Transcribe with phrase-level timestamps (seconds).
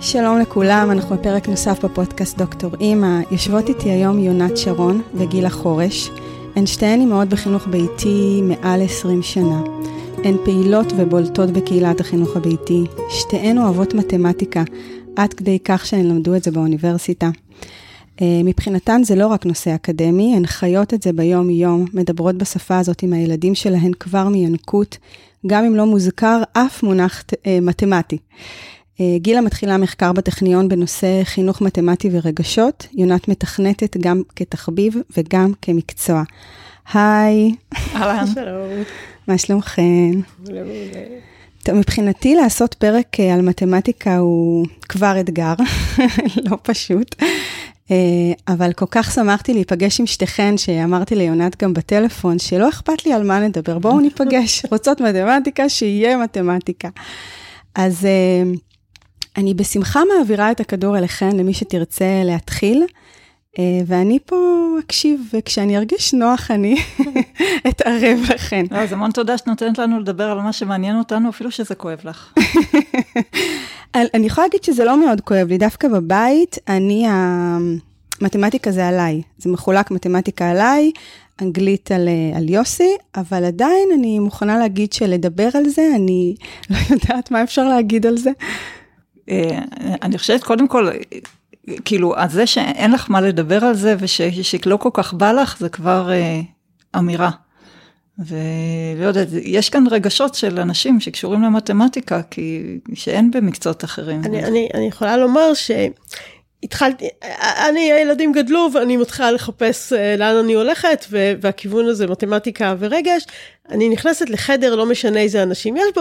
[0.00, 3.20] שלום לכולם, אנחנו בפרק נוסף בפודקאסט דוקטור אימא.
[3.30, 6.10] יושבות איתי היום יונת שרון וגילה חורש.
[6.56, 9.62] הן שתיהן אימהות בחינוך ביתי מעל 20 שנה.
[10.24, 12.84] הן פעילות ובולטות בקהילת החינוך הביתי.
[13.10, 14.62] שתיהן אוהבות מתמטיקה,
[15.16, 17.30] עד כדי כך שהן למדו את זה באוניברסיטה.
[18.20, 23.02] אה, מבחינתן זה לא רק נושא אקדמי, הן חיות את זה ביום-יום, מדברות בשפה הזאת
[23.02, 24.98] עם הילדים שלהן כבר מינקות,
[25.46, 28.18] גם אם לא מוזכר אף מונח אה, מתמטי.
[29.00, 32.86] אה, גילה מתחילה מחקר בטכניון בנושא חינוך מתמטי ורגשות.
[32.94, 36.22] יונת מתכנתת גם כתחביב וגם כמקצוע.
[36.94, 37.54] היי.
[37.94, 38.26] אהלן.
[38.34, 38.82] שלום.
[39.28, 40.10] מה שלומכן?
[41.62, 45.54] טוב, מבחינתי לעשות פרק אה, על מתמטיקה הוא כבר אתגר,
[46.50, 47.14] לא פשוט.
[47.90, 47.96] אה,
[48.48, 53.22] אבל כל כך שמחתי להיפגש עם שתיכן, שאמרתי ליונת גם בטלפון, שלא אכפת לי על
[53.22, 56.88] מה נדבר, בואו ניפגש, רוצות מתמטיקה, שיהיה מתמטיקה.
[57.74, 58.06] אז
[59.36, 62.84] אני בשמחה מעבירה את הכדור אליכן, למי שתרצה להתחיל,
[63.58, 64.36] אה, ואני פה
[64.78, 66.76] אקשיב, וכשאני ארגיש נוח אני
[67.68, 68.64] אתערב לכן.
[68.70, 72.34] אז המון תודה שאת נותנת לנו לדבר על מה שמעניין אותנו, אפילו שזה כואב לך.
[73.94, 77.06] אני יכולה להגיד שזה לא מאוד כואב לי, דווקא בבית, אני,
[78.20, 80.92] המתמטיקה זה עליי, זה מחולק מתמטיקה עליי,
[81.42, 86.34] אנגלית על, אה, על יוסי, אבל עדיין אני מוכנה להגיד שלדבר על זה, אני
[86.70, 88.30] לא יודעת מה אפשר להגיד על זה.
[89.30, 89.58] אה,
[90.02, 90.88] אני חושבת קודם כל,
[91.84, 95.68] כאילו, אז זה שאין לך מה לדבר על זה ושלא כל כך בא לך, זה
[95.68, 96.40] כבר אה,
[96.98, 97.30] אמירה.
[98.18, 104.20] ולא יודעת, יש כאן רגשות של אנשים שקשורים למתמטיקה, כי שאין במקצועות אחרים.
[104.24, 105.70] אני, אני, אני יכולה לומר ש...
[106.62, 107.08] התחלתי,
[107.68, 113.26] אני, הילדים גדלו ואני מתחילה לחפש אה, לאן אני הולכת, והכיוון הזה מתמטיקה ורגש.
[113.70, 116.00] אני נכנסת לחדר, לא משנה איזה אנשים יש בו,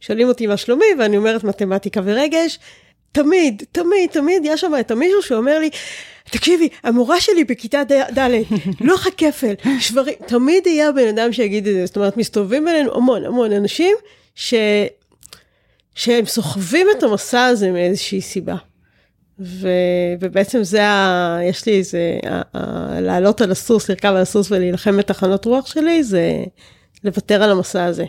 [0.00, 2.58] ושואלים אותי מה שלומי, ואני אומרת מתמטיקה ורגש.
[3.12, 5.70] תמיד, תמיד, תמיד יש שם את המישהו שאומר לי,
[6.30, 7.82] תקשיבי, המורה שלי בכיתה
[8.18, 8.28] ד',
[8.80, 11.86] לוח הכפל, שברים, תמיד יהיה בן אדם שיגיד את זה.
[11.86, 13.96] זאת אומרת, מסתובבים בינינו המון המון אנשים
[14.34, 14.54] ש...
[15.94, 18.56] שהם סוחבים את המסע הזה מאיזושהי סיבה.
[19.44, 19.68] ו,
[20.20, 21.38] ובעצם זה ה...
[21.42, 26.04] יש לי איזה, ה, ה, לעלות על הסוס, לרכב על הסוס ולהילחם בתחנות רוח שלי,
[26.04, 26.44] זה
[27.04, 28.04] לוותר על המסע הזה.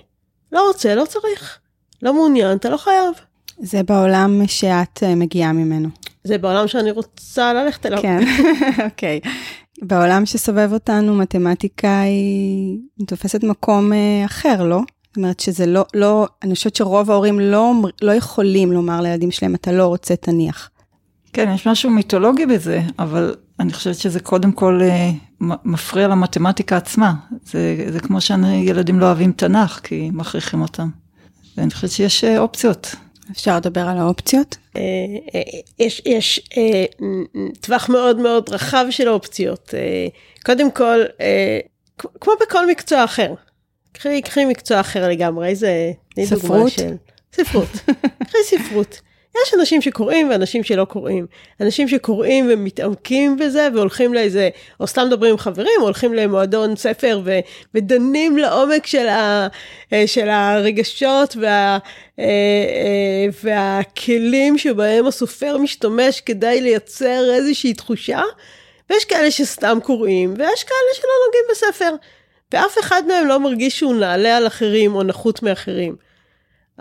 [0.51, 1.59] לא רוצה, לא צריך.
[2.01, 3.13] לא מעוניין, אתה לא חייב.
[3.59, 5.89] זה בעולם שאת אה, מגיעה ממנו.
[6.23, 8.01] זה בעולם שאני רוצה ללכת אליו.
[8.01, 8.19] כן,
[8.85, 9.19] אוקיי.
[9.23, 9.29] okay.
[9.81, 12.77] בעולם שסובב אותנו, מתמטיקה היא
[13.07, 14.81] תופסת מקום אה, אחר, לא?
[15.07, 19.55] זאת אומרת שזה לא, לא, אני חושבת שרוב ההורים לא, לא יכולים לומר לילדים שלהם,
[19.55, 20.69] אתה לא רוצה, תניח.
[21.33, 25.09] כן, יש משהו מיתולוגי בזה, אבל אני חושבת שזה קודם כל אה,
[25.65, 27.13] מפריע למתמטיקה עצמה.
[27.45, 30.89] זה, זה כמו שילדים לא אוהבים תנ"ך, כי מכריחים אותם.
[31.57, 32.95] ואני חושבת שיש אה, אופציות.
[33.31, 34.57] אפשר לדבר על האופציות?
[34.77, 34.81] אה,
[35.79, 36.49] יש, יש
[37.61, 39.73] טווח מאוד מאוד רחב של אופציות.
[40.45, 40.99] קודם כל,
[42.21, 43.33] כמו בכל מקצוע אחר.
[43.91, 45.91] קחי, קחי מקצוע אחר לגמרי, זה...
[46.23, 46.71] ספרות?
[46.71, 46.95] של...
[47.33, 47.69] ספרות.
[48.27, 49.01] קחי ספרות.
[49.41, 51.25] יש אנשים שקוראים ואנשים שלא קוראים.
[51.61, 54.49] אנשים שקוראים ומתעמקים בזה והולכים לאיזה,
[54.79, 57.39] או סתם מדברים עם חברים, או הולכים למועדון ספר ו,
[57.73, 59.47] ודנים לעומק של, ה,
[59.93, 61.77] אה, של הרגשות וה,
[62.19, 68.21] אה, אה, והכלים שבהם הסופר משתמש כדי לייצר איזושהי תחושה.
[68.89, 71.95] ויש כאלה שסתם קוראים, ויש כאלה שלא נוגעים בספר.
[72.53, 75.95] ואף אחד מהם לא מרגיש שהוא נעלה על אחרים או נחות מאחרים.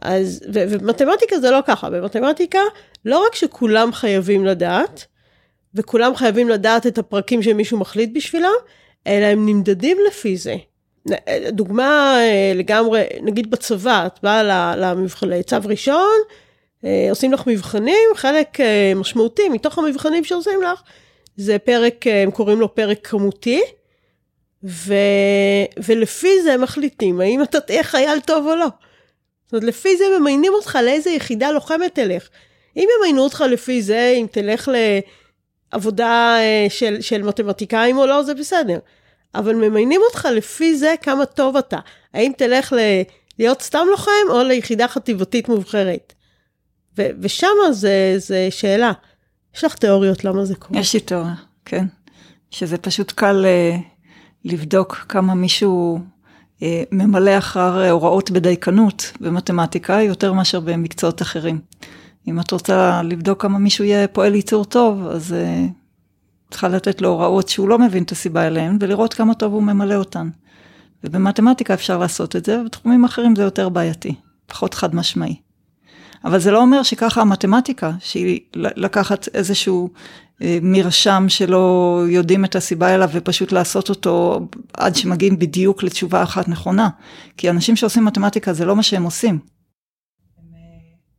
[0.02, 2.60] אז, ו- ומתמטיקה זה לא ככה, במתמטיקה
[3.04, 5.06] לא רק שכולם חייבים לדעת,
[5.74, 8.52] וכולם חייבים לדעת את הפרקים שמישהו מחליט בשבילם,
[9.06, 10.56] אלא הם נמדדים לפי זה.
[11.48, 14.76] דוגמה אה, לגמרי, נגיד בצבא, את באה
[15.22, 16.18] לצו ראשון,
[16.84, 20.82] אה, עושים לך מבחנים, חלק אה, משמעותי מתוך המבחנים שעושים לך,
[21.36, 23.62] זה פרק, הם קוראים לו פרק כמותי,
[24.64, 24.94] ו...
[25.84, 28.66] ולפי זה מחליטים האם אתה תהיה חייל טוב או לא.
[29.52, 32.28] זאת אומרת, לפי זה ממיינים אותך לאיזה יחידה לוחמת תלך.
[32.76, 34.70] אם ימיינו אותך לפי זה, אם תלך
[35.72, 38.78] לעבודה אה, של, של מתמטיקאים או לא, זה בסדר.
[39.34, 41.78] אבל ממיינים אותך לפי זה כמה טוב אתה.
[42.14, 42.78] האם תלך ל...
[43.38, 46.12] להיות סתם לוחם או ליחידה חטיבתית מובחרת.
[46.98, 48.92] ו- ושם זה, זה שאלה.
[49.56, 50.80] יש לך תיאוריות למה זה קורה?
[50.80, 51.34] יש לי תיאוריה,
[51.64, 51.84] כן.
[52.50, 53.80] שזה פשוט קל uh,
[54.44, 55.98] לבדוק כמה מישהו
[56.92, 61.58] ממלא אחר הוראות בדייקנות במתמטיקה יותר מאשר במקצועות אחרים.
[62.28, 65.70] אם את רוצה לבדוק כמה מישהו יהיה פועל ייצור טוב, אז uh,
[66.50, 69.94] צריכה לתת לו הוראות שהוא לא מבין את הסיבה אליהן, ולראות כמה טוב הוא ממלא
[69.94, 70.28] אותן.
[71.04, 74.14] ובמתמטיקה אפשר לעשות את זה, ובתחומים אחרים זה יותר בעייתי,
[74.46, 75.36] פחות חד משמעי.
[76.24, 79.88] אבל זה לא אומר שככה המתמטיקה, שהיא לקחת איזשהו
[80.42, 84.40] אה, מרשם שלא יודעים את הסיבה אליו ופשוט לעשות אותו
[84.74, 86.88] עד שמגיעים בדיוק לתשובה אחת נכונה.
[87.36, 89.38] כי אנשים שעושים מתמטיקה זה לא מה שהם עושים.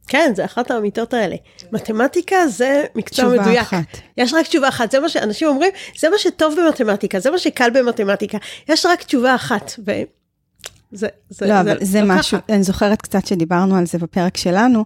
[0.08, 1.36] כן, זה אחת האמיתות האלה.
[1.72, 3.42] מתמטיקה זה מקצוע מדויק.
[3.42, 3.98] תשובה אחת.
[4.18, 7.70] יש רק תשובה אחת, זה מה שאנשים אומרים, זה מה שטוב במתמטיקה, זה מה שקל
[7.70, 8.38] במתמטיקה.
[8.70, 9.72] יש רק תשובה אחת.
[10.94, 12.54] זה, זה, לא, זה, אבל זה לא משהו, ככה.
[12.54, 14.86] אני זוכרת קצת שדיברנו על זה בפרק שלנו.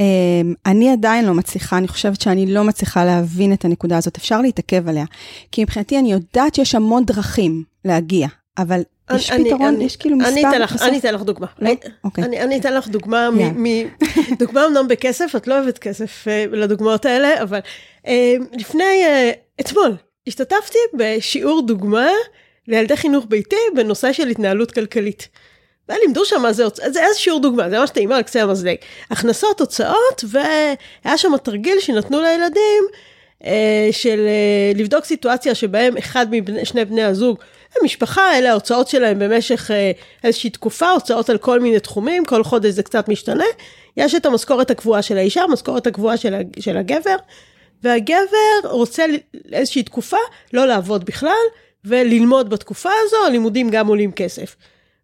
[0.00, 4.40] אמ, אני עדיין לא מצליחה, אני חושבת שאני לא מצליחה להבין את הנקודה הזאת, אפשר
[4.40, 5.04] להתעכב עליה.
[5.52, 8.28] כי מבחינתי אני יודעת שיש המון דרכים להגיע,
[8.58, 8.82] אבל
[9.14, 10.32] יש אני, פתרון, אני, יש כאילו מספר?
[10.32, 11.46] אני אתן לך, אני אתן לך דוגמה.
[11.58, 11.70] לא?
[12.04, 12.24] אוקיי.
[12.24, 13.52] אני, אני אתן לך דוגמה, yeah.
[13.56, 13.86] מ, מ,
[14.42, 17.58] דוגמה אמנם בכסף, את לא אוהבת כסף uh, לדוגמאות האלה, אבל
[18.04, 18.08] uh,
[18.52, 19.96] לפני, uh, אתמול,
[20.26, 22.08] השתתפתי בשיעור דוגמה
[22.70, 25.28] לילדי חינוך ביתי בנושא של התנהלות כלכלית.
[25.88, 28.76] ולימדו שם מה זה, זה איזה שיעור דוגמה, זה ממש טעימה על קצה המזלג.
[29.10, 32.84] הכנסות, הוצאות, והיה שם תרגיל שנתנו לילדים,
[33.44, 36.26] אה, של אה, לבדוק סיטואציה שבהם אחד
[36.62, 37.38] משני בני הזוג
[37.80, 39.90] המשפחה, אלה ההוצאות שלהם במשך אה,
[40.24, 43.44] איזושהי תקופה, הוצאות על כל מיני תחומים, כל חודש זה קצת משתנה.
[43.96, 47.16] יש את המשכורת הקבועה של האישה, המשכורת הקבועה של, של הגבר,
[47.82, 49.04] והגבר רוצה
[49.52, 50.16] איזושהי תקופה
[50.52, 51.30] לא לעבוד בכלל,
[51.84, 54.56] וללמוד בתקופה הזו, הלימודים גם עולים כסף.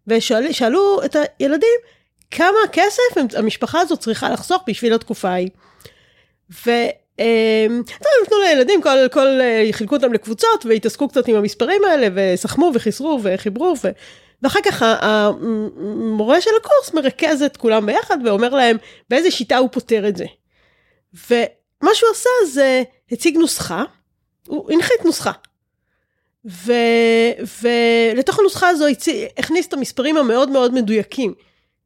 [0.07, 1.79] ושאלו את הילדים,
[2.31, 5.49] כמה כסף המשפחה הזו צריכה לחסוך בשביל התקופה ההיא.
[7.19, 12.07] אמ, טוב, נתנו לילדים, כל, כל, אה, חילקו אותם לקבוצות והתעסקו קצת עם המספרים האלה
[12.15, 13.87] וסכמו וחיסרו וחיברו ו...
[14.41, 18.77] ואחר כך המורה של הקורס מרכז את כולם ביחד ואומר להם
[19.09, 20.25] באיזה שיטה הוא פותר את זה.
[21.13, 23.83] ומה שהוא עשה זה הציג נוסחה,
[24.47, 25.31] הוא הנחית נוסחה.
[26.45, 26.71] ו...
[27.63, 28.85] ולתוך הנוסחה הזו
[29.37, 31.33] הכניס את המספרים המאוד מאוד מדויקים.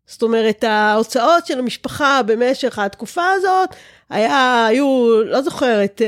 [0.05, 3.69] זאת אומרת, ההוצאות של המשפחה במשך התקופה הזאת,
[4.09, 6.01] היה, היו, לא זוכרת,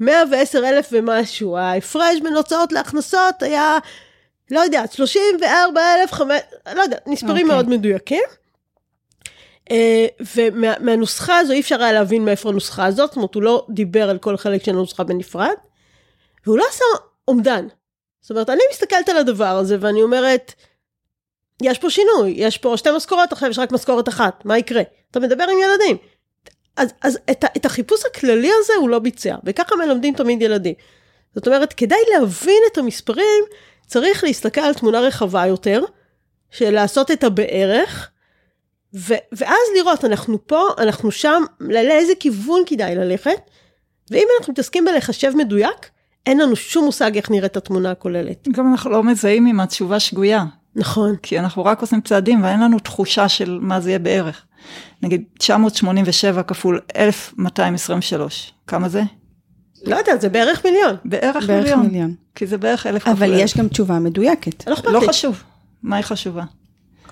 [0.00, 3.78] 110 אה, אלף ומשהו, ההפרש בין הוצאות להכנסות היה,
[4.50, 6.20] לא יודעת, 34 אלף,
[6.74, 7.40] לא יודעת, מספרים okay.
[7.40, 7.44] אוקיי.
[7.44, 8.22] מאוד מדויקים.
[9.70, 10.06] אה,
[10.36, 14.18] ומהנוסחה הזו אי אפשר היה להבין מאיפה הנוסחה הזאת, זאת אומרת, הוא לא דיבר על
[14.18, 15.54] כל חלק של הנוסחה בנפרד,
[16.46, 16.84] והוא לא עשה
[17.28, 17.66] אומדן.
[18.20, 20.52] זאת אומרת, אני מסתכלת על הדבר הזה ואני אומרת,
[21.62, 24.82] יש פה שינוי, יש פה שתי משכורות, עכשיו יש רק משכורת אחת, מה יקרה?
[25.10, 25.96] אתה מדבר עם ילדים.
[26.76, 30.74] אז, אז את, את החיפוש הכללי הזה הוא לא ביצע, וככה מלמדים תמיד ילדים.
[31.34, 33.44] זאת אומרת, כדי להבין את המספרים,
[33.86, 35.84] צריך להסתכל על תמונה רחבה יותר,
[36.50, 38.10] של לעשות את הבערך,
[38.94, 43.50] ו, ואז לראות, אנחנו פה, אנחנו שם, לאיזה כיוון כדאי ללכת,
[44.10, 45.90] ואם אנחנו מתעסקים בלחשב מדויק,
[46.26, 48.48] אין לנו שום מושג איך נראית התמונה הכוללת.
[48.52, 50.44] גם אנחנו לא מזהים עם התשובה שגויה.
[50.76, 51.16] נכון.
[51.22, 54.42] כי אנחנו רק עושים צעדים ואין לנו תחושה של מה זה יהיה בערך.
[55.02, 59.02] נגיד 987 כפול 1223, כמה זה?
[59.84, 60.96] לא יודעת, זה בערך מיליון.
[61.04, 61.86] בערך, בערך מיליון.
[61.86, 62.14] מיליון.
[62.34, 63.22] כי זה בערך אלף כפול אלף.
[63.22, 64.66] אבל יש גם תשובה מדויקת.
[64.68, 65.42] לא, לא חשוב,
[65.82, 66.44] מה היא חשובה.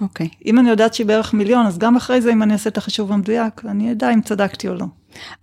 [0.00, 0.26] אוקיי.
[0.26, 0.42] Okay.
[0.46, 3.12] אם אני יודעת שהיא בערך מיליון, אז גם אחרי זה, אם אני אעשה את החישוב
[3.12, 4.86] המדויק, אני אדע אם צדקתי או לא.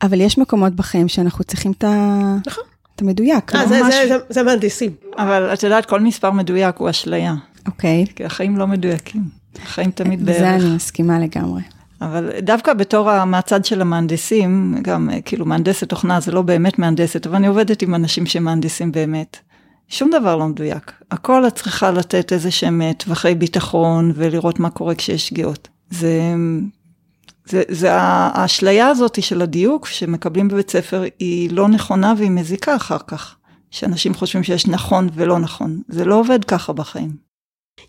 [0.02, 2.18] אבל יש מקומות בחיים שאנחנו צריכים את ה...
[2.48, 2.64] נכון.
[3.02, 3.56] את המדויק.
[3.56, 4.92] אה, לא זה, זה, זה, זה מהנדסים.
[5.18, 7.36] אבל את יודעת, כל מספר מדויק הוא אשליה.
[7.68, 8.06] אוקיי.
[8.16, 9.22] כי החיים לא מדויקים.
[9.64, 10.40] החיים תמיד בערך.
[10.40, 11.62] זה אני מסכימה לגמרי.
[12.02, 17.36] אבל דווקא בתור מהצד של המהנדסים, גם כאילו מהנדסת תוכנה זה לא באמת מהנדסת, אבל
[17.36, 19.38] אני עובדת עם אנשים שמהנדסים באמת.
[19.90, 20.92] שום דבר לא מדויק.
[21.12, 25.68] הכל את צריכה לתת איזה שהם אה, טווחי ביטחון ולראות מה קורה כשיש שגיאות.
[25.90, 26.34] זה,
[27.46, 32.98] זה, זה האשליה הזאת של הדיוק שמקבלים בבית ספר היא לא נכונה והיא מזיקה אחר
[33.08, 33.36] כך.
[33.72, 35.82] שאנשים חושבים שיש נכון ולא נכון.
[35.88, 37.32] זה לא עובד ככה בחיים.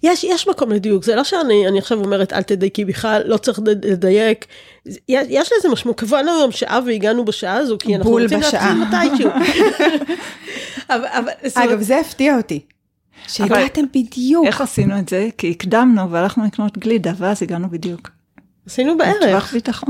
[0.03, 3.61] יש, יש מקום לדיוק, זה לא שאני אני עכשיו אומרת אל תדייקי בכלל, לא צריך
[3.85, 4.47] לדייק.
[4.87, 9.31] יש, יש לזה משמעות, קבענו היום שעה והגענו בשעה הזו, כי אנחנו רוצים להתחיל מתישהו.
[10.91, 12.61] אבל, אבל, אגב, זה הפתיע אותי.
[13.29, 14.47] שהגעתם בדיוק.
[14.47, 15.29] איך עשינו את זה?
[15.39, 18.11] כי הקדמנו והלכנו לקנות גלידה, ואז הגענו בדיוק.
[18.67, 19.23] עשינו בערך.
[19.23, 19.89] טווח ביטחון.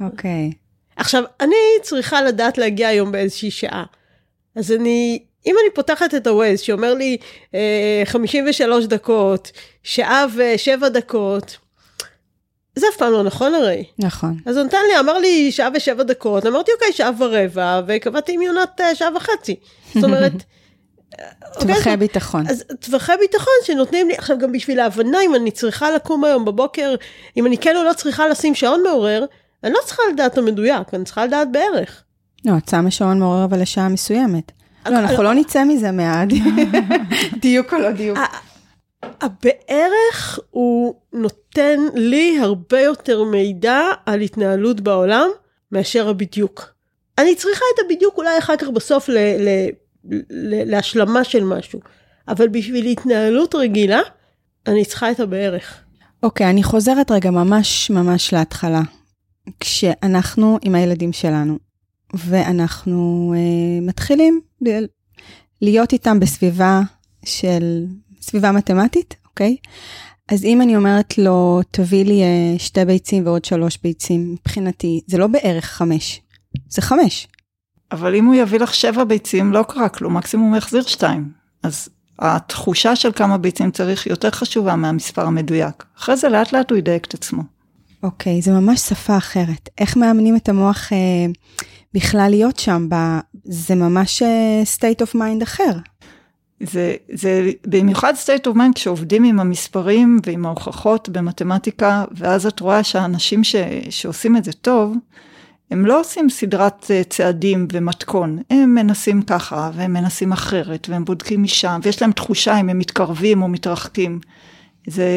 [0.00, 0.52] אוקיי.
[0.96, 3.84] עכשיו, אני צריכה לדעת להגיע היום באיזושהי שעה.
[4.56, 7.16] אז אני אם אני פותחת את ה-Waze שאומר לי
[7.54, 11.56] אה, 53 דקות, שעה ושבע דקות,
[12.76, 13.84] זה אף פעם לא נכון הרי.
[13.98, 14.36] נכון.
[14.46, 18.42] אז הוא נתן לי, אמר לי שעה ושבע דקות, אמרתי אוקיי, שעה ורבע, וקבעתי עם
[18.42, 19.56] יונת אה, שעה וחצי.
[19.94, 20.32] זאת אומרת...
[21.60, 22.46] טווחי אוקיי, ביטחון.
[22.48, 26.94] אז טווחי ביטחון שנותנים לי, עכשיו גם בשביל ההבנה אם אני צריכה לקום היום בבוקר,
[27.36, 29.24] אם אני כן או לא צריכה לשים שעון מעורר,
[29.64, 32.02] אני לא צריכה לדעת המדויק, אני צריכה לדעת בערך.
[32.44, 34.52] לא, את שמה שעון מעורר אבל לשעה מסוימת.
[34.86, 36.32] לא, אנחנו לא נצא מזה מעד.
[37.42, 38.18] דיוק או לא דיוק.
[39.02, 45.28] הבערך הוא נותן לי הרבה יותר מידע על התנהלות בעולם
[45.72, 46.76] מאשר הבדיוק.
[47.18, 49.18] אני צריכה את הבדיוק אולי אחר כך בסוף ל,
[50.66, 51.80] להשלמה של משהו,
[52.28, 54.00] אבל בשביל התנהלות רגילה,
[54.66, 55.80] אני צריכה את הבערך.
[56.22, 58.82] אוקיי, okay, אני חוזרת רגע ממש ממש להתחלה.
[59.60, 61.58] כשאנחנו עם הילדים שלנו,
[62.14, 64.40] ואנחנו uh, מתחילים
[65.62, 66.80] להיות איתם בסביבה
[67.24, 67.86] של,
[68.20, 69.56] סביבה מתמטית, אוקיי?
[70.28, 75.18] אז אם אני אומרת לו, תביא לי uh, שתי ביצים ועוד שלוש ביצים, מבחינתי, זה
[75.18, 76.20] לא בערך חמש,
[76.68, 77.28] זה חמש.
[77.92, 81.30] אבל אם הוא יביא לך שבע ביצים, לא קרה כלום, מקסימום הוא יחזיר שתיים.
[81.62, 81.88] אז
[82.18, 85.84] התחושה של כמה ביצים צריך יותר חשובה מהמספר המדויק.
[85.98, 87.42] אחרי זה לאט לאט הוא ידייק את עצמו.
[88.02, 89.68] אוקיי, okay, זה ממש שפה אחרת.
[89.78, 90.98] איך מאמנים את המוח אה,
[91.94, 92.88] בכלל להיות שם?
[92.88, 92.94] ב...
[93.44, 95.72] זה ממש אה, state of mind אחר.
[96.60, 102.84] זה, זה במיוחד state of mind כשעובדים עם המספרים ועם ההוכחות במתמטיקה, ואז את רואה
[102.84, 103.56] שהאנשים ש,
[103.90, 104.94] שעושים את זה טוב,
[105.70, 111.42] הם לא עושים סדרת אה, צעדים ומתכון, הם מנסים ככה והם מנסים אחרת והם בודקים
[111.42, 114.20] משם ויש להם תחושה אם הם מתקרבים או מתרחקים.
[114.86, 115.08] זה,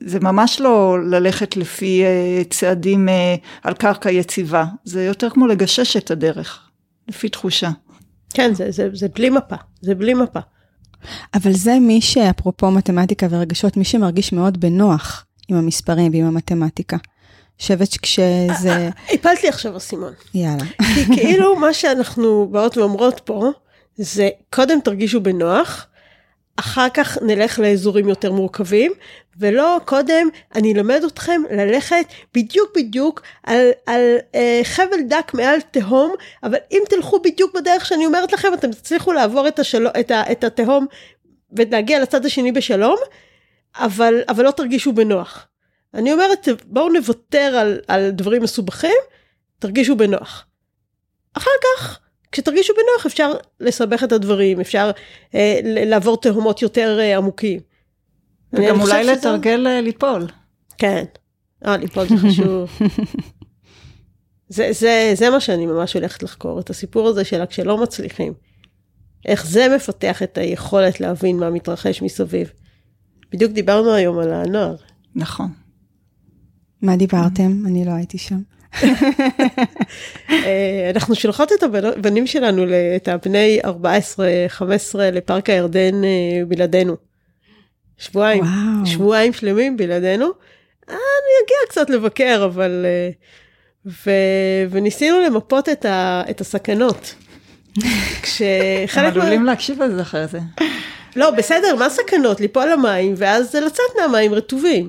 [0.00, 5.96] זה ממש לא ללכת לפי אה, צעדים אה, על קרקע יציבה, זה יותר כמו לגשש
[5.96, 6.68] את הדרך,
[7.08, 7.70] לפי תחושה.
[8.34, 10.40] כן, זה, זה, זה בלי מפה, זה בלי מפה.
[11.34, 16.96] אבל זה מי שאפרופו מתמטיקה ורגשות, מי שמרגיש מאוד בנוח עם המספרים ועם המתמטיקה.
[17.60, 18.88] חושבת שכשזה...
[19.14, 20.12] הפלת לי עכשיו אסימון.
[20.34, 20.64] יאללה.
[20.94, 23.50] כי כאילו מה שאנחנו באות ואומרות פה,
[23.96, 25.86] זה קודם תרגישו בנוח,
[26.56, 28.92] אחר כך נלך לאזורים יותר מורכבים,
[29.38, 36.14] ולא קודם אני אלמד אתכם ללכת בדיוק בדיוק על, על אה, חבל דק מעל תהום,
[36.42, 39.86] אבל אם תלכו בדיוק בדרך שאני אומרת לכם, אתם תצליחו לעבור את, השל...
[40.00, 40.32] את, ה...
[40.32, 40.86] את התהום
[41.52, 42.96] ולהגיע לצד השני בשלום,
[43.76, 45.46] אבל, אבל לא תרגישו בנוח.
[45.94, 48.96] אני אומרת, בואו נוותר על, על דברים מסובכים,
[49.58, 50.46] תרגישו בנוח.
[51.34, 51.98] אחר כך,
[52.32, 54.90] כשתרגישו בנוח אפשר לסבך את הדברים, אפשר
[55.34, 57.60] אה, לעבור תהומות יותר אה, עמוקים.
[58.52, 59.80] וגם אולי לתרגל שזה...
[59.82, 60.26] ליפול.
[60.78, 61.04] כן,
[61.66, 62.70] אה, ליפול זה חשוב.
[64.48, 68.32] זה, זה, זה מה שאני ממש הולכת לחקור, את הסיפור הזה של כשלא מצליחים.
[69.26, 72.52] איך זה מפתח את היכולת להבין מה מתרחש מסביב.
[73.32, 74.76] בדיוק דיברנו היום על הנוער.
[75.14, 75.48] נכון.
[76.82, 77.62] מה דיברתם?
[77.66, 78.40] אני לא הייתי שם.
[80.30, 82.64] אה, אנחנו שולחות את הבנים שלנו,
[82.96, 83.68] את הבני 14-15
[85.12, 86.96] לפארק הירדן אה, בלעדינו.
[87.98, 88.86] שבועיים, וואו.
[88.86, 90.24] שבועיים שלמים בלעדינו.
[90.24, 92.86] אה, אני אגיע קצת לבקר, אבל...
[93.86, 94.10] ו...
[94.70, 96.22] וניסינו למפות את, ה...
[96.30, 97.14] את הסכנות.
[98.22, 99.02] כשחלק מה...
[99.02, 100.38] הם עלולים להקשיב על זה אחרי זה.
[101.16, 102.40] לא, בסדר, מה סכנות?
[102.40, 104.88] ליפול למים, ואז לצאת מהמים רטובים.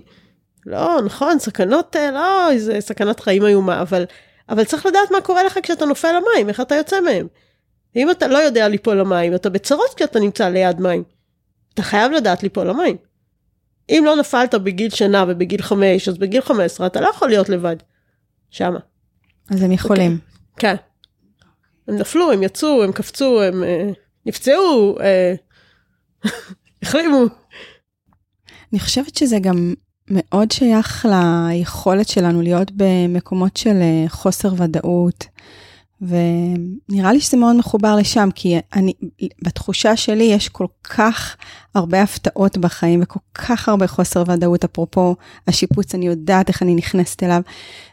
[0.66, 4.06] לא, נכון, סכנות, אה, לא, איזה סכנת חיים איומה, אבל,
[4.50, 7.28] אבל צריך לדעת מה קורה לך כשאתה נופל למים, איך אתה יוצא מהם.
[7.96, 11.04] אם אתה לא יודע ליפול למים, אתה בצרות כשאתה נמצא ליד מים.
[11.74, 12.98] אתה חייב לדעת ליפול למים.
[13.90, 17.50] אם לא נפלת בגיל שנה ובגיל חמש, אז בגיל חמש עשרה אתה לא יכול להיות
[17.50, 17.76] לבד.
[18.50, 18.80] שמה.
[19.52, 20.18] אז הם יכולים.
[20.22, 20.60] Okay.
[20.60, 20.76] כן.
[21.88, 24.98] הם נפלו, הם יצאו, הם קפצו, הם uh, נפצעו,
[26.24, 26.30] uh,
[26.84, 27.26] החלימו.
[28.74, 29.74] אני חושבת שזה גם
[30.12, 35.26] מאוד שייך ליכולת שלנו להיות במקומות של אה, חוסר ודאות,
[36.02, 38.94] ונראה לי שזה מאוד מחובר לשם, כי אני,
[39.42, 41.36] בתחושה שלי יש כל כך
[41.76, 45.16] הרבה הפתעות בחיים וכל כך הרבה חוסר ודאות, אפרופו
[45.48, 47.42] השיפוץ, אני יודעת איך אני נכנסת אליו,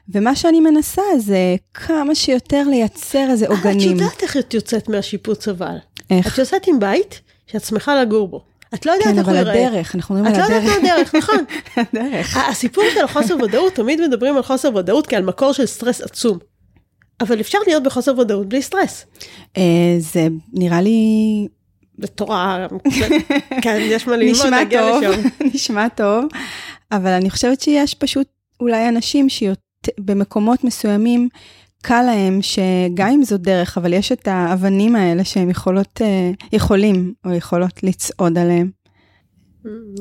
[0.08, 3.96] ומה שאני מנסה זה כמה שיותר לייצר איזה עוגנים.
[3.96, 5.76] את יודעת איך את יוצאת מהשיפוץ אבל.
[6.10, 6.34] איך?
[6.34, 8.44] את יוצאת עם בית שאת שמחה לגור בו.
[8.74, 9.54] את לא יודעת כן, איך הוא ייראה.
[9.54, 10.56] כן, אבל הדרך, אנחנו מדברים על הדרך.
[10.56, 11.44] את לא יודעת מה הדרך, נכון.
[11.92, 12.36] הדרך.
[12.36, 16.38] הסיפור של החוסר ודאות, תמיד מדברים על חוסר ודאות כעל מקור של סטרס עצום.
[17.20, 19.06] אבל אפשר להיות בחוסר ודאות בלי סטרס.
[19.56, 21.48] אה, זה נראה לי...
[21.98, 22.66] בתורה,
[23.62, 25.28] כן, יש מה ללמוד, להגיע לשם.
[25.54, 26.24] נשמע טוב,
[26.92, 28.26] אבל אני חושבת שיש פשוט
[28.60, 31.28] אולי אנשים שבמקומות מסוימים
[31.82, 37.14] קל להם שגם אם זו דרך, אבל יש את האבנים האלה שהם יכולות, אה, יכולים
[37.24, 38.70] או יכולות לצעוד עליהם.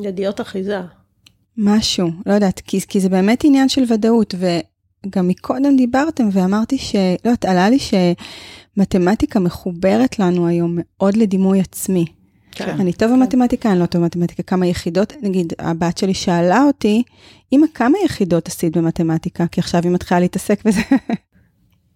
[0.03, 0.81] ידיעות אחיזה.
[1.57, 7.17] משהו, לא יודעת, כי, כי זה באמת עניין של ודאות, וגם מקודם דיברתם ואמרתי שלא
[7.25, 12.05] יודעת, עלה לי שמתמטיקה מחוברת לנו היום מאוד לדימוי עצמי.
[12.51, 12.75] כן.
[12.79, 13.19] אני טוב כן.
[13.19, 17.03] במתמטיקה, אני לא טוב במתמטיקה, כמה יחידות, נגיד, הבת שלי שאלה אותי,
[17.53, 19.47] אמא, כמה יחידות עשית במתמטיקה?
[19.47, 20.81] כי עכשיו היא מתחילה להתעסק בזה.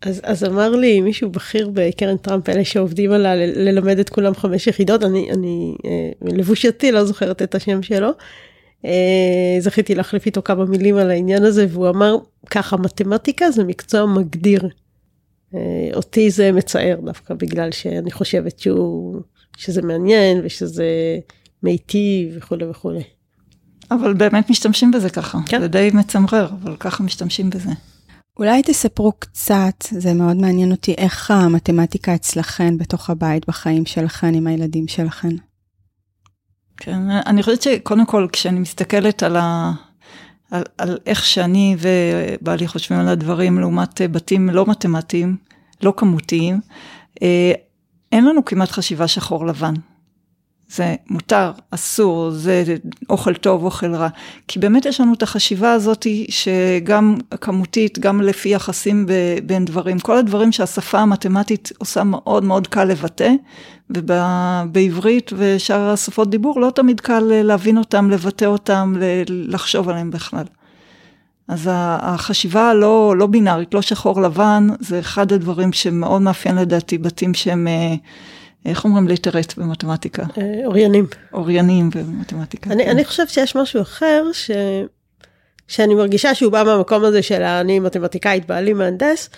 [0.02, 4.34] אז, אז אמר לי מישהו בכיר בקרן טראמפ, אלה שעובדים עליה ל- ללמד את כולם
[4.36, 8.10] חמש יחידות, אני, אני אה, לבושתי לא זוכרת את השם שלו.
[8.86, 12.16] אה, זכיתי להחליף איתו כמה מילים על העניין הזה, והוא אמר
[12.50, 14.70] ככה, מתמטיקה זה מקצוע מגדיר.
[15.56, 19.22] אה, אותי זה מצער דווקא בגלל שאני חושבת שהוא,
[19.58, 20.86] שזה מעניין ושזה
[21.64, 23.04] מיטיב וכולי וכולי.
[23.92, 25.38] אבל באמת משתמשים בזה ככה.
[25.46, 25.62] כן.
[25.62, 27.70] זה די מצמרר, אבל ככה משתמשים בזה.
[28.40, 34.48] אולי תספרו קצת, זה מאוד מעניין אותי, איך המתמטיקה אצלכן בתוך הבית, בחיים שלכן, עם
[34.48, 35.36] הילדים שלכן.
[36.78, 39.72] כן, אני חושבת שקודם כל, כשאני מסתכלת על, ה...
[40.52, 45.38] על, על איך שאני ובעלי חושבים על הדברים לעומת בתים לא מתמטיים,
[45.84, 46.62] לא כמותיים,
[47.22, 47.52] אה,
[48.12, 49.74] אין לנו כמעט חשיבה שחור לבן.
[50.72, 52.64] זה מותר, אסור, זה
[53.10, 54.08] אוכל טוב, אוכל רע.
[54.48, 59.06] כי באמת יש לנו את החשיבה הזאת שגם כמותית, גם לפי יחסים
[59.46, 63.32] בין דברים, כל הדברים שהשפה המתמטית עושה מאוד מאוד קל לבטא,
[63.90, 68.96] ובעברית ושאר השפות דיבור לא תמיד קל להבין אותם, לבטא אותם,
[69.28, 70.46] לחשוב עליהם בכלל.
[71.48, 77.34] אז החשיבה הלא לא בינארית, לא שחור לבן, זה אחד הדברים שמאוד מאפיין לדעתי בתים
[77.34, 77.68] שהם...
[78.66, 80.24] איך אומרים ליטרט במתמטיקה?
[80.66, 81.08] אוריינים.
[81.34, 82.72] אוריינים במתמטיקה.
[82.72, 82.90] אני, כן.
[82.90, 84.52] אני חושב שיש משהו אחר ש...
[85.68, 89.30] שאני מרגישה שהוא בא מהמקום הזה של אני מתמטיקאית, בעלי מהנדס,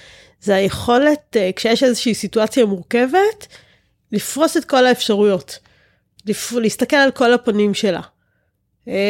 [0.42, 3.48] זה היכולת, כשיש איזושהי סיטואציה מורכבת,
[4.12, 5.60] לפרוס את כל האפשרויות.
[6.26, 6.52] לפ...
[6.52, 8.02] להסתכל על כל הפנים שלה.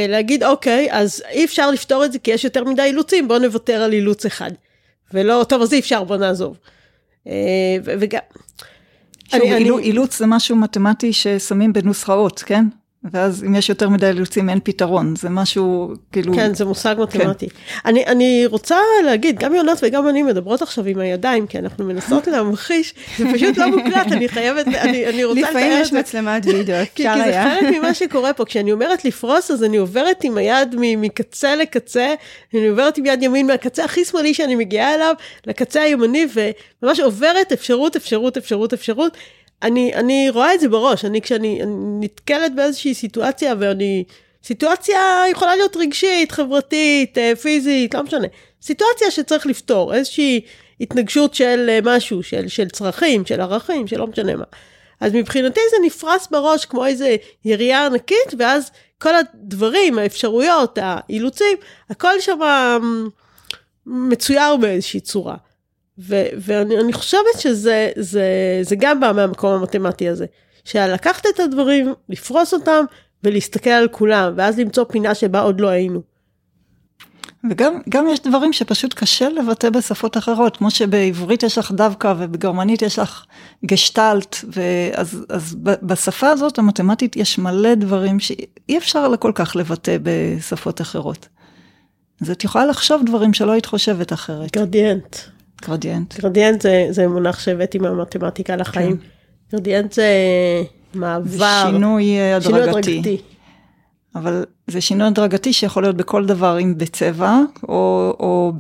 [0.08, 3.82] להגיד, אוקיי, אז אי אפשר לפתור את זה כי יש יותר מדי אילוצים, בואו נוותר
[3.82, 4.52] על אילוץ אחד.
[5.14, 6.58] ולא, טוב, אז אי אפשר, בואו נעזוב.
[7.84, 8.20] וגם...
[9.32, 9.86] שוב, אני, אילו, אני...
[9.86, 12.66] אילוץ זה משהו מתמטי ששמים בנוסחאות, כן?
[13.12, 16.34] ואז אם יש יותר מדי אילוצים אין פתרון, זה משהו כאילו...
[16.34, 17.50] כן, זה מושג מתמטי.
[17.50, 17.56] כן.
[17.86, 22.28] אני, אני רוצה להגיד, גם יונת וגם אני מדברות עכשיו עם הידיים, כי אנחנו מנסות
[22.28, 25.60] להמחיש, זה פשוט לא מוקלט, אני חייבת, אני, אני רוצה לתאר את זה.
[25.60, 27.24] לפעמים יש מצלמת וידאו, אפשר היה.
[27.26, 31.56] כי זה חלק ממה שקורה פה, כשאני אומרת לפרוס, אז אני עוברת עם היד מקצה
[31.56, 32.14] לקצה,
[32.54, 35.14] אני עוברת עם יד ימין מהקצה הכי שמאלי שאני מגיעה אליו,
[35.48, 36.28] לקצה הימני,
[36.84, 39.18] וממש עוברת אפשרות, אפשרות, אפשרות, אפשרות.
[39.64, 41.62] אני, אני רואה את זה בראש, אני כשאני
[42.00, 44.04] נתקלת באיזושהי סיטואציה ואני,
[44.44, 48.28] סיטואציה יכולה להיות רגשית, חברתית, אה, פיזית, לא משנה,
[48.62, 50.42] סיטואציה שצריך לפתור, איזושהי
[50.82, 54.46] התנגשות של אה, משהו, של, של צרכים, של ערכים, של לא משנה מה.
[55.02, 58.72] אז מבחינתי זה נפרס בראש כמו איזה ירייה ענקית, ואז
[59.02, 61.58] כל הדברים, האפשרויות, האילוצים,
[61.90, 62.40] הכל שם
[63.86, 65.36] מצויר באיזושהי צורה.
[66.00, 70.26] ו- ואני חושבת שזה זה, זה גם בא מהמקום המתמטי הזה,
[70.64, 72.86] שלקחת את הדברים, לפרוס אותם
[73.24, 76.02] ולהסתכל על כולם, ואז למצוא פינה שבה עוד לא היינו.
[77.50, 82.82] וגם גם יש דברים שפשוט קשה לבטא בשפות אחרות, כמו שבעברית יש לך דווקא ובגרמנית
[82.82, 83.26] יש לך
[83.66, 90.82] גשטלט, ואז, אז בשפה הזאת המתמטית יש מלא דברים שאי אפשר כל כך לבטא בשפות
[90.82, 91.28] אחרות.
[92.22, 94.54] אז את יכולה לחשוב דברים שלא היית חושבת אחרת.
[94.54, 95.18] גרדיאנט.
[95.68, 96.20] גרדיאנט.
[96.20, 98.98] גרדיאנט זה, זה מונח שהבאתי מהמתמטיקה לחיים.
[98.98, 99.08] כן.
[99.52, 100.08] גרדיאנט זה
[100.94, 101.64] מעבר.
[101.66, 102.44] שינוי הדרגתי.
[102.46, 103.18] שינוי הדרגתי.
[104.16, 108.54] אבל זה שינוי הדרגתי שיכול להיות בכל דבר, אם בצבע, או, או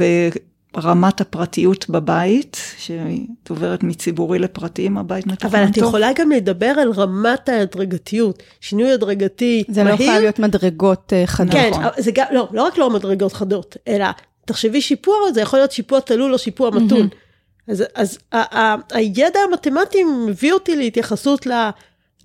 [0.73, 5.61] ברמת הפרטיות בבית, שאת עוברת מציבורי לפרטי, אם הבית מתוכנן טוב.
[5.61, 9.97] אבל את יכולה גם לדבר על רמת ההדרגתיות, שינוי הדרגתי זה מהיר.
[9.97, 11.51] זה לא חייב להיות מדרגות אה, חדות.
[11.51, 11.83] כן, נכון.
[11.97, 14.05] זה גם, לא, לא רק לא מדרגות חדות, אלא
[14.45, 17.07] תחשבי שיפוע, זה יכול להיות שיפוע תלול או שיפוע מתון.
[17.07, 17.71] Mm-hmm.
[17.71, 21.51] אז, אז ה, ה, הידע המתמטי מביא אותי להתייחסות ל,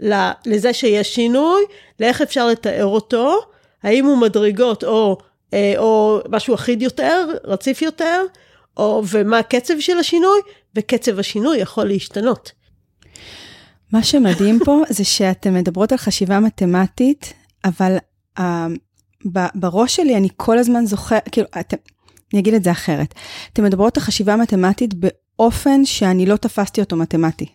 [0.00, 1.62] ל, לזה שיש שינוי,
[2.00, 3.40] לאיך אפשר לתאר אותו,
[3.82, 5.18] האם הוא מדרגות או,
[5.54, 8.22] אה, או משהו אחיד יותר, רציף יותר,
[8.76, 10.40] או, ומה הקצב של השינוי,
[10.76, 12.52] וקצב השינוי יכול להשתנות.
[13.92, 17.32] מה שמדהים פה זה שאתן מדברות על חשיבה מתמטית,
[17.64, 17.96] אבל
[18.38, 18.42] uh,
[19.54, 21.76] בראש שלי אני כל הזמן זוכר, כאילו, אתם...
[22.32, 23.14] אני אגיד את זה אחרת.
[23.52, 27.46] אתן מדברות על חשיבה מתמטית באופן שאני לא תפסתי אותו מתמטי.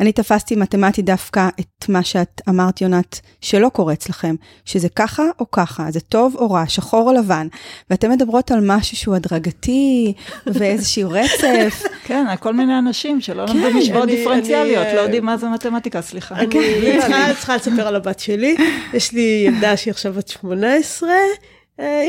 [0.00, 5.50] אני תפסתי מתמטי דווקא את מה שאת אמרת, יונת, שלא קורה אצלכם, שזה ככה או
[5.50, 7.46] ככה, זה טוב או רע, שחור או לבן,
[7.90, 10.12] ואתן מדברות על משהו שהוא הדרגתי,
[10.54, 11.82] ואיזשהו רצף.
[12.04, 16.02] כן, על כל מיני אנשים שלא כן, למדו משוואות דיפרנציאליות, לא יודעים מה זה מתמטיקה,
[16.02, 16.34] סליחה.
[16.40, 18.56] אני צריכה לספר על הבת שלי,
[18.92, 21.16] יש לי ילדה שהיא עכשיו בת 18, היא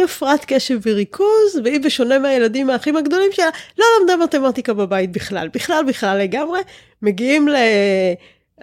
[0.04, 5.84] הפרעת קשב וריכוז, והיא בשונה מהילדים האחים הגדולים שלה, לא למדה מתמטיקה בבית בכלל, בכלל
[5.88, 6.60] בכלל לגמרי.
[7.02, 7.56] מגיעים ל...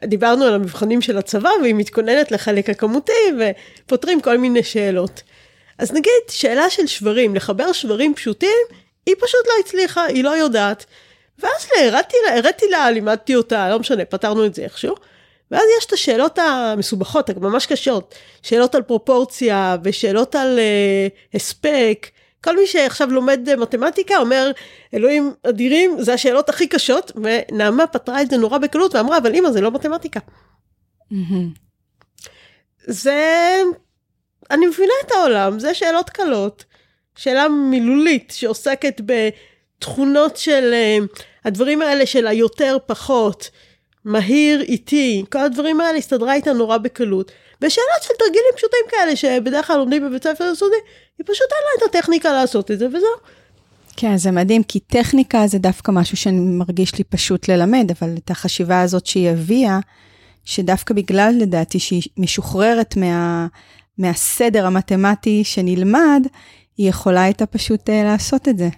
[0.04, 5.22] דיברנו על המבחנים של הצבא, והיא מתכוננת לחלק הכמותי, ופותרים כל מיני שאלות.
[5.78, 8.58] אז נגיד, שאלה של שברים, לחבר שברים פשוטים,
[9.06, 10.86] היא פשוט לא הצליחה, היא לא יודעת.
[11.38, 14.94] ואז הראתי לה, הראתי לה, לימדתי אותה, לא משנה, פתרנו את זה איכשהו.
[15.50, 22.06] ואז יש את השאלות המסובכות, ממש קשות, שאלות על פרופורציה ושאלות על uh, הספק.
[22.44, 24.50] כל מי שעכשיו לומד מתמטיקה אומר,
[24.94, 29.50] אלוהים אדירים, זה השאלות הכי קשות, ונעמה פתרה את זה נורא בקלות ואמרה, אבל אמא,
[29.50, 30.20] זה לא מתמטיקה.
[32.86, 33.60] זה,
[34.50, 36.64] אני מבינה את העולם, זה שאלות קלות.
[37.16, 43.50] שאלה מילולית שעוסקת בתכונות של uh, הדברים האלה של היותר פחות,
[44.08, 47.32] מהיר, איטי, כל הדברים האלה הסתדרה איתה נורא בקלות.
[47.62, 50.76] ושאלות של תרגילים פשוטים כאלה שבדרך כלל לומדים בבית ספר יסודי,
[51.18, 53.38] היא פשוט אין לה את הטכניקה לעשות את זה וזהו.
[53.96, 58.80] כן, זה מדהים, כי טכניקה זה דווקא משהו שמרגיש לי פשוט ללמד, אבל את החשיבה
[58.80, 59.78] הזאת שהיא הביאה,
[60.44, 63.46] שדווקא בגלל, לדעתי, שהיא משוחררת מה,
[63.98, 66.26] מהסדר המתמטי שנלמד,
[66.76, 68.68] היא יכולה הייתה פשוט uh, לעשות את זה.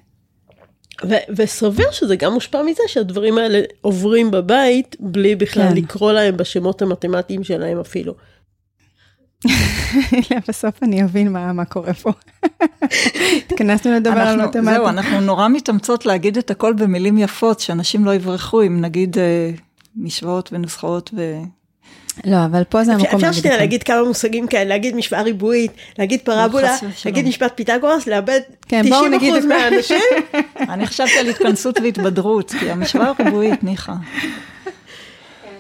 [1.08, 5.76] ו- וסביר שזה גם מושפע מזה שהדברים האלה עוברים בבית, בלי בכלל כן.
[5.76, 8.14] לקרוא להם בשמות המתמטיים שלהם אפילו.
[10.48, 12.10] בסוף אני אבין מה, מה קורה פה.
[13.46, 14.74] התכנסנו לדבר על מתמטיקה.
[14.74, 19.50] זהו, אנחנו נורא מתאמצות להגיד את הכל במילים יפות, שאנשים לא יברחו אם נגיד אה,
[19.96, 21.40] משוואות ונוסחאות ו...
[22.25, 23.29] לא, אבל פה זה המקום להגיד.
[23.29, 28.40] אפשר שנייה להגיד כמה מושגים כאלה, להגיד משוואה ריבועית, להגיד פרבולה, להגיד משפט פיתגורס, לאבד
[28.66, 28.85] 90% כן,
[29.49, 30.01] מהאנשים.
[30.73, 33.92] אני חשבתי על התכנסות והתבדרות, כי המשוואה הריבועית, ניחא.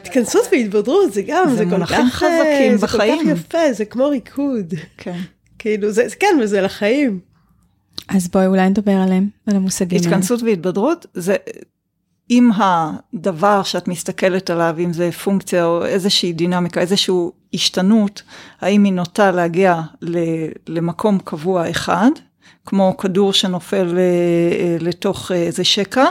[0.02, 3.18] התכנסות והתבדרות זה גם, זה כל כך חזקים בחיים.
[3.18, 4.74] זה כל כך יפה, זה כמו ריקוד.
[4.96, 5.18] כן.
[5.58, 7.20] כאילו, זה כן, וזה לחיים.
[8.08, 10.10] אז בואי אולי נדבר עליהם, על המושגים האלה.
[10.10, 11.36] התכנסות והתבדרות, זה
[12.30, 17.14] אם הדבר שאת מסתכלת עליו, אם זה פונקציה או איזושהי דינמיקה, איזושהי
[17.54, 18.22] השתנות,
[18.60, 19.80] האם היא נוטה להגיע
[20.68, 22.10] למקום קבוע אחד,
[22.66, 26.04] כמו כדור שנופל אה, לתוך איזה שקע,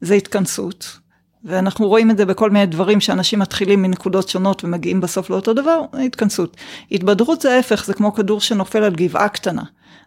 [0.00, 0.98] זה התכנסות.
[1.44, 5.80] ואנחנו רואים את זה בכל מיני דברים שאנשים מתחילים מנקודות שונות ומגיעים בסוף לאותו דבר,
[6.06, 6.56] התכנסות.
[6.92, 9.62] התבדרות זה ההפך, זה כמו כדור שנופל על גבעה קטנה.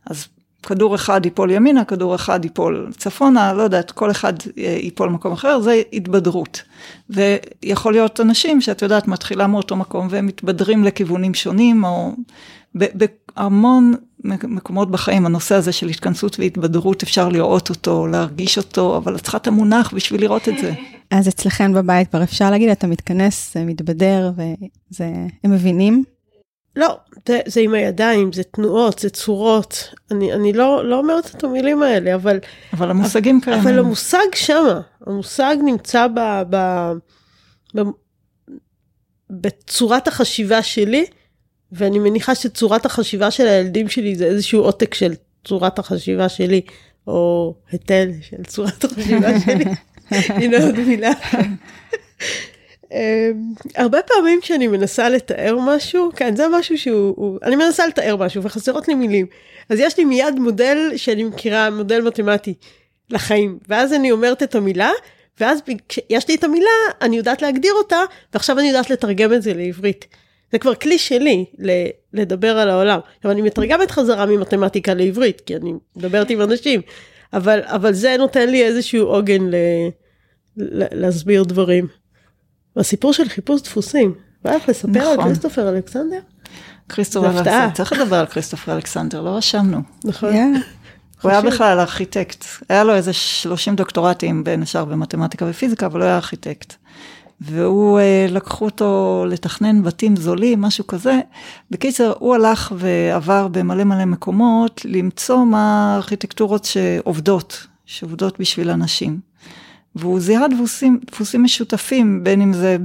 [0.06, 0.27] אז
[0.65, 5.60] כדור אחד ייפול ימינה, כדור אחד ייפול צפונה, לא יודעת, כל אחד ייפול למקום אחר,
[5.60, 6.62] זה התבדרות.
[7.10, 12.12] ויכול להיות אנשים שאת יודעת, מתחילה מאותו מקום והם מתבדרים לכיוונים שונים, או
[12.76, 19.21] בהמון מקומות בחיים, הנושא הזה של התכנסות והתבדרות, אפשר לראות אותו, להרגיש אותו, אבל את
[19.21, 20.73] צריכה את המונח בשביל לראות את זה.
[21.12, 24.32] אז אצלכם בבית כבר אפשר להגיד, אתה מתכנס, מתבדר,
[24.99, 26.04] והם מבינים
[26.75, 29.93] לא, זה, זה עם הידיים, זה תנועות, זה צורות.
[30.12, 32.39] אני, אני לא, לא אומרת את המילים האלה, אבל...
[32.73, 33.67] אבל המושגים קיימים.
[33.67, 36.57] אבל המושג שמה, המושג נמצא ב, ב,
[37.75, 37.81] ב,
[39.29, 41.05] בצורת החשיבה שלי,
[41.71, 45.13] ואני מניחה שצורת החשיבה של הילדים שלי זה איזשהו עותק של
[45.45, 46.62] צורת החשיבה שלי,
[47.07, 49.65] או היטל של צורת החשיבה שלי.
[50.12, 51.12] הנה עוד מילה.
[52.93, 52.95] Um,
[53.75, 58.43] הרבה פעמים כשאני מנסה לתאר משהו, כן, זה משהו שהוא, הוא, אני מנסה לתאר משהו
[58.43, 59.25] וחסרות לי מילים.
[59.69, 62.53] אז יש לי מיד מודל שאני מכירה, מודל מתמטי
[63.10, 64.91] לחיים, ואז אני אומרת את המילה,
[65.39, 66.69] ואז כשיש לי את המילה,
[67.01, 67.99] אני יודעת להגדיר אותה,
[68.34, 70.08] ועכשיו אני יודעת לתרגם את זה לעברית.
[70.51, 71.45] זה כבר כלי שלי
[72.13, 72.99] לדבר על העולם.
[73.17, 76.82] עכשיו, אני מתרגמת חזרה ממתמטיקה לעברית, כי אני מדברת עם אנשים,
[77.34, 79.89] אבל, אבל זה נותן לי איזשהו עוגן ל-
[80.58, 82.02] ל- להסביר דברים.
[82.77, 84.13] הסיפור של חיפוש דפוסים.
[84.43, 85.19] בא לך לספר נכון.
[85.19, 86.19] על כריסטופר אלכסנדר?
[86.89, 89.81] כריסטופר אלכסנדר, צריך לדבר על כריסטופר אלכסנדר, לא רשמנו.
[90.03, 90.33] נכון.
[91.21, 96.05] הוא היה בכלל ארכיטקט, היה לו איזה 30 דוקטורטים בין השאר במתמטיקה ופיזיקה, אבל הוא
[96.05, 96.73] היה ארכיטקט.
[97.41, 101.19] והוא, אה, לקחו אותו לתכנן בתים זולים, משהו כזה.
[101.71, 109.19] בקיצר, הוא הלך ועבר במלא מלא מקומות למצוא מה הארכיטקטורות שעובדות, שעובדות בשביל אנשים.
[109.95, 112.77] והוא זיהה דפוסים, דפוסים משותפים, בין אם זה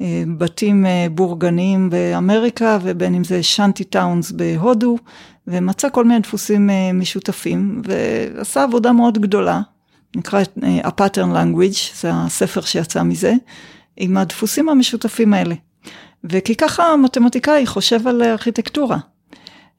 [0.00, 4.96] בבתים אה, בורגניים באמריקה ובין אם זה שאנטי טאונס בהודו,
[5.46, 9.60] ומצא כל מיני דפוסים אה, משותפים, ועשה עבודה מאוד גדולה,
[10.16, 13.34] נקרא אה, ה-pattern language, זה הספר שיצא מזה,
[13.96, 15.54] עם הדפוסים המשותפים האלה.
[16.24, 18.98] וכי ככה המתמטיקאי חושב על ארכיטקטורה.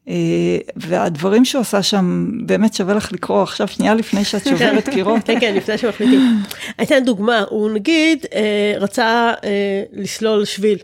[0.08, 5.24] אה, והדברים שהוא עשה שם, באמת שווה לך לקרוא עכשיו שנייה לפני שאת שוברת קירות.
[5.28, 6.44] כן, כן, לפני שמחליטים.
[6.80, 10.78] אני אתן דוגמה, הוא נגיד אה, רצה אה, לסלול שביל.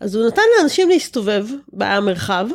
[0.00, 2.46] אז הוא נתן לאנשים להסתובב במרחב,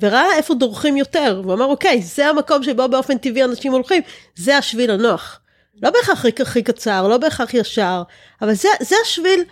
[0.00, 4.02] וראה איפה דורכים יותר, והוא אמר, אוקיי, זה המקום שבו באופן טבעי אנשים הולכים,
[4.36, 5.40] זה השביל הנוח.
[5.82, 8.02] לא בהכרח הכי קצר, לא בהכרח ישר,
[8.42, 9.44] אבל זה, זה השביל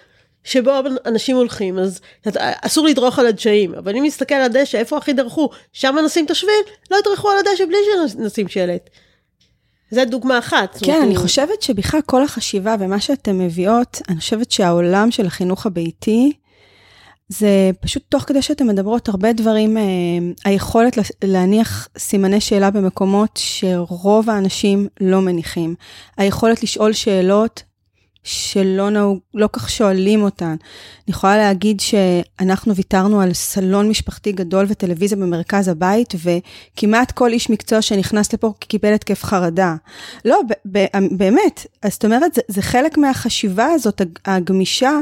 [0.45, 0.71] שבו
[1.07, 2.01] אנשים הולכים, אז
[2.37, 5.51] אסור לדרוך על הדשאים, אבל אם נסתכל על הדשא, איפה הכי דרכו?
[5.73, 6.55] שם נשים את השביל,
[6.91, 7.77] לא ידרכו על הדשא בלי
[8.09, 8.91] שנשים שלט.
[9.91, 10.79] זה דוגמה אחת.
[10.85, 16.33] כן, אני חושבת שבכלל כל החשיבה ומה שאתן מביאות, אני חושבת שהעולם של החינוך הביתי,
[17.29, 19.83] זה פשוט תוך כדי שאתן מדברות הרבה דברים, אה,
[20.45, 25.75] היכולת להניח סימני שאלה במקומות שרוב האנשים לא מניחים.
[26.17, 27.63] היכולת לשאול שאלות
[28.25, 30.57] שלא נהוג, לא כך שואלים אותן.
[31.07, 37.51] אני יכולה להגיד שאנחנו ויתרנו על סלון משפחתי גדול וטלוויזיה במרכז הבית, וכמעט כל איש
[37.51, 39.75] מקצוע שנכנס לפה קיבל התקף חרדה.
[40.25, 40.41] לא,
[41.11, 44.99] באמת, אז זאת אומרת, זה, זה חלק מהחשיבה הזאת, הגמישה.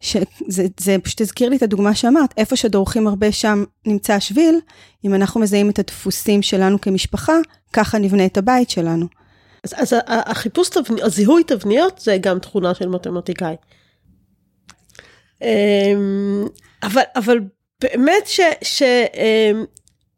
[0.00, 4.60] שזה זה פשוט הזכיר לי את הדוגמה שאמרת, איפה שדורכים הרבה שם נמצא השביל,
[5.04, 7.32] אם אנחנו מזהים את הדפוסים שלנו כמשפחה,
[7.72, 9.19] ככה נבנה את הבית שלנו.
[9.64, 11.02] אז, אז החיפוש, תבנ...
[11.02, 13.56] הזיהוי תבניות זה גם תכונה של מתמטיקאי.
[15.42, 16.46] אמ,
[16.82, 17.40] אבל, אבל
[17.80, 18.40] באמת ש...
[18.62, 19.64] ש אמ,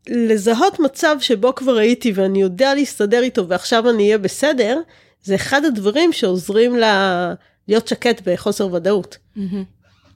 [0.08, 4.80] לזהות מצב שבו כבר הייתי ואני יודע להסתדר איתו ועכשיו אני אהיה בסדר,
[5.22, 7.34] זה אחד הדברים שעוזרים לה
[7.68, 9.18] להיות שקט בחוסר ודאות.
[9.36, 9.40] Mm-hmm.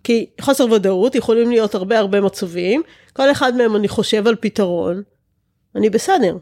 [0.04, 5.02] כי חוסר ודאות יכולים להיות הרבה הרבה מצבים, כל אחד מהם אני חושב על פתרון,
[5.76, 6.36] אני בסדר.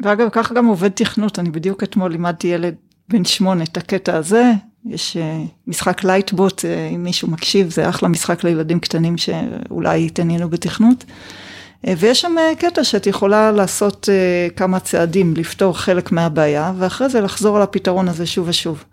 [0.00, 2.74] ואגב, ככה גם עובד תכנות, אני בדיוק אתמול לימדתי ילד
[3.08, 4.52] בן שמונה את הקטע הזה,
[4.86, 10.48] יש uh, משחק לייטבוט, uh, אם מישהו מקשיב, זה אחלה משחק לילדים קטנים שאולי יתעניינו
[10.48, 11.04] בתכנות.
[11.04, 14.08] Uh, ויש שם קטע שאת יכולה לעשות
[14.56, 18.84] כמה צעדים, לפתור חלק מהבעיה, ואחרי זה לחזור על הפתרון הזה שוב ושוב.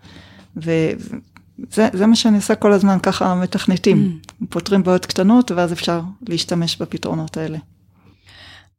[0.56, 4.44] וזה מה שאני עושה כל הזמן, ככה מתכנתים, mm.
[4.50, 7.58] פותרים בעיות קטנות, ואז אפשר להשתמש בפתרונות האלה.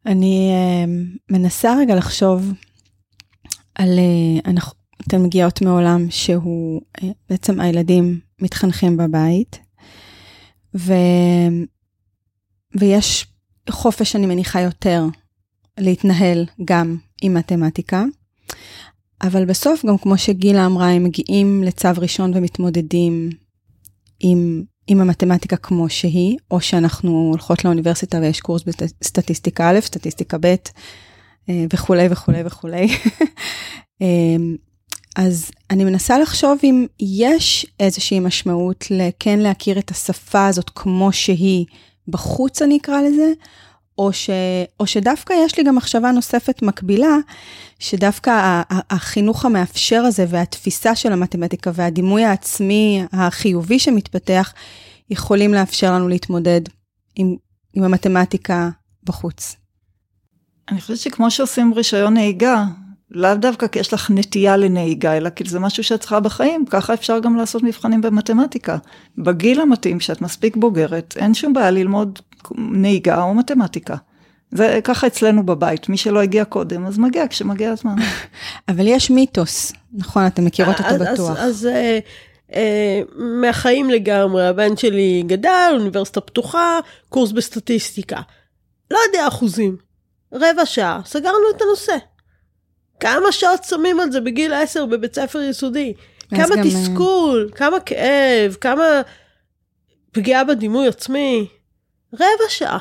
[0.06, 0.90] אני uh,
[1.32, 2.52] מנסה רגע לחשוב
[3.76, 4.74] על, uh, אנחנו,
[5.08, 9.60] אתן מגיעות מעולם שהוא, uh, בעצם הילדים מתחנכים בבית,
[10.76, 10.94] ו,
[12.80, 13.26] ויש
[13.70, 15.04] חופש, אני מניחה, יותר
[15.78, 18.04] להתנהל גם עם מתמטיקה.
[19.22, 23.30] אבל בסוף, גם כמו שגילה אמרה, הם מגיעים לצו ראשון ומתמודדים
[24.20, 30.56] עם עם המתמטיקה כמו שהיא, או שאנחנו הולכות לאוניברסיטה ויש קורס בסטטיסטיקה א', סטטיסטיקה ב',
[31.50, 32.88] אה, וכולי וכולי וכולי.
[34.02, 34.56] אמ,
[35.16, 41.66] אז אני מנסה לחשוב אם יש איזושהי משמעות לכן להכיר את השפה הזאת כמו שהיא
[42.08, 43.32] בחוץ, אני אקרא לזה,
[43.98, 44.30] או, ש,
[44.80, 47.18] או שדווקא יש לי גם מחשבה נוספת מקבילה,
[47.80, 54.54] שדווקא החינוך המאפשר הזה והתפיסה של המתמטיקה והדימוי העצמי החיובי שמתפתח,
[55.10, 56.62] יכולים לאפשר לנו להתמודד
[57.16, 57.36] עם,
[57.74, 58.70] עם המתמטיקה
[59.04, 59.56] בחוץ.
[60.70, 62.66] אני חושבת שכמו שעושים רישיון נהיגה,
[63.12, 66.94] לאו דווקא כי יש לך נטייה לנהיגה, אלא כי זה משהו שאת צריכה בחיים, ככה
[66.94, 68.78] אפשר גם לעשות מבחנים במתמטיקה.
[69.18, 72.20] בגיל המתאים, שאת מספיק בוגרת, אין שום בעיה ללמוד
[72.58, 73.96] נהיגה או מתמטיקה.
[74.52, 77.96] זה ככה אצלנו בבית, מי שלא הגיע קודם, אז מגיע כשמגיע הזמן.
[78.70, 81.38] אבל יש מיתוס, נכון, אתם מכירות אותו בטוח.
[81.38, 82.00] אז, אז אה,
[82.54, 86.80] אה, מהחיים לגמרי, הבן שלי גדל, אוניברסיטה פתוחה,
[87.10, 88.22] קורס בסטטיסטיקה.
[88.92, 89.78] לא יודע אחוזים,
[90.34, 91.96] רבע שעה, סגרנו את הנושא.
[93.00, 95.94] כמה שעות שמים על זה בגיל 10 בבית ספר יסודי?
[96.30, 96.64] כמה גם...
[96.64, 98.84] תסכול, כמה כאב, כמה
[100.12, 101.48] פגיעה בדימוי עצמי.
[102.16, 102.80] רבע שעה.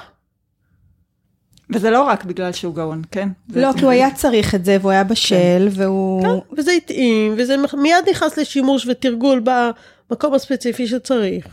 [1.70, 3.28] וזה לא רק בגלל שהוא גאון, כן?
[3.48, 5.80] לא, כי הוא היה צריך את זה, והוא היה בשל, כן.
[5.80, 6.22] והוא...
[6.22, 11.46] כן, וזה התאים, וזה מיד נכנס לשימוש ותרגול במקום הספציפי שצריך.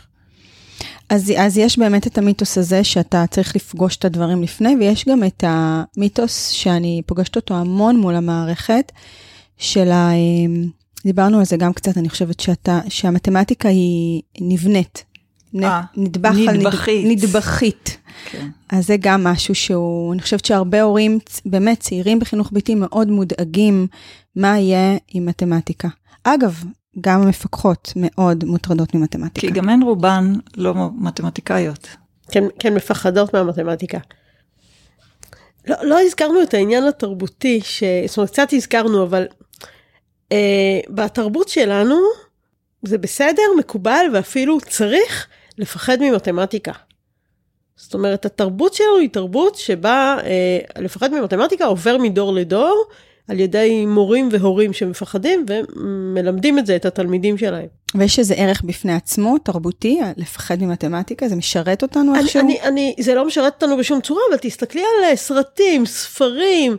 [1.08, 5.24] אז, אז יש באמת את המיתוס הזה שאתה צריך לפגוש את הדברים לפני, ויש גם
[5.24, 8.92] את המיתוס שאני פוגשת אותו המון מול המערכת,
[9.58, 10.10] של ה...
[11.04, 15.04] דיברנו על זה גם קצת, אני חושבת שאתה, שהמתמטיקה היא נבנית.
[15.54, 16.48] 아, אה, נדבך נדבכית.
[16.48, 17.98] על נד, נדבכית.
[18.30, 18.48] כן.
[18.72, 23.86] אז זה גם משהו שהוא, אני חושבת שהרבה הורים, באמת צעירים בחינוך ביתי מאוד מודאגים
[24.36, 25.88] מה יהיה עם מתמטיקה.
[26.24, 26.64] אגב,
[27.00, 29.46] גם המפקחות מאוד מוטרדות ממתמטיקה.
[29.46, 31.88] כי גם הן רובן לא מתמטיקאיות.
[32.30, 33.98] כן, כן מפחדות מהמתמטיקה.
[35.66, 37.82] לא, לא הזכרנו את העניין התרבותי, ש...
[38.06, 39.26] זאת אומרת, קצת הזכרנו, אבל
[40.32, 41.96] אה, בתרבות שלנו
[42.82, 45.26] זה בסדר, מקובל ואפילו צריך
[45.58, 46.72] לפחד ממתמטיקה.
[47.76, 52.84] זאת אומרת, התרבות שלנו היא תרבות שבה אה, לפחד ממתמטיקה עובר מדור לדור,
[53.28, 57.66] על ידי מורים והורים שמפחדים ומלמדים את זה, את התלמידים שלהם.
[57.94, 61.28] ויש איזה ערך בפני עצמו, תרבותי, לפחד ממתמטיקה?
[61.28, 62.40] זה משרת אותנו אני, איכשהו?
[62.40, 66.76] אני, אני, זה לא משרת אותנו בשום צורה, אבל תסתכלי על אה, סרטים, ספרים.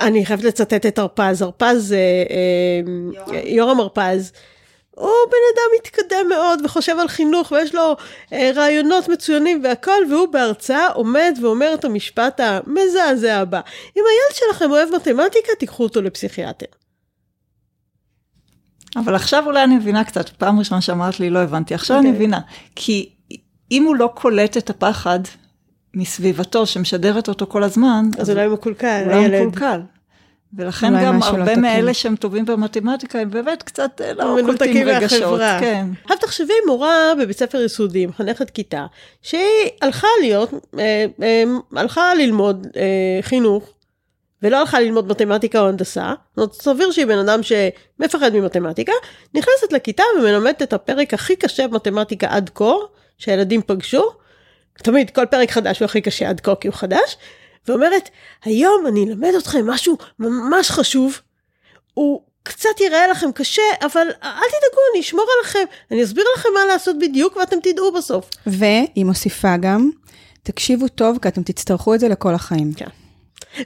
[0.00, 1.98] אני חייבת לצטט את הרפז, הרפז, אה,
[3.34, 4.32] אה, יורם הרפז.
[4.94, 7.96] הוא בן אדם מתקדם מאוד וחושב על חינוך ויש לו
[8.32, 13.60] אה, רעיונות מצוינים והכל, והוא בהרצאה עומד ואומר את המשפט המזעזע הבא.
[13.96, 16.66] אם הילד שלכם אוהב מתמטיקה, תיקחו אותו לפסיכיאטר.
[18.96, 22.00] אבל עכשיו אולי אני מבינה קצת, פעם ראשונה שאמרת לי לא הבנתי, עכשיו okay.
[22.00, 22.18] אני אוקיי.
[22.18, 22.40] מבינה.
[22.76, 23.10] כי
[23.70, 25.20] אם הוא לא קולט את הפחד
[25.94, 29.80] מסביבתו שמשדרת אותו כל הזמן, אז אולי הוא מקולקל, אולי הוא מקולקל.
[30.56, 35.40] ולכן גם הרבה מאלה שהם טובים במתמטיקה הם באמת קצת אה, לא קולטים רגשות.
[35.60, 35.86] כן.
[36.02, 38.86] עכשיו תחשבי מורה בבית ספר יסודי, מחנכת כיתה,
[39.22, 41.44] שהיא הלכה להיות, אה, אה,
[41.76, 42.66] הלכה ללמוד
[43.20, 43.70] חינוך,
[44.42, 48.92] ולא הלכה ללמוד מתמטיקה או הנדסה, זאת אומרת סביר שהיא בן אדם שמפחד ממתמטיקה,
[49.34, 52.72] נכנסת לכיתה ומלמדת את הפרק הכי קשה במתמטיקה עד כה,
[53.18, 54.10] שהילדים פגשו,
[54.74, 57.16] תמיד כל פרק חדש הוא הכי קשה עד כה כי הוא חדש,
[57.68, 58.08] ואומרת,
[58.44, 61.20] היום אני אלמד אתכם משהו ממש חשוב,
[61.94, 66.64] הוא קצת ייראה לכם קשה, אבל אל תדאגו, אני אשמור עליכם, אני אסביר לכם מה
[66.64, 68.30] לעשות בדיוק ואתם תדעו בסוף.
[68.46, 69.90] והיא מוסיפה גם,
[70.42, 72.72] תקשיבו טוב, כי אתם תצטרכו את זה לכל החיים.
[72.72, 72.86] כן.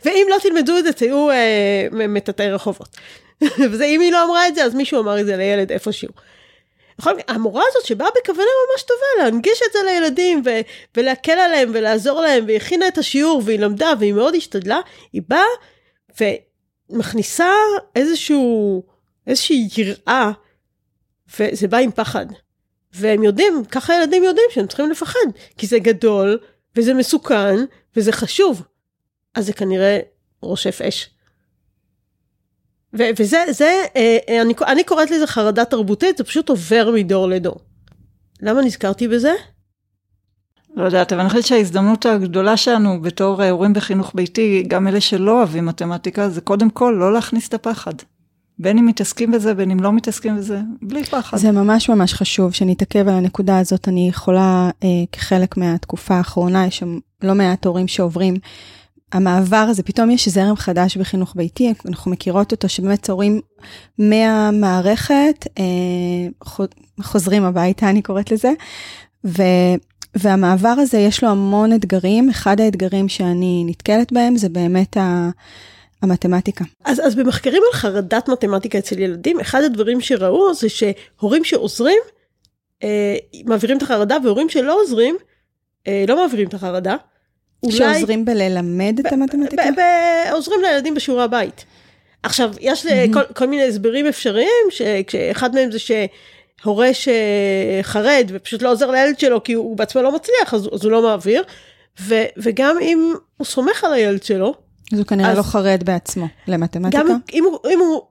[0.05, 2.97] ואם לא תלמדו את זה, תהיו אה, מטאטאי רחובות.
[3.79, 6.09] ואם היא לא אמרה את זה, אז מישהו אמר את זה לילד איפשהו.
[6.99, 10.61] בכל מקרה, המורה הזאת שבאה בכוונה ממש טובה להנגיש את זה לילדים ו-
[10.97, 14.81] ולהקל עליהם ולעזור להם, והיא הכינה את השיעור והיא למדה והיא מאוד השתדלה,
[15.13, 15.45] היא באה
[16.91, 17.53] ומכניסה
[17.97, 18.83] איזשהו,
[19.27, 20.33] איזושהי יראה,
[21.39, 22.27] וזה בא עם פחד.
[22.93, 25.27] והם יודעים, ככה ילדים יודעים שהם צריכים לפחד,
[25.59, 26.39] כי זה גדול,
[26.77, 27.57] וזה מסוכן,
[27.97, 28.63] וזה חשוב.
[29.35, 29.99] אז זה כנראה
[30.43, 31.11] רושף אש.
[32.95, 37.29] ו- וזה, זה, אה, אה, אני, אני קוראת לזה חרדה תרבותית, זה פשוט עובר מדור
[37.29, 37.57] לדור.
[38.43, 39.33] למה נזכרתי בזה?
[40.77, 45.39] לא יודעת, אבל אני חושבת שההזדמנות הגדולה שלנו בתור הורים בחינוך ביתי, גם אלה שלא
[45.39, 47.93] אוהבים מתמטיקה, זה קודם כל לא להכניס את הפחד.
[48.59, 51.37] בין אם מתעסקים בזה, בין אם לא מתעסקים בזה, בלי פחד.
[51.37, 53.89] זה ממש ממש חשוב שנתעכב על הנקודה הזאת.
[53.89, 58.35] אני יכולה, אה, כחלק מהתקופה האחרונה, יש שם לא מעט הורים שעוברים
[59.13, 63.41] המעבר הזה, פתאום יש זרם חדש בחינוך ביתי, אנחנו מכירות אותו, שבאמת הורים
[63.99, 65.65] מהמערכת אה,
[67.03, 68.53] חוזרים הביתה, אני קוראת לזה,
[69.25, 69.43] ו,
[70.15, 75.31] והמעבר הזה יש לו המון אתגרים, אחד האתגרים שאני נתקלת בהם זה באמת ה...
[76.03, 76.65] המתמטיקה.
[76.85, 82.01] אז, אז במחקרים על חרדת מתמטיקה אצל ילדים, אחד הדברים שראו זה שהורים שעוזרים,
[82.83, 85.17] אה, מעבירים את החרדה, והורים שלא עוזרים,
[85.87, 86.97] אה, לא מעבירים את החרדה.
[87.63, 87.77] אולי...
[87.77, 89.63] שעוזרים בללמד את המתמטיקה?
[90.33, 91.65] עוזרים לילדים בשיעורי הבית.
[92.23, 93.13] עכשיו, יש mm-hmm.
[93.13, 99.43] כל, כל מיני הסברים אפשריים, שאחד מהם זה שהורה שחרד ופשוט לא עוזר לילד שלו
[99.43, 101.43] כי הוא בעצמו לא מצליח, אז, אז הוא לא מעביר.
[102.01, 104.55] ו, וגם אם הוא סומך על הילד שלו,
[104.93, 107.03] אז הוא כנראה אז, לא חרד בעצמו למתמטיקה.
[107.03, 108.03] גם אם הוא, אם הוא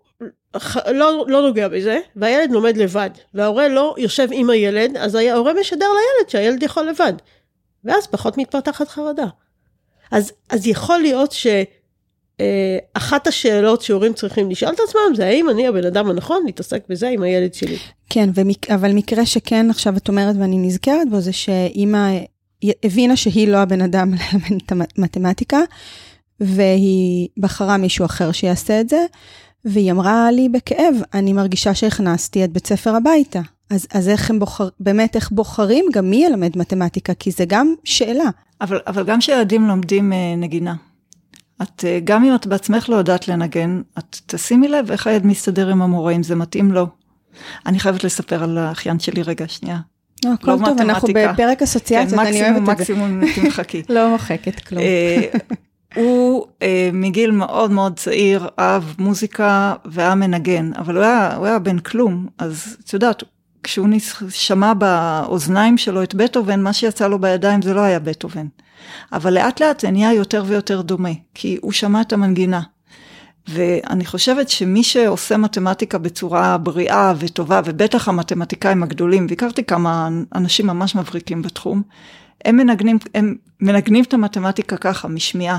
[0.92, 5.86] לא, לא נוגע בזה, והילד לומד לבד, וההורה לא יושב עם הילד, אז ההורה משדר
[5.86, 7.14] לילד שהילד יכול לבד.
[7.88, 9.28] ואז פחות מתפתחת חרדה.
[10.12, 15.68] אז, אז יכול להיות שאחת אה, השאלות שהורים צריכים לשאול את עצמם זה האם אני
[15.68, 17.78] הבן אדם הנכון להתעסק בזה עם הילד שלי.
[18.10, 22.18] כן, ומק, אבל מקרה שכן עכשיו את אומרת ואני נזכרת בו זה שאימא
[22.84, 25.60] הבינה שהיא לא הבן אדם ללמד את המתמטיקה,
[26.40, 29.06] והיא בחרה מישהו אחר שיעשה את זה,
[29.66, 33.42] והיא אמרה לי בכאב, אני מרגישה שהכנסתי את בית ספר הביתה.
[33.70, 37.74] אז, אז איך הם בוחרים, באמת איך בוחרים גם מי ילמד מתמטיקה, כי זה גם
[37.84, 38.30] שאלה.
[38.62, 40.76] אבל, אבל גם כשילדים לומדים אה, נגינה,
[41.62, 45.70] את, אה, גם אם את בעצמך לא יודעת לנגן, את תשימי לב איך הילד מסתדר
[45.70, 46.88] עם המורה, אם זה מתאים לו.
[47.66, 49.80] אני חייבת לספר על האחיין שלי רגע, שנייה.
[50.26, 50.84] לא, הכל לא טוב, מתמטיקה.
[50.84, 52.72] אנחנו בפרק אסוציאציות, כן, אני אוהבת את זה.
[52.72, 53.82] מקסימום, מקסימום תמחקי.
[53.90, 54.82] לא מוחקת כלום.
[54.84, 55.22] אה,
[55.96, 61.60] הוא אה, מגיל מאוד מאוד צעיר אהב מוזיקה והיה מנגן, אבל הוא היה, הוא היה
[61.60, 63.24] בן כלום, אז את יודעת,
[63.64, 63.90] כשהוא
[64.30, 68.48] שמע באוזניים שלו את בטהובן, מה שיצא לו בידיים זה לא היה בטהובן.
[69.14, 72.62] אבל לאט לאט זה נהיה יותר ויותר דומה, כי הוא שמע את המנגינה.
[73.48, 80.96] ואני חושבת שמי שעושה מתמטיקה בצורה בריאה וטובה, ובטח המתמטיקאים הגדולים, והכרתי כמה אנשים ממש
[80.96, 81.82] מבריקים בתחום,
[82.46, 85.58] הם מנגנים, הם מנגנים את המתמטיקה ככה, משמיעה.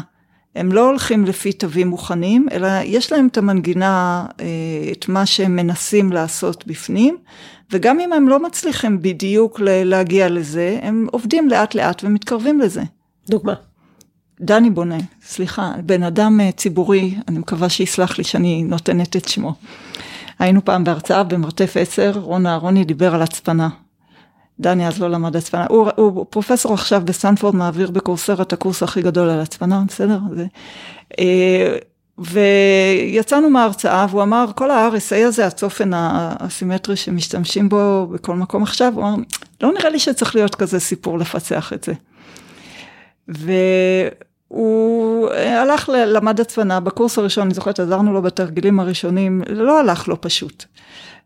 [0.55, 4.47] הם לא הולכים לפי תווים מוכנים, אלא יש להם את המנגינה, אה,
[4.93, 7.17] את מה שהם מנסים לעשות בפנים,
[7.73, 12.83] וגם אם הם לא מצליחים בדיוק להגיע לזה, הם עובדים לאט לאט ומתקרבים לזה.
[13.29, 13.55] דוגמה.
[14.41, 19.55] דני בונה, סליחה, בן אדם אה, ציבורי, אני מקווה שיסלח לי שאני נותנת את שמו.
[20.39, 23.69] היינו פעם בהרצאה במרתף 10, רון אהרוני דיבר על הצפנה.
[24.61, 28.83] דני אז לא למד הצפנה, הוא, הוא פרופסור עכשיו בסטנפורד, מעביר ב Coursera את הקורס
[28.83, 30.19] הכי גדול על הצפנה, בסדר?
[30.35, 30.47] זה,
[31.19, 31.77] אה,
[32.19, 39.05] ויצאנו מההרצאה והוא אמר, כל ה-RSA הזה, הצופן הסימטרי שמשתמשים בו בכל מקום עכשיו, הוא
[39.05, 39.15] אמר,
[39.61, 41.93] לא נראה לי שצריך להיות כזה סיפור לפצח את זה.
[43.29, 50.21] והוא הלך, למד הצפנה, בקורס הראשון, אני זוכרת, עזרנו לו בתרגילים הראשונים, לא הלך לו
[50.21, 50.65] פשוט.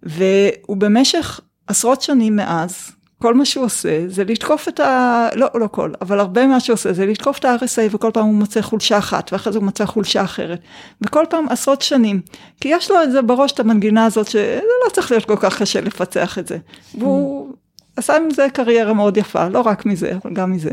[0.03, 2.93] והוא במשך עשרות שנים מאז,
[3.23, 5.29] כל מה שהוא עושה זה לתקוף את ה...
[5.35, 8.35] לא, לא כל, אבל הרבה מה שהוא עושה זה לתקוף את ה-RSA וכל פעם הוא
[8.35, 10.61] מוצא חולשה אחת ואחרי זה הוא מוצא חולשה אחרת.
[11.03, 12.21] וכל פעם עשרות שנים.
[12.61, 15.63] כי יש לו את זה בראש, את המנגינה הזאת, שזה לא צריך להיות כל כך
[15.63, 16.59] קשה לפצח את זה.
[16.99, 17.53] והוא
[17.97, 20.71] עשה עם זה קריירה מאוד יפה, לא רק מזה, אבל גם מזה.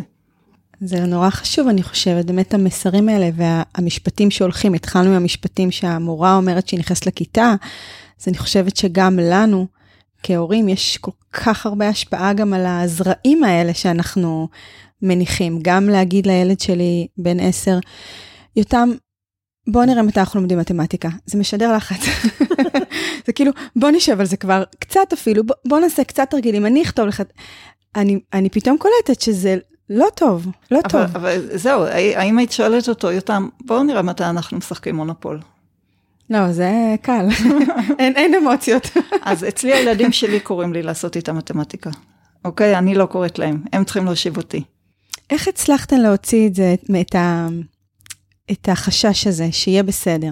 [0.82, 6.68] זה נורא חשוב, אני חושבת, באמת המסרים האלה והמשפטים שהולכים, התחלנו עם המשפטים שהמורה אומרת
[6.68, 7.56] שהיא נכנסת לכיתה,
[8.22, 9.68] אז אני חושבת שגם לנו,
[10.24, 14.48] כהורים יש כל כך הרבה השפעה גם על הזרעים האלה שאנחנו
[15.02, 15.60] מניחים.
[15.62, 17.80] גם להגיד לילד שלי בן עשר,
[18.56, 18.90] יותם,
[19.68, 21.10] בוא נראה מתי אנחנו לומדים מתמטיקה.
[21.26, 22.02] זה משדר לחץ.
[23.26, 26.84] זה כאילו, בוא נשב על זה כבר קצת אפילו, בוא, בוא נעשה קצת תרגילים, אני
[26.84, 27.24] אכתוב לך.
[27.96, 29.58] אני, אני פתאום קולטת שזה
[29.90, 31.02] לא טוב, לא אבל, טוב.
[31.02, 35.40] אבל זהו, האם היית שואלת אותו, יותם, בואו נראה מתי אנחנו משחקים מונופול.
[36.30, 37.26] לא, זה קל,
[38.00, 38.90] אין, אין אמוציות.
[39.22, 41.90] אז אצלי הילדים שלי קוראים לי לעשות איתם מתמטיקה,
[42.46, 42.78] אוקיי?
[42.78, 44.64] אני לא קוראת להם, הם צריכים להושיב אותי.
[45.30, 47.48] איך הצלחתן להוציא את זה, את, ה,
[48.52, 50.32] את החשש הזה, שיהיה בסדר?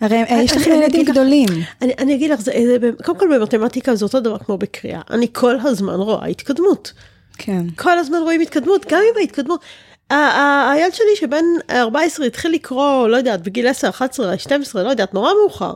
[0.00, 1.48] הרי יש לכם ילדים גדולים.
[1.82, 5.00] אני, אני אגיד לך, זה, זה, קודם כל במתמטיקה זה אותו דבר כמו בקריאה.
[5.10, 6.92] אני כל הזמן רואה התקדמות.
[7.38, 7.66] כן.
[7.76, 9.60] כל הזמן רואים התקדמות, גם אם ההתקדמות...
[10.72, 15.32] הילד שלי שבן 14 התחיל לקרוא, לא יודעת, בגיל 10, 11, 12, לא יודעת, נורא
[15.40, 15.74] מאוחר.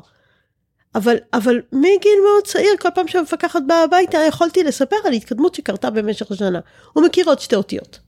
[0.95, 5.91] אבל, אבל מגיל מאוד צעיר, כל פעם שהמפקחת באה הביתה, יכולתי לספר על התקדמות שקרתה
[5.91, 6.61] במשך השנה.
[6.93, 7.99] הוא מכיר עוד שתי אותיות.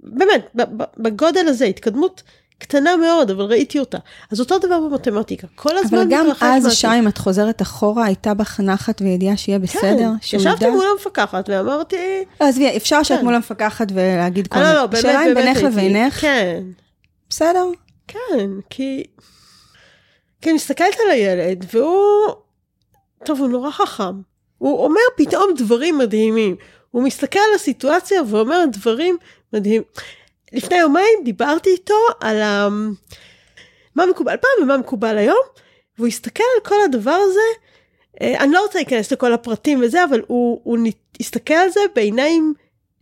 [0.00, 0.54] באמת,
[0.96, 2.22] בגודל הזה, התקדמות
[2.58, 3.98] קטנה מאוד, אבל ראיתי אותה.
[4.32, 8.34] אז אותו דבר במתמטיקה, כל הזמן אבל גם אז, שי, אם את חוזרת אחורה, הייתה
[8.34, 10.10] בך נחת וידיעה שיהיה בסדר?
[10.20, 12.24] כן, ישבתי מול המפקחת ואמרתי...
[12.40, 13.24] עזבי, אפשר לשבת כן.
[13.24, 14.70] מול המפקחת ולהגיד כל מיני...
[14.70, 16.20] לא, לא, באמת, באמת שאלה אם בינך לבינך?
[16.20, 16.62] כן.
[17.30, 17.64] בסדר?
[18.08, 19.04] כן, כי...
[20.42, 22.32] כי אני מסתכלת על הילד, והוא...
[23.24, 24.20] טוב, הוא נורא חכם.
[24.58, 26.56] הוא אומר פתאום דברים מדהימים.
[26.90, 29.16] הוא מסתכל על הסיטואציה ואומר דברים
[29.52, 29.82] מדהימים.
[30.52, 32.68] לפני יומיים דיברתי איתו על ה...
[33.94, 35.42] מה מקובל פעם ומה מקובל היום,
[35.98, 37.68] והוא הסתכל על כל הדבר הזה,
[38.20, 40.78] אה, אני לא רוצה להיכנס לכל הפרטים וזה, אבל הוא, הוא
[41.20, 42.54] הסתכל על זה בעיניים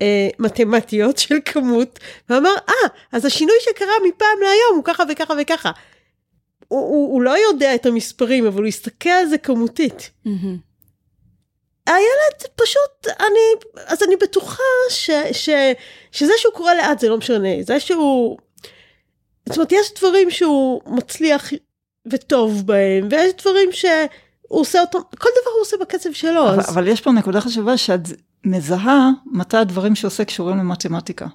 [0.03, 5.35] אה, מתמטיות של כמות, ואמר, אה, ah, אז השינוי שקרה מפעם להיום הוא ככה וככה
[5.43, 5.71] וככה.
[6.69, 10.11] הוא, הוא, הוא לא יודע את המספרים, אבל הוא הסתכל על זה כמותית.
[10.27, 10.31] Mm-hmm.
[11.87, 15.49] הילד פשוט, אני, אז אני בטוחה ש, ש,
[16.13, 18.39] שזה שהוא קורא לאט זה לא משנה, זה שהוא,
[19.49, 21.53] זאת אומרת, יש דברים שהוא מצליח
[22.07, 23.91] וטוב בהם, ויש דברים שהוא
[24.49, 26.49] עושה אותם, כל דבר הוא עושה בקצב שלו.
[26.49, 26.71] אבל, אז...
[26.71, 28.01] אבל יש פה נקודה חשובה שאת
[28.45, 31.27] מזהה מתי הדברים שעושה קשורים למתמטיקה.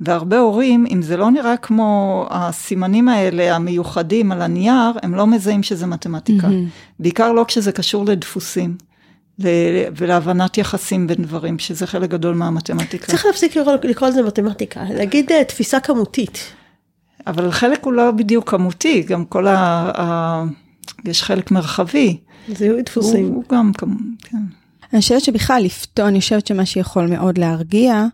[0.00, 5.62] והרבה הורים, אם זה לא נראה כמו הסימנים האלה המיוחדים על הנייר, הם לא מזהים
[5.62, 6.46] שזה מתמטיקה.
[6.46, 6.98] Mm-hmm.
[6.98, 8.89] בעיקר לא כשזה קשור לדפוסים.
[9.96, 13.06] ולהבנת יחסים בין דברים, שזה חלק גדול מהמתמטיקה.
[13.06, 16.52] צריך להפסיק לקרוא, לקרוא לזה מתמטיקה, להגיד uh, תפיסה כמותית.
[17.26, 19.56] אבל חלק הוא לא בדיוק כמותי, גם כל ה...
[20.00, 20.44] ה
[21.04, 22.16] יש חלק מרחבי.
[22.48, 23.26] זיהוי דפוסים.
[23.26, 24.38] הוא, הוא גם כמות, כן.
[24.92, 28.04] אני חושבת שבכלל לפתור, אני חושבת שמה שיכול מאוד להרגיע,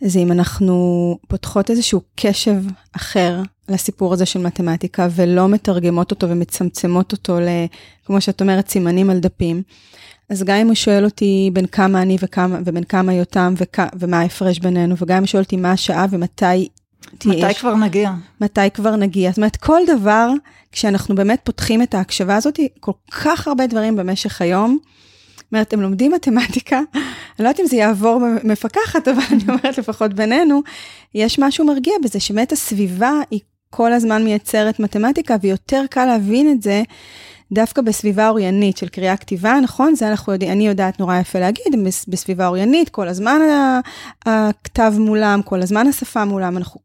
[0.00, 2.56] זה אם אנחנו פותחות איזשהו קשב
[2.96, 7.46] אחר לסיפור הזה של מתמטיקה, ולא מתרגמות אותו ומצמצמות אותו, ל,
[8.04, 9.62] כמו שאת אומרת, סימנים על דפים.
[10.32, 14.20] אז גם אם הוא שואל אותי בין כמה אני וכמה, ובין כמה יותם וכ, ומה
[14.20, 16.68] ההפרש בינינו, וגם אם הוא שואל אותי מה השעה ומתי
[17.18, 17.48] תהיה...
[17.48, 18.12] מתי כבר נגיע?
[18.40, 19.30] מתי כבר נגיע.
[19.30, 20.30] זאת אומרת, כל דבר,
[20.72, 24.78] כשאנחנו באמת פותחים את ההקשבה הזאת, כל כך הרבה דברים במשך היום.
[25.36, 27.04] זאת אומרת, הם לומדים מתמטיקה, אני
[27.38, 30.62] לא יודעת אם זה יעבור מפקחת, אבל אני אומרת לפחות בינינו,
[31.14, 36.62] יש משהו מרגיע בזה, שבאמת הסביבה היא כל הזמן מייצרת מתמטיקה, ויותר קל להבין את
[36.62, 36.82] זה
[37.52, 39.94] דווקא בסביבה אוריינית של קריאה כתיבה, נכון?
[39.94, 41.74] זה אנחנו יודעים, אני יודעת נורא יפה להגיד,
[42.08, 43.40] בסביבה אוריינית, כל הזמן
[44.26, 46.80] הכתב מולם, כל הזמן השפה מולם, אנחנו...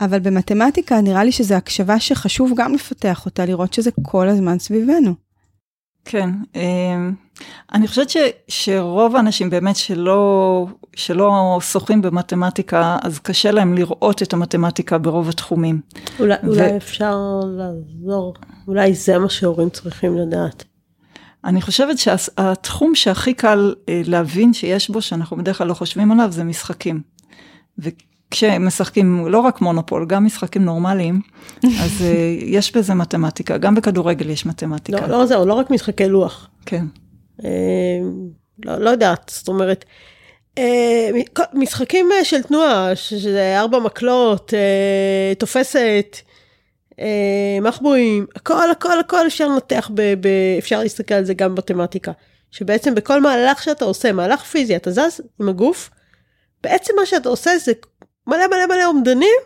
[0.00, 5.14] אבל במתמטיקה נראה לי שזו הקשבה שחשוב גם לפתח אותה, לראות שזה כל הזמן סביבנו.
[6.04, 7.14] כן, אמ,
[7.74, 8.16] אני חושבת ש,
[8.48, 15.80] שרוב האנשים באמת שלא, שלא שוחים במתמטיקה, אז קשה להם לראות את המתמטיקה ברוב התחומים.
[16.20, 16.46] אולי, ו...
[16.46, 18.34] אולי אפשר לעזור,
[18.68, 20.64] אולי זה מה שהורים צריכים לדעת.
[21.44, 26.32] אני חושבת שהתחום שהכי קל אה, להבין שיש בו, שאנחנו בדרך כלל לא חושבים עליו,
[26.32, 27.00] זה משחקים.
[28.32, 31.20] כשמשחקים לא רק מונופול, גם משחקים נורמליים,
[31.82, 35.06] אז אה, יש בזה מתמטיקה, גם בכדורגל יש מתמטיקה.
[35.06, 36.48] לא, לא זהו, לא רק משחקי לוח.
[36.66, 36.84] כן.
[37.44, 37.50] אה,
[38.64, 39.84] לא, לא יודעת, זאת אומרת,
[40.58, 41.10] אה,
[41.54, 44.52] משחקים של תנועה, שזה ארבע מקלות,
[45.38, 46.16] תופסת,
[47.62, 50.28] מחבואים, הכל, הכל, הכל אפשר לנתח, ב, ב,
[50.58, 52.12] אפשר להסתכל על זה גם במתמטיקה.
[52.50, 55.90] שבעצם בכל מהלך שאתה עושה, מהלך פיזי, אתה זז עם הגוף,
[56.62, 57.72] בעצם מה שאתה עושה זה
[58.26, 59.38] מלא מלא מלא אומדנים,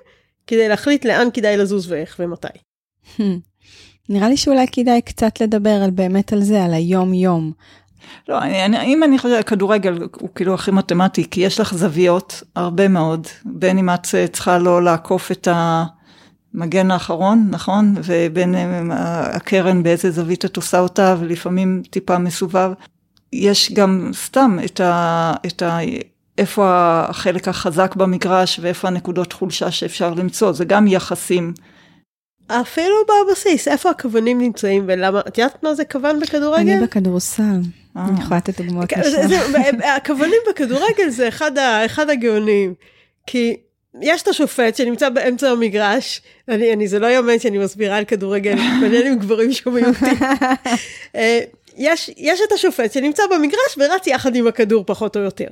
[0.47, 2.49] כדי להחליט לאן כדאי לזוז ואיך ומתי.
[4.09, 7.53] נראה לי שאולי כדאי קצת לדבר על באמת על זה, על היום-יום.
[8.29, 12.89] לא, אני, אם אני חושבת, כדורגל הוא כאילו הכי מתמטי, כי יש לך זוויות, הרבה
[12.89, 17.95] מאוד, בין אם את צריכה לא לעקוף את המגן האחרון, נכון?
[18.05, 18.55] ובין
[18.91, 22.73] הקרן באיזה זווית את עושה אותה, ולפעמים טיפה מסובב.
[23.33, 25.33] יש גם סתם את ה...
[25.47, 25.79] את ה
[26.39, 26.65] איפה
[27.09, 31.53] החלק החזק במגרש ואיפה הנקודות חולשה שאפשר למצוא, זה גם יחסים.
[32.49, 36.71] אפילו בבסיס, איפה הכוונים נמצאים ולמה, את יודעת מה זה כוון בכדורגל?
[36.71, 37.61] אני בכדורסל,
[37.97, 38.07] אה.
[38.09, 39.61] אני יכולה לתת דוגמאות משם.
[39.97, 41.53] הכוונים בכדורגל זה אחד,
[41.87, 42.75] אחד הגאונים,
[43.27, 43.57] כי
[44.01, 48.55] יש את השופט שנמצא באמצע המגרש, אני, אני, זה לא יאמן שאני מסבירה על כדורגל,
[48.81, 50.25] מעניין עם גברים שומעים אותי.
[51.17, 51.41] אה,
[51.77, 55.49] יש, יש את השופט שנמצא במגרש ורץ יחד עם הכדור פחות או יותר.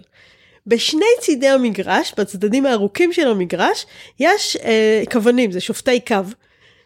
[0.67, 3.87] בשני צידי המגרש, בצדדים הארוכים של המגרש,
[4.21, 6.17] יש אה, כוונים, זה שופטי קו,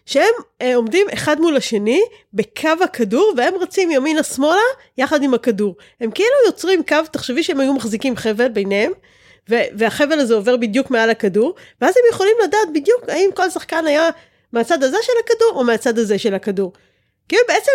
[0.07, 2.01] שהם אה, עומדים אחד מול השני
[2.35, 4.61] בקו הכדור, והם רצים ימינה-שמאלה
[4.99, 5.77] יחד עם הכדור.
[6.01, 8.93] הם כאילו יוצרים קו, תחשבי שהם היו מחזיקים חבל ביניהם,
[9.49, 14.09] והחבל הזה עובר בדיוק מעל הכדור, ואז הם יכולים לדעת בדיוק האם כל שחקן היה
[14.53, 16.73] מהצד הזה של הכדור או מהצד הזה של הכדור.
[17.29, 17.73] כאילו בעצם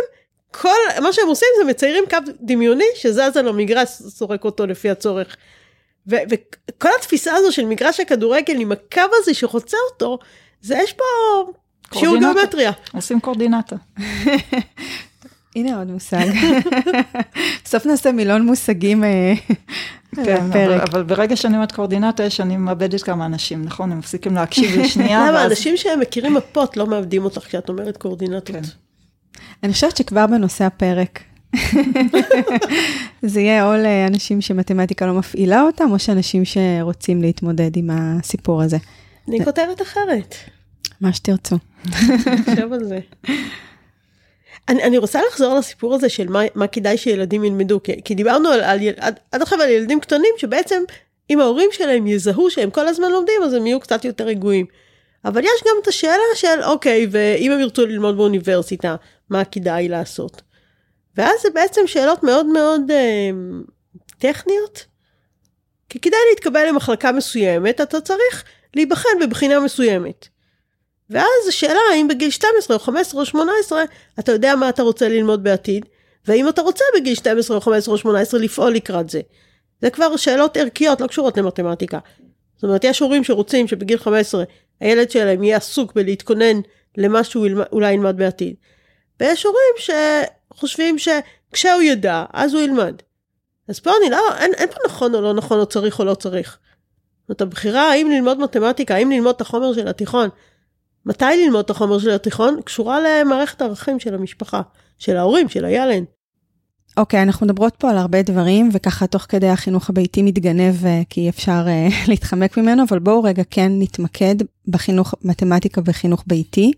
[0.51, 5.35] כל מה שהם עושים זה מציירים קו דמיוני שזז על המגרש, סורק אותו לפי הצורך.
[6.07, 10.19] וכל התפיסה הזו של מגרש הכדורגל עם הקו הזה שחוצה אותו,
[10.61, 11.03] זה יש פה
[11.99, 12.71] שיעור גיאומטריה.
[12.93, 13.75] עושים קורדינטה.
[15.55, 16.25] הנה עוד מושג.
[17.65, 19.33] בסוף נעשה מילון מושגים אה,
[20.25, 23.91] כן, אבל, אבל ברגע שאני אומרת קורדינטה, יש אני מאבדת כמה אנשים, נכון?
[23.91, 25.29] הם מפסיקים להקשיב לשנייה.
[25.29, 25.45] למה?
[25.45, 28.47] אנשים שהם מכירים מפות לא מאבדים אותך כשאת אומרת קורדינטות.
[28.47, 28.61] כן.
[29.63, 31.19] אני חושבת שכבר בנושא הפרק,
[33.21, 38.77] זה יהיה או לאנשים שמתמטיקה לא מפעילה אותם, או שאנשים שרוצים להתמודד עם הסיפור הזה.
[39.27, 40.35] אני כותרת אחרת.
[41.01, 41.55] מה שתרצו.
[41.85, 42.99] נחשוב על זה.
[44.69, 48.49] אני, אני רוצה לחזור לסיפור הזה של מה, מה כדאי שילדים ילמדו, כי, כי דיברנו
[48.49, 50.83] על, על, עד, עד עכשיו על ילדים קטנים שבעצם
[51.29, 54.65] אם ההורים שלהם יזהו שהם כל הזמן לומדים אז הם יהיו קצת יותר רגועים.
[55.25, 58.95] אבל יש גם את השאלה של אוקיי, ואם הם ירצו ללמוד באוניברסיטה,
[59.29, 60.41] מה כדאי לעשות?
[61.17, 63.29] ואז זה בעצם שאלות מאוד מאוד אה,
[64.17, 64.85] טכניות.
[65.89, 68.43] כי כדאי להתקבל למחלקה מסוימת, אתה צריך
[68.75, 70.27] להיבחן בבחינה מסוימת.
[71.09, 73.83] ואז השאלה האם בגיל 12 או 15 או 18
[74.19, 75.85] אתה יודע מה אתה רוצה ללמוד בעתיד,
[76.27, 79.21] והאם אתה רוצה בגיל 12 או 15 או 18 לפעול לקראת זה.
[79.81, 81.99] זה כבר שאלות ערכיות, לא קשורות למתמטיקה.
[82.55, 84.43] זאת אומרת, יש הורים שרוצים שבגיל 15
[84.79, 86.61] הילד שלהם יהיה עסוק בלהתכונן
[86.97, 88.55] למה שהוא אולי ילמד בעתיד.
[89.19, 89.99] ויש הורים
[90.53, 92.95] שחושבים שכשהוא ידע, אז הוא ילמד.
[93.67, 96.15] אז פה אני לא, אין, אין פה נכון או לא נכון, או צריך או לא
[96.15, 96.57] צריך.
[97.27, 100.29] זאת הבחירה האם ללמוד מתמטיקה, האם ללמוד את החומר של התיכון,
[101.05, 104.61] מתי ללמוד את החומר של התיכון, קשורה למערכת הערכים של המשפחה,
[104.97, 106.03] של ההורים, של הילד.
[106.97, 111.01] אוקיי, okay, אנחנו מדברות פה על הרבה דברים, וככה תוך כדי החינוך הביתי מתגנב, אה,
[111.09, 114.35] כי אפשר uh, להתחמק ממנו, אבל בואו רגע כן נתמקד
[114.67, 116.71] בחינוך מתמטיקה וחינוך ביתי.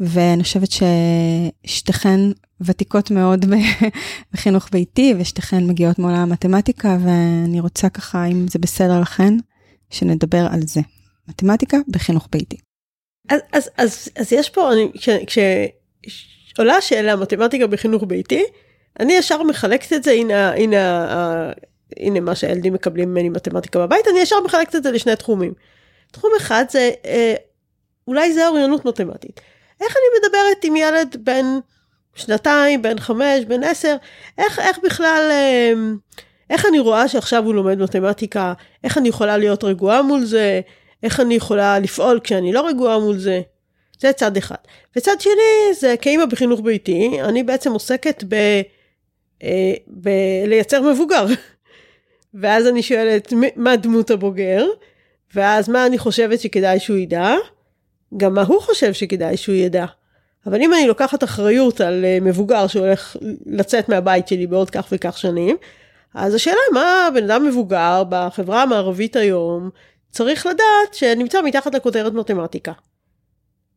[0.00, 2.20] ואני חושבת ששתיכן
[2.60, 3.44] ותיקות מאוד
[4.32, 9.34] בחינוך ביתי, ושתיכן מגיעות מעולם המתמטיקה, ואני רוצה ככה, אם זה בסדר לכן,
[9.90, 10.80] שנדבר על זה.
[11.28, 12.56] מתמטיקה בחינוך ביתי.
[13.28, 14.90] אז, אז, אז, אז יש פה, אני,
[15.26, 18.42] כשעולה השאלה מתמטיקה בחינוך ביתי,
[19.00, 21.52] אני ישר מחלקת את זה, הנה, הנה,
[21.96, 25.52] הנה מה שהילדים מקבלים ממני מתמטיקה בבית, אני ישר מחלקת את זה לשני תחומים.
[26.12, 27.34] תחום אחד זה, אה,
[28.08, 29.40] אולי זה אוריינות מתמטית.
[29.80, 31.44] איך אני מדברת עם ילד בן
[32.14, 33.96] שנתיים, בן חמש, בן עשר,
[34.38, 35.72] איך, איך בכלל, אה,
[36.50, 38.52] איך אני רואה שעכשיו הוא לומד מתמטיקה,
[38.84, 40.60] איך אני יכולה להיות רגועה מול זה,
[41.02, 43.40] איך אני יכולה לפעול כשאני לא רגועה מול זה.
[44.00, 44.56] זה צד אחד.
[44.96, 48.34] וצד שני, זה כאימא בחינוך ביתי, אני בעצם עוסקת ב...
[49.42, 51.26] אה, בלייצר מבוגר.
[52.40, 54.66] ואז אני שואלת, מה דמות הבוגר?
[55.34, 57.34] ואז מה אני חושבת שכדאי שהוא ידע?
[58.16, 59.84] גם מה הוא חושב שכדאי שהוא ידע.
[60.46, 65.18] אבל אם אני לוקחת אחריות על אה, מבוגר שהולך לצאת מהבית שלי בעוד כך וכך
[65.18, 65.56] שנים,
[66.14, 69.70] אז השאלה מה בן אדם מבוגר בחברה המערבית היום
[70.10, 72.72] צריך לדעת שנמצא מתחת לכותרת מתמטיקה.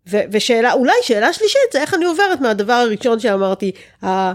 [0.10, 3.72] ו- ושאלה, אולי שאלה שלישית זה איך אני עוברת מהדבר הראשון שאמרתי,
[4.04, 4.32] ה-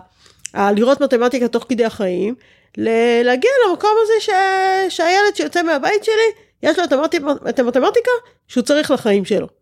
[0.55, 2.35] ה- לראות מתמטיקה תוך כדי החיים,
[2.79, 6.33] ל- להגיע למקום הזה ש- שהילד שיוצא מהבית שלי,
[6.63, 8.11] יש לו את המתמט- את המתמטיקה
[8.49, 9.62] שהוא צריך לחיים שלו.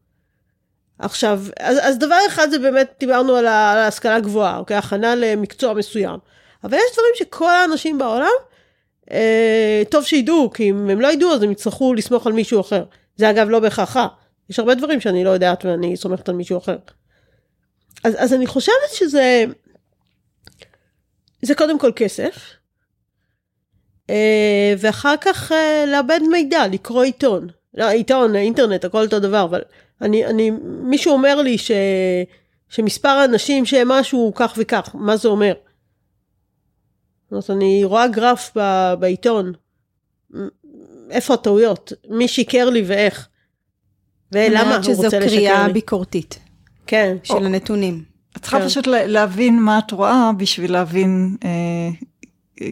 [1.00, 4.76] עכשיו, אז, אז דבר אחד זה באמת, דיברנו על, ההשכלה הגבוהה, אוקיי?
[4.76, 6.18] הכנה למקצוע מסוים.
[6.64, 8.28] אבל יש דברים שכל האנשים בעולם,
[9.10, 12.84] אה, טוב שידעו, כי אם הם לא ידעו אז הם יצטרכו לסמוך על מישהו אחר.
[13.16, 13.96] זה אגב לא בהכרח
[14.50, 16.76] יש הרבה דברים שאני לא יודעת ואני סומכת על מישהו אחר.
[18.04, 19.44] אז, אז אני חושבת שזה,
[21.42, 22.34] זה קודם כל כסף,
[24.10, 27.48] אה, ואחר כך אה, לאבד מידע, לקרוא עיתון.
[27.74, 29.62] לא, עיתון, אינטרנט, הכל אותו דבר, אבל
[30.02, 30.50] אני, אני,
[30.82, 31.70] מישהו אומר לי ש,
[32.68, 35.52] שמספר האנשים שמשהו הוא כך וכך, מה זה אומר?
[37.30, 39.52] זאת אומרת, אני רואה גרף ב, בעיתון,
[41.10, 43.28] איפה הטעויות, מי שיקר לי ואיך.
[44.32, 45.24] ולמה הוא רוצה לשקר לי.
[45.28, 46.38] שזו קריאה ביקורתית.
[46.86, 47.16] כן.
[47.22, 47.44] של או.
[47.44, 48.04] הנתונים.
[48.36, 48.66] את צריכה כן.
[48.66, 51.88] פשוט לה- להבין מה את רואה בשביל להבין אה,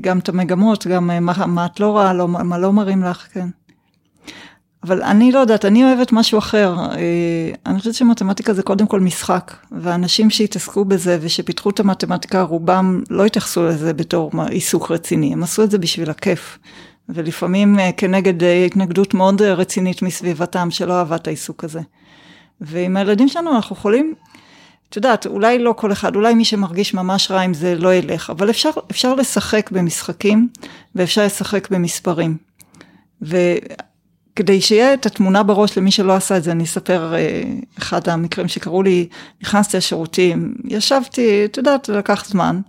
[0.01, 3.29] גם את המגמות, גם אה, מה, מה את לא רואה, לא, מה לא מראים לך,
[3.33, 3.49] כן.
[4.85, 6.77] אבל אני לא יודעת, אני אוהבת משהו אחר.
[6.79, 13.03] אה, אני חושבת שמתמטיקה זה קודם כל משחק, ואנשים שהתעסקו בזה ושפיתחו את המתמטיקה, רובם
[13.11, 16.59] לא התייחסו לזה בתור עיסוק רציני, הם עשו את זה בשביל הכיף.
[17.09, 21.81] ולפעמים אה, כנגד אה, התנגדות מאוד רצינית מסביבתם שלא אהבה את העיסוק הזה.
[22.61, 24.15] ועם הילדים שלנו אנחנו יכולים,
[24.89, 28.31] את יודעת, אולי לא כל אחד, אולי מי שמרגיש ממש רע עם זה לא ילך,
[28.31, 30.49] אבל אפשר, אפשר לשחק במשחקים
[30.95, 32.37] ואפשר לשחק במספרים.
[34.39, 37.43] וכדי שיהיה את התמונה בראש למי שלא עשה את זה, אני אספר אה,
[37.79, 39.09] אחד המקרים שקרו לי,
[39.43, 42.61] נכנסתי לשירותים, ישבתי, את יודעת, לקח זמן,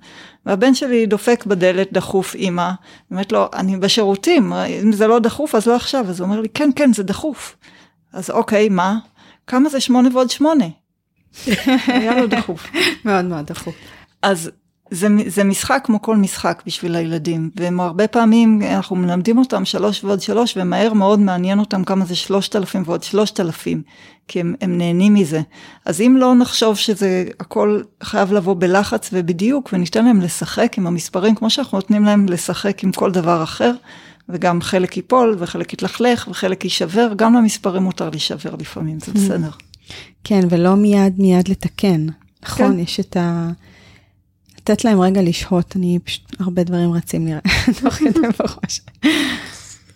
[0.45, 2.71] והבן שלי דופק בדלת דחוף אימא,
[3.11, 6.49] אומרת לו, אני בשירותים, אם זה לא דחוף אז לא עכשיו, אז הוא אומר לי,
[6.49, 7.55] כן, כן, זה דחוף.
[8.13, 8.97] אז אוקיי, מה?
[9.47, 10.65] כמה זה שמונה ועוד שמונה?
[11.87, 12.71] היה לו דחוף.
[13.05, 13.75] מאוד מאוד דחוף.
[14.21, 14.51] אז
[14.91, 20.03] זה, זה משחק כמו כל משחק בשביל הילדים, והם הרבה פעמים, אנחנו מלמדים אותם שלוש
[20.03, 23.81] ועוד שלוש, ומהר מאוד מעניין אותם כמה זה שלושת אלפים ועוד שלושת אלפים,
[24.27, 25.41] כי הם, הם נהנים מזה.
[25.85, 31.35] אז אם לא נחשוב שזה הכל חייב לבוא בלחץ ובדיוק, וניתן להם לשחק עם המספרים,
[31.35, 33.73] כמו שאנחנו נותנים להם לשחק עם כל דבר אחר,
[34.29, 39.49] וגם חלק ייפול, וחלק יתלכלך, וחלק יישבר, גם למספרים מותר להישבר לפעמים, זה בסדר.
[40.23, 42.05] כן, ולא מיד מיד לתקן.
[42.43, 42.79] נכון, כן.
[42.79, 43.49] יש את ה...
[44.69, 47.33] לתת להם רגע לשהות, אני פשוט, הרבה דברים רצים לי
[47.81, 48.81] תוך כדי בראש.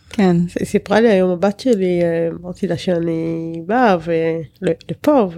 [0.10, 3.98] כן, היא סיפרה לי היום הבת שלי, אה, אמרתי לה שאני באה
[4.62, 5.30] לפה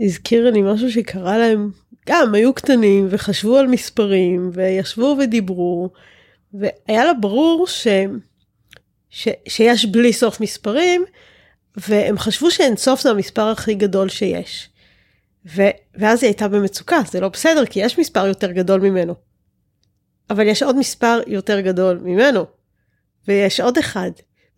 [0.00, 1.70] והזכירה לי משהו שקרה להם,
[2.08, 5.90] גם היו קטנים וחשבו על מספרים וישבו ודיברו
[6.54, 7.86] והיה לה ברור ש,
[9.10, 11.04] ש, שיש בלי סוף מספרים
[11.76, 14.68] והם חשבו שאין סוף זה המספר הכי גדול שיש.
[15.54, 15.62] ו,
[15.94, 19.14] ואז היא הייתה במצוקה, זה לא בסדר כי יש מספר יותר גדול ממנו.
[20.30, 22.46] אבל יש עוד מספר יותר גדול ממנו.
[23.28, 24.10] ויש עוד אחד.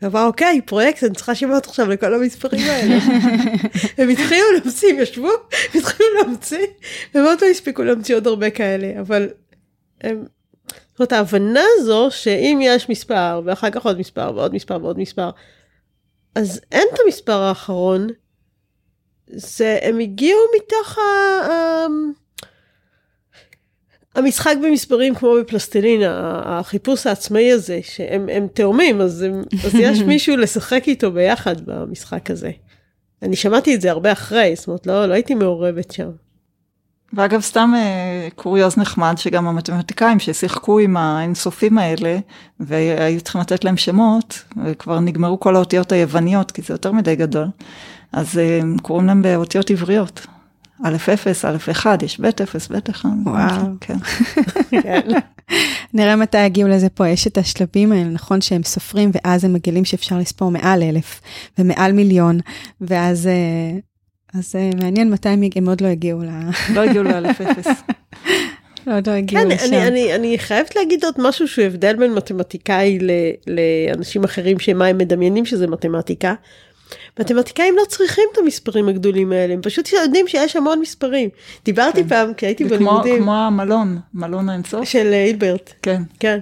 [0.02, 2.94] ואמרה אוקיי פרויקט אני צריכה שמות עכשיו לכל המספרים האלה.
[3.98, 5.30] הם התחילו להמציא הם ישבו
[5.74, 6.66] התחילו להמציא
[7.14, 9.28] הם עוד לא הספיקו להמציא עוד הרבה כאלה אבל.
[10.00, 10.24] הם,
[10.70, 15.30] זאת אומרת ההבנה הזו שאם יש מספר ואחר כך עוד מספר ועוד מספר ועוד מספר
[16.34, 18.08] אז אין את המספר האחרון.
[19.32, 21.02] זה הם הגיעו מתוך ה...
[24.14, 26.00] המשחק במספרים כמו בפלסטלין,
[26.44, 32.30] החיפוש העצמאי הזה, שהם הם תאומים, אז, הם, אז יש מישהו לשחק איתו ביחד במשחק
[32.30, 32.50] הזה.
[33.22, 36.10] אני שמעתי את זה הרבה אחרי, זאת אומרת, לא, לא הייתי מעורבת שם.
[37.12, 42.18] ואגב, סתם אה, קוריוז נחמד, שגם המתמטיקאים ששיחקו עם האינסופים האלה,
[42.60, 47.46] והיו צריכים לתת להם שמות, וכבר נגמרו כל האותיות היווניות, כי זה יותר מדי גדול,
[48.12, 50.26] אז אה, קוראים להם באותיות עבריות.
[50.84, 53.08] א' 0, א' 1, יש ב' 0, ב' 1.
[53.24, 53.66] וואו.
[53.80, 53.96] כן.
[55.94, 59.84] נראה מתי יגיעו לזה פה, יש את השלבים האלה, נכון שהם סופרים ואז הם מגלים
[59.84, 61.20] שאפשר לספור מעל אלף
[61.58, 62.40] ומעל מיליון,
[62.80, 63.78] ואז אה,
[64.38, 66.28] אז אה, מעניין מתי הם, הם עוד לא הגיעו ל...
[66.74, 67.66] לא הגיעו לא' 0.
[68.86, 69.66] עוד לא הגיעו כן, לשם.
[69.66, 73.10] אני, אני, אני חייבת להגיד עוד משהו שהוא הבדל בין מתמטיקאי ל,
[73.46, 76.34] לאנשים אחרים שמה הם מדמיינים שזה מתמטיקה.
[77.18, 81.28] מתמטיקאים לא צריכים את המספרים הגדולים האלה, הם פשוט יודעים שיש המון מספרים.
[81.64, 84.88] דיברתי פעם, כי הייתי זה כמו, בלימודים כמו המלון, מלון האינסוף.
[84.88, 85.72] של אה, הילברט.
[85.82, 86.02] כן.
[86.20, 86.38] כן.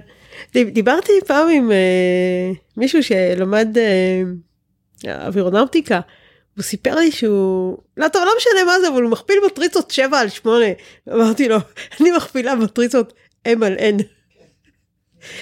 [0.53, 1.77] דיב- דיברתי פעם עם אה,
[2.77, 4.23] מישהו שלמד אה,
[5.27, 5.99] אווירונאוטיקה.
[6.55, 10.19] הוא סיפר לי שהוא, לא טוב, לא משנה מה זה, אבל הוא מכפיל מטריצות 7
[10.19, 10.65] על 8.
[11.13, 11.57] אמרתי לו,
[12.01, 13.13] אני מכפילה מטריצות
[13.47, 14.03] M על N.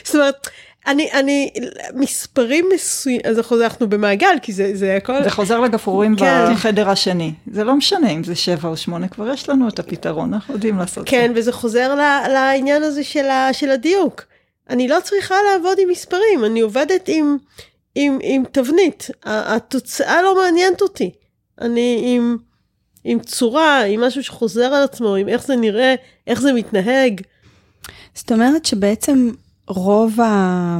[0.04, 0.48] זאת אומרת,
[0.88, 1.50] אני, אני,
[1.94, 5.24] מספרים מסוימים, אז אנחנו במעגל, כי זה, זה הכל...
[5.24, 6.46] זה חוזר לגפרורים כן.
[6.52, 7.34] בחדר השני.
[7.52, 10.78] זה לא משנה אם זה שבע או שמונה, כבר יש לנו את הפתרון, אנחנו יודעים
[10.78, 14.24] לעשות את כן, וזה חוזר ל- לעניין הזה של, ה, של הדיוק.
[14.70, 17.38] אני לא צריכה לעבוד עם מספרים, אני עובדת עם,
[17.96, 19.10] עם, עם תבנית.
[19.26, 21.12] התוצאה לא מעניינת אותי.
[21.62, 22.38] אני עם,
[23.04, 25.96] עם צורה, עם משהו שחוזר על עצמו, עם איך זה נראה,
[26.28, 27.22] איך זה מתנהג.
[28.16, 29.32] זאת אומרת שבעצם
[29.68, 30.78] רוב ה...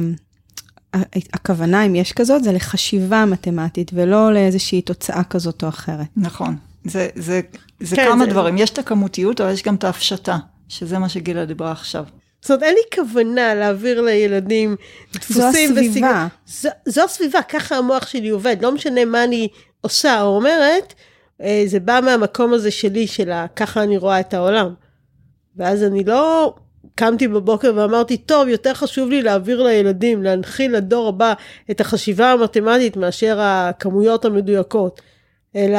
[1.32, 6.06] הכוונה, אם יש כזאת, זה לחשיבה מתמטית, ולא לאיזושהי תוצאה כזאת או אחרת.
[6.16, 6.56] נכון.
[6.84, 7.40] זה, זה,
[7.80, 10.36] זה כן, כמה זה- דברים, יש את הכמותיות, אבל יש גם את ההפשטה,
[10.68, 12.04] שזה מה שגילה דיברה עכשיו.
[12.42, 14.76] זאת אומרת, אין לי כוונה להעביר לילדים
[15.14, 15.90] דפוסים הסביבה.
[15.90, 16.28] וסגנון.
[16.46, 19.48] זו, זו הסביבה, ככה המוח שלי עובד, לא משנה מה אני
[19.80, 20.94] עושה או אומרת,
[21.42, 24.74] אה, זה בא מהמקום הזה שלי, של ככה אני רואה את העולם.
[25.56, 26.54] ואז אני לא
[26.98, 31.32] קמתי בבוקר ואמרתי, טוב, יותר חשוב לי להעביר לילדים, להנחיל לדור הבא
[31.70, 35.00] את החשיבה המתמטית מאשר הכמויות המדויקות.
[35.56, 35.78] אלא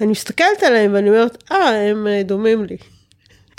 [0.00, 2.76] אני מסתכלת עליהם ואני אומרת, אה, הם אה, דומים לי.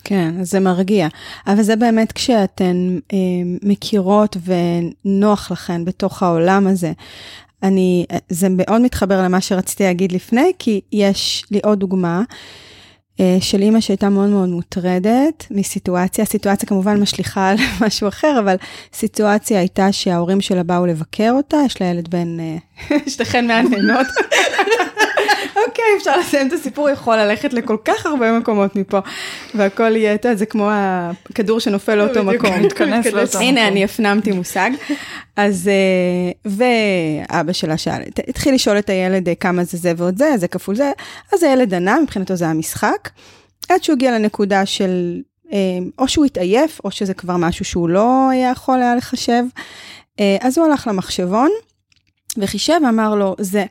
[0.04, 1.08] כן, זה מרגיע.
[1.48, 3.18] אבל זה באמת כשאתן אה,
[3.64, 6.92] מכירות ונוח לכן בתוך העולם הזה.
[7.64, 12.24] אני, זה מאוד מתחבר למה שרציתי להגיד לפני, כי יש לי עוד דוגמה אה,
[13.40, 16.24] של אימא שהייתה מאוד מאוד מוטרדת מסיטואציה.
[16.24, 18.56] הסיטואציה כמובן משליכה על משהו אחר, אבל
[18.94, 22.58] סיטואציה הייתה שההורים שלה באו לבקר אותה, יש לה ילד בן, אה,
[23.12, 24.08] שתיכן מהנהנות.
[25.88, 29.00] אוקיי, אפשר לסיים את הסיפור, יכול ללכת לכל כך הרבה מקומות מפה,
[29.56, 32.50] והכל יהיה, אתה יודע, זה כמו הכדור שנופל לאותו מקום.
[33.42, 33.68] הנה.
[33.68, 34.70] אני הפנמתי מושג.
[35.36, 36.52] אז, אה,
[37.32, 40.76] ואבא שלה שאל, התחיל לשאול את הילד אה, כמה זה זה ועוד זה, זה כפול
[40.76, 40.92] זה,
[41.34, 43.10] אז הילד ענה, מבחינתו זה המשחק,
[43.70, 45.22] עד שהוא הגיע לנקודה של,
[45.54, 45.58] אה,
[46.00, 49.44] או שהוא התעייף, או שזה כבר משהו שהוא לא יכול היה לחשב.
[50.42, 51.50] אז הוא הלך למחשבון,
[52.38, 53.66] וחישב ואמר לו, זה.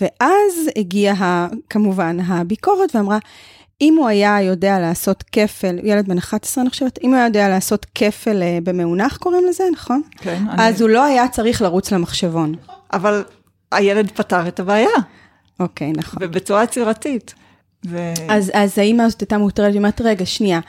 [0.00, 3.18] ואז הגיעה כמובן הביקורת ואמרה,
[3.80, 7.48] אם הוא היה יודע לעשות כפל, ילד בן 11 אני חושבת, אם הוא היה יודע
[7.48, 10.02] לעשות כפל אה, במאונח קוראים לזה, נכון?
[10.16, 10.68] כן, אני...
[10.68, 12.54] אז הוא לא היה צריך לרוץ למחשבון.
[12.92, 13.24] אבל
[13.72, 14.88] הילד פתר את הבעיה,
[15.60, 16.18] אוקיי, נכון.
[16.22, 17.34] ובצורה יצירתית.
[17.86, 18.12] ו...
[18.28, 20.60] אז, אז האמא הזאת הייתה מוטרדת, היא אומרת, רגע, שנייה,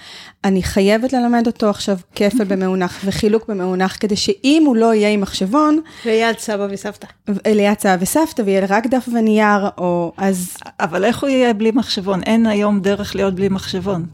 [0.44, 5.22] אני חייבת ללמד אותו עכשיו כפל במאונח וחילוק במאונח, כדי שאם הוא לא יהיה עם
[5.22, 7.08] מחשבון, ליד סבא וסבתא.
[7.48, 12.24] ליד סבא וסבתא, ויהיה רק דף ונייר, או אז אבל איך הוא יהיה בלי מחשבון?
[12.24, 14.06] אין היום דרך להיות בלי מחשבון.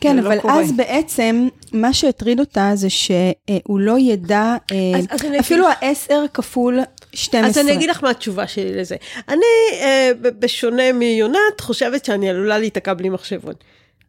[0.00, 0.60] כן, לא אבל קורה.
[0.60, 6.24] אז בעצם, מה שהטריד אותה זה שהוא לא ידע, אה, אז- אז אני אפילו העשר
[6.34, 6.78] כפול
[7.16, 7.48] 12.
[7.50, 8.96] אז אני אגיד לך מה התשובה שלי לזה.
[9.28, 9.44] אני,
[9.80, 13.54] אה, בשונה מיונת, חושבת שאני עלולה להיתקע בלי מחשבון.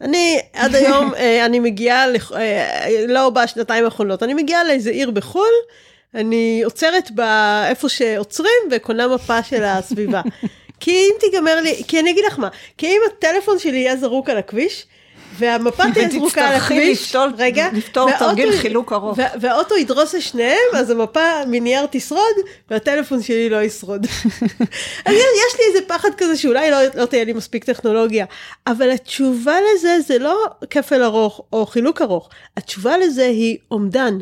[0.01, 5.11] אני עד היום, אה, אני מגיעה, לח- אה, לא בשנתיים האחרונות, אני מגיעה לאיזה עיר
[5.11, 5.53] בחו"ל,
[6.15, 10.21] אני עוצרת בה איפה שעוצרים וקונה מפה של הסביבה.
[10.79, 12.47] כי אם תיגמר לי, כי אני אגיד לך מה,
[12.77, 14.85] כי אם הטלפון שלי יהיה זרוק על הכביש,
[15.33, 19.17] והמפה תהיה זרוקה על הכביש, רגע, לפתור תרגיל חילוק ארוך.
[19.17, 22.35] וה- והאוטו ידרוס את שניהם, אז המפה מנייר תשרוד,
[22.69, 24.05] והטלפון שלי לא ישרוד.
[25.05, 28.25] אז יש לי איזה פחד כזה שאולי לא, לא תהיה לי מספיק טכנולוגיה,
[28.67, 30.37] אבל התשובה לזה זה לא
[30.69, 34.17] כפל ארוך או חילוק ארוך, התשובה לזה היא אומדן.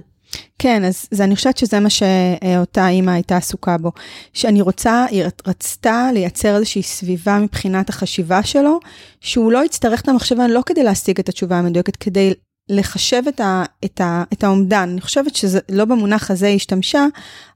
[0.60, 3.92] כן, אז, אז אני חושבת שזה מה שאותה אימא הייתה עסוקה בו.
[4.34, 8.80] שאני רוצה, היא רצתה לייצר איזושהי סביבה מבחינת החשיבה שלו,
[9.22, 12.34] שהוא לא יצטרך את המחשבה לא כדי להשיג את התשובה המדויקת, כדי
[12.70, 14.90] לחשב את, ה, את, ה, את האומדן.
[14.92, 17.06] אני חושבת שזה לא במונח הזה היא השתמשה,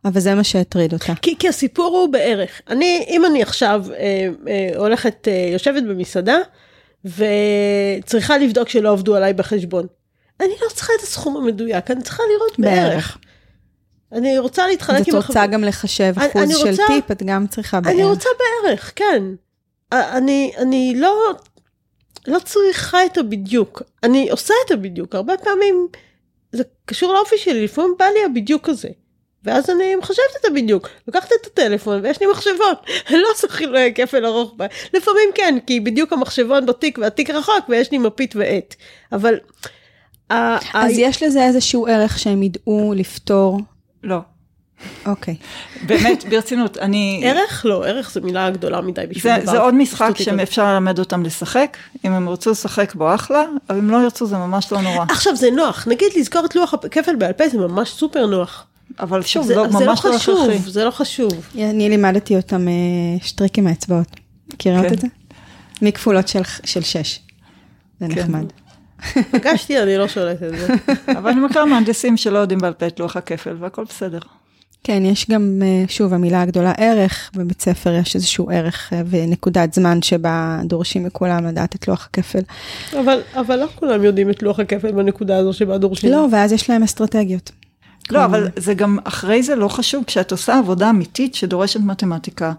[0.05, 1.13] אבל זה מה שהטריד אותה.
[1.21, 2.61] כי, כי הסיפור הוא בערך.
[2.69, 6.37] אני, אם אני עכשיו אה, אה, הולכת, אה, יושבת במסעדה,
[7.05, 9.87] וצריכה לבדוק שלא עבדו עליי בחשבון.
[10.39, 12.77] אני לא צריכה את הסכום המדויק, אני צריכה לראות בערך.
[12.89, 13.17] בערך.
[14.11, 17.11] אני רוצה אז להתחלק את עם רוצה גם לחשב אני- אחוז אני של רוצה- טיפ,
[17.11, 17.95] את גם צריכה בערך.
[17.95, 18.29] אני רוצה
[18.63, 19.23] בערך, כן.
[19.91, 21.31] אני, אני לא,
[22.27, 23.81] לא צריכה את הבדיוק.
[24.03, 25.15] אני עושה את הבדיוק.
[25.15, 25.87] הרבה פעמים
[26.51, 28.89] זה קשור לאופי שלי, לפעמים בא לי הבדיוק הזה.
[29.43, 30.89] ואז אני מחשבת את הבדיוק.
[31.07, 32.73] לוקחת את הטלפון ויש לי מחשבון.
[33.09, 34.55] אני לא עושה חילוי כפל ארוך.
[34.93, 38.75] לפעמים כן, כי בדיוק המחשבון בתיק והתיק רחוק ויש לי מפית ועט.
[39.11, 39.37] אבל...
[40.29, 43.59] ה- אז ה- יש לזה איזשהו ערך שהם ידעו לפתור.
[44.03, 44.17] לא.
[45.05, 45.35] אוקיי.
[45.85, 47.21] באמת, ברצינות, אני...
[47.25, 47.65] ערך?
[47.65, 49.51] לא, ערך זו מילה גדולה מדי בשביל זה, דבר.
[49.51, 50.11] זה עוד משחק.
[50.17, 54.37] שאפשר ללמד אותם לשחק, אם הם ירצו לשחק בו אחלה, אבל אם לא ירצו זה
[54.37, 55.05] ממש לא נורא.
[55.09, 58.65] עכשיו זה נוח, נגיד לזכור את לוח הכפל בעל פה זה ממש סופר נוח.
[58.99, 60.47] אבל שוב, זה, לא, זה לא ממש לא חשוב.
[60.67, 61.31] זה לא חשוב.
[61.55, 62.73] אני לימדתי אותם אה,
[63.21, 64.07] שטריק עם האצבעות.
[64.53, 64.93] מכירות כן.
[64.93, 65.07] את זה?
[65.81, 67.19] מכפולות של, של שש.
[67.99, 68.19] זה כן.
[68.21, 68.45] נחמד.
[69.31, 70.73] פגשתי, אני לא שולטת בזה.
[71.17, 74.19] אבל אני מכירה מהנדסים שלא יודעים בעל פה את לוח הכפל, והכל בסדר.
[74.83, 79.73] כן, יש גם, אה, שוב, המילה הגדולה ערך, בבית ספר יש איזשהו ערך אה, ונקודת
[79.73, 82.41] זמן שבה דורשים מכולם לדעת את לוח הכפל.
[82.99, 86.11] אבל, אבל לא כולם יודעים את לוח הכפל בנקודה הזו שבה דורשים.
[86.11, 87.51] לא, ואז יש להם אסטרטגיות.
[88.11, 92.53] לא, אבל זה גם, אחרי זה לא חשוב, כשאת עושה עבודה אמיתית שדורשת מתמטיקה,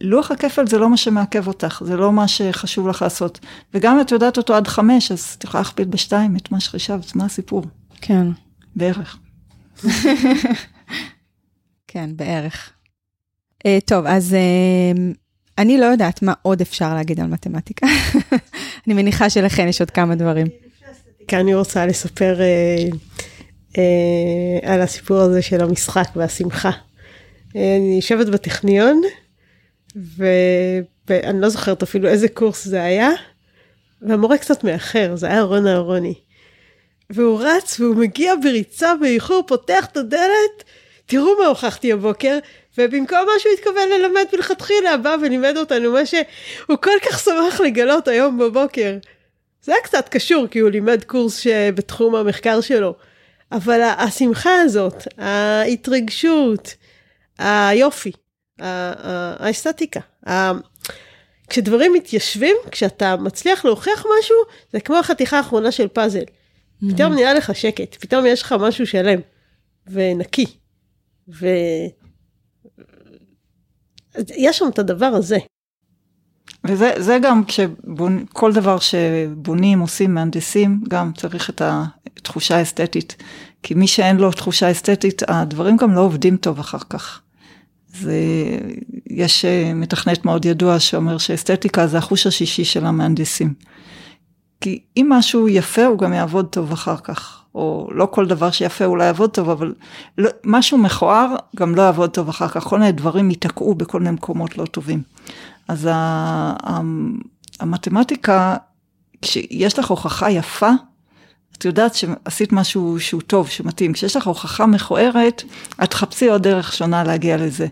[0.00, 3.40] לוח הכפל זה לא מה שמעכב אותך, זה לא מה שחשוב לך לעשות.
[3.74, 7.14] וגם אם את יודעת אותו עד חמש, אז את יכולה להכפיל בשתיים את מה שחישבת,
[7.14, 7.64] מה הסיפור?
[8.00, 8.26] כן.
[8.76, 9.18] בערך.
[11.88, 12.70] כן, בערך.
[13.58, 14.98] Uh, טוב, אז uh,
[15.58, 17.86] אני לא יודעת מה עוד אפשר להגיד על מתמטיקה.
[18.86, 20.46] אני מניחה שלכן יש עוד כמה דברים.
[21.28, 22.94] כאן אני רוצה לספר uh,
[23.72, 23.76] uh,
[24.62, 26.70] על הסיפור הזה של המשחק והשמחה.
[26.70, 29.02] Uh, אני יושבת בטכניון,
[29.96, 33.10] ואני לא זוכרת אפילו איזה קורס זה היה,
[34.02, 36.14] והמורה קצת מאחר, זה היה רון אהרוני.
[37.10, 40.64] והוא רץ והוא מגיע בריצה באיחור, פותח את הדלת,
[41.06, 42.38] תראו מה הוכחתי הבוקר,
[42.78, 48.08] ובמקום מה שהוא התכוון ללמד מלכתחילה, בא ולימד אותנו מה שהוא כל כך שמח לגלות
[48.08, 48.96] היום בבוקר.
[49.62, 52.94] זה היה קצת קשור, כי הוא לימד קורס בתחום המחקר שלו.
[53.52, 56.74] אבל השמחה הזאת, ההתרגשות,
[57.38, 58.12] היופי,
[58.60, 60.00] האסתטיקה,
[61.48, 64.36] כשדברים מתיישבים, כשאתה מצליח להוכיח משהו,
[64.72, 66.24] זה כמו החתיכה האחרונה של פאזל.
[66.90, 69.20] פתאום נהיה לך שקט, פתאום יש לך משהו שלם
[69.86, 70.46] ונקי.
[71.28, 71.78] ויש
[74.58, 75.38] שם את הדבר הזה.
[76.64, 83.16] וזה גם כשכל דבר שבונים, עושים, מהנדסים, גם צריך את התחושה האסתטית.
[83.62, 87.22] כי מי שאין לו תחושה אסתטית, הדברים גם לא עובדים טוב אחר כך.
[87.94, 88.14] זה,
[89.10, 93.54] יש אה, מתכנת מאוד ידוע שאומר שאסתטיקה זה החוש השישי של המהנדסים.
[94.60, 98.84] כי אם משהו יפה הוא גם יעבוד טוב אחר כך, או לא כל דבר שיפה
[98.84, 99.74] אולי יעבוד טוב, אבל
[100.18, 104.10] לא, משהו מכוער גם לא יעבוד טוב אחר כך, כל מיני דברים ייתקעו בכל מיני
[104.10, 105.02] מקומות לא טובים.
[105.68, 106.80] אז ה, ה,
[107.60, 108.56] המתמטיקה,
[109.22, 110.70] כשיש לך הוכחה יפה,
[111.58, 113.92] את יודעת שעשית משהו שהוא טוב, שמתאים.
[113.92, 115.42] כשיש לך הוכחה מכוערת,
[115.82, 117.66] את תחפשי עוד דרך שונה להגיע לזה.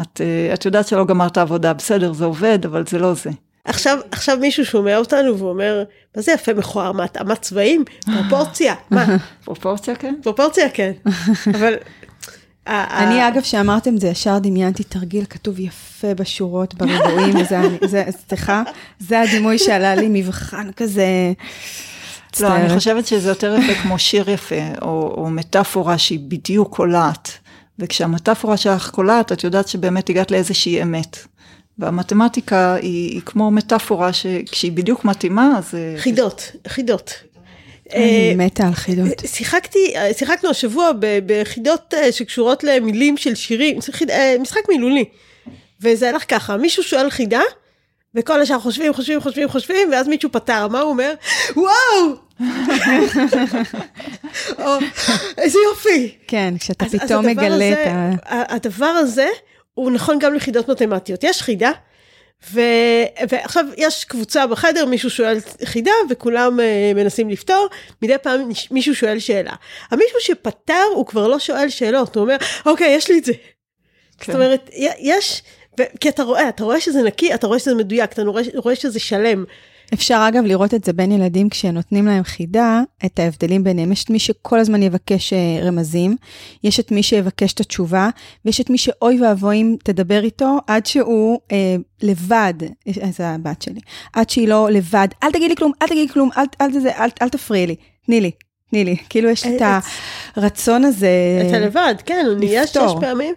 [0.00, 3.30] את, אה, את יודעת שלא גמרת עבודה, בסדר, זה עובד, אבל זה לא זה.
[3.64, 5.84] עכשיו, עכשיו מישהו שומע אותנו ואומר,
[6.16, 7.84] מה זה יפה מכוער, מה התאמת צבעים?
[8.04, 9.06] פרופורציה, מה?
[9.44, 10.14] פרופורציה כן.
[10.22, 10.92] פרופורציה כן,
[11.54, 11.74] אבל...
[12.68, 17.44] אני אגב, שאמרתם זה, ישר דמיינתי תרגיל כתוב יפה בשורות, בריבועים,
[17.84, 18.62] זה, סליחה,
[18.98, 21.32] זה הדימוי שעלה לי, מבחן כזה.
[22.40, 27.38] לא, אני חושבת שזה יותר יפה כמו שיר יפה, או, או מטאפורה שהיא בדיוק קולעת.
[27.78, 31.18] וכשהמטאפורה שלך קולעת, את יודעת שבאמת הגעת לאיזושהי אמת.
[31.78, 35.74] והמתמטיקה היא, היא כמו מטאפורה שכשהיא בדיוק מתאימה, אז...
[35.74, 37.14] אה, חידות, חידות.
[37.94, 39.22] אני אה, מתה על חידות.
[39.26, 40.90] שיחקתי, שיחקנו השבוע
[41.26, 43.78] בחידות אה, שקשורות למילים של שירים,
[44.40, 45.04] משחק מילולי.
[45.80, 47.40] וזה הלך ככה, מישהו שואל חידה,
[48.16, 51.14] וכל השאר חושבים, חושבים, חושבים, חושבים, ואז מישהו פתר, מה הוא אומר?
[51.56, 52.16] וואו!
[54.58, 54.76] או,
[55.38, 56.16] איזה יופי.
[56.26, 58.54] כן, כשאתה אז, פתאום אז מגלה את ה...
[58.54, 59.28] הדבר הזה
[59.74, 61.24] הוא נכון גם לחידות מתמטיות.
[61.24, 61.70] יש חידה,
[62.52, 62.60] ו...
[63.28, 67.68] ועכשיו יש קבוצה בחדר, מישהו שואל חידה וכולם uh, מנסים לפתור,
[68.02, 69.52] מדי פעם מישהו שואל שאלה.
[69.90, 72.36] המישהו שפתר הוא כבר לא שואל שאלות, הוא אומר,
[72.66, 73.32] אוקיי, יש לי את זה.
[74.18, 74.32] כן.
[74.32, 75.42] זאת אומרת, יש...
[76.00, 79.00] כי אתה רואה, אתה רואה שזה נקי, אתה רואה שזה מדויק, אתה רואה, רואה שזה
[79.00, 79.44] שלם.
[79.94, 83.92] אפשר אגב לראות את זה בין ילדים כשנותנים להם חידה, את ההבדלים ביניהם.
[83.92, 86.16] יש את מי שכל הזמן יבקש אה, רמזים,
[86.64, 88.08] יש את מי שיבקש את התשובה,
[88.44, 92.54] ויש את מי שאוי ואבוי אם תדבר איתו עד שהוא אה, לבד,
[93.10, 93.80] זה הבת שלי,
[94.12, 96.88] עד שהיא לא לבד, אל תגיד לי כלום, אל תגיד לי כלום, אל, אל, אל,
[96.88, 98.30] אל, אל תפריעי לי, תני לי,
[98.70, 98.96] תני לי.
[99.08, 99.78] כאילו יש לי את אה,
[100.36, 101.08] הרצון הזה
[101.40, 101.56] לפתור.
[101.56, 103.34] אתה לבד, כן, יש שש פעמים.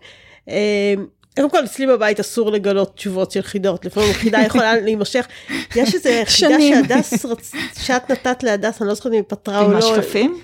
[1.39, 5.27] קודם כל, אצלי בבית אסור לגלות תשובות של חידות, לפעמים חידה יכולה להימשך.
[5.75, 7.51] יש איזה חידה שהדס, רצ...
[7.79, 9.71] שאת נתת להדס, אני לא זוכרת אם היא פתרה או לא.
[9.71, 10.39] עם השקפים?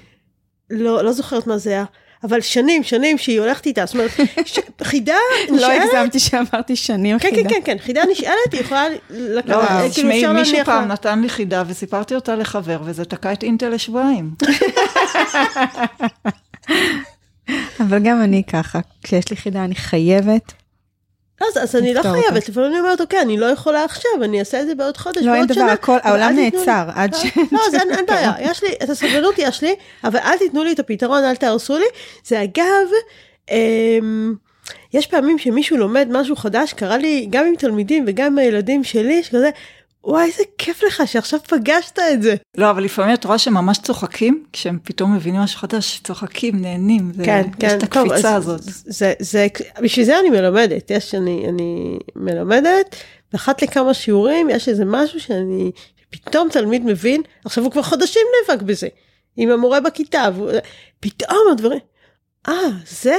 [0.70, 1.86] לא, לא זוכרת מה זה היה.
[2.24, 4.12] אבל שנים, שנים שהיא הולכת איתה, זאת אומרת,
[4.46, 4.60] ש...
[4.84, 5.16] חידה
[5.52, 5.62] נשאלת...
[5.62, 7.50] לא הגזמתי שאמרתי שנים כן, חידה.
[7.50, 11.30] כן, כן, כן, חידה נשאלת, היא יכולה לקחת, לא, כאילו תשמעי, מישהו פעם נתן לי
[11.30, 14.32] חידה וסיפרתי אותה לחבר, וזה תקע את אינטל לשבועיים.
[17.84, 20.54] אבל גם אני ככה, כשיש לי חידה אני חייבת
[21.50, 24.62] אז, אז אני לא חייבת, לפעמים אני אומרת, אוקיי, אני לא יכולה עכשיו, אני אעשה
[24.62, 27.26] את זה בעוד חודש, לא, אין דבר, הכל, העולם נעצר עד לא, ש...
[27.52, 30.72] לא, אז אין, אין בעיה, יש לי, את הסבלנות יש לי, אבל אל תיתנו לי
[30.72, 31.86] את הפתרון, אל תהרסו לי.
[32.26, 32.88] זה אגב,
[33.52, 34.36] אמ,
[34.94, 39.24] יש פעמים שמישהו לומד משהו חדש, קרה לי גם עם תלמידים וגם עם הילדים שלי,
[39.24, 39.50] שכזה,
[40.06, 42.36] וואי, איזה כיף לך שעכשיו פגשת את זה.
[42.58, 47.12] לא, אבל לפעמים את רואה שהם ממש צוחקים, כשהם פתאום מבינים משהו חדש, צוחקים, נהנים,
[47.14, 48.62] זה, כן, יש כן, את טוב, הקפיצה אז הזאת.
[48.64, 49.48] זה, זה,
[49.82, 52.96] בשביל זה אני מלמדת, יש, אני, אני מלמדת,
[53.34, 55.72] ואחת לכמה שיעורים יש איזה משהו שאני,
[56.10, 58.88] פתאום תלמיד מבין, עכשיו הוא כבר חודשים נאבק בזה,
[59.38, 60.52] עם המורה בכיתה, והוא,
[61.00, 61.80] פתאום הדברים,
[62.48, 62.54] אה,
[62.88, 63.16] זה?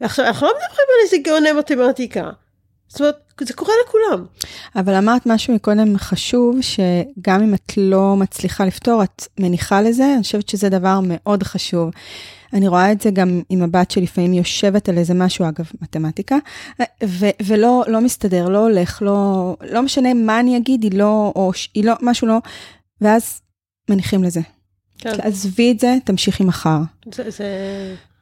[0.00, 2.30] עכשיו, אנחנו לא מדברים על איזה גאוני מתמטיקה.
[2.92, 4.24] זאת אומרת, זה קורה לכולם.
[4.76, 10.22] אבל אמרת משהו מקודם חשוב, שגם אם את לא מצליחה לפתור, את מניחה לזה, אני
[10.22, 11.90] חושבת שזה דבר מאוד חשוב.
[12.52, 16.36] אני רואה את זה גם עם הבת שלפעמים יושבת על איזה משהו, אגב, מתמטיקה,
[17.04, 21.52] ו- ולא לא מסתדר, לא הולך, לא, לא משנה מה אני אגיד, היא לא, או
[21.74, 22.38] היא לא, משהו לא,
[23.00, 23.40] ואז
[23.90, 24.40] מניחים לזה.
[24.98, 25.20] כן.
[25.22, 26.78] עזבי את זה, תמשיכי מחר.
[27.14, 27.46] זה, זה,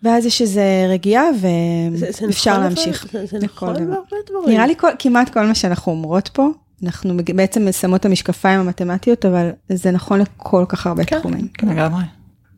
[0.02, 3.06] ואז יש איזו רגיעה, ואפשר נכון, להמשיך.
[3.14, 3.86] אבל- זה, זה לכל נכון.
[3.90, 4.48] בהרבה דברים.
[4.48, 6.48] נראה לי כל, כמעט כל מה שאנחנו אומרות פה,
[6.84, 11.18] אנחנו בעצם שמות את המשקפיים המתמטיות, אבל זה נכון לכל כך הרבה כן.
[11.18, 11.48] תחומים.
[11.62, 12.02] לגמרי.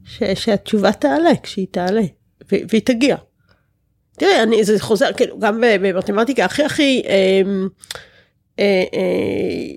[0.05, 2.03] ש, שהתשובה תעלה כשהיא תעלה,
[2.51, 3.17] והיא תגיע.
[4.19, 7.43] תראה, אני, זה חוזר, כאילו, גם במתמטיקה הכי הכי אה,
[8.59, 9.77] אה, אה,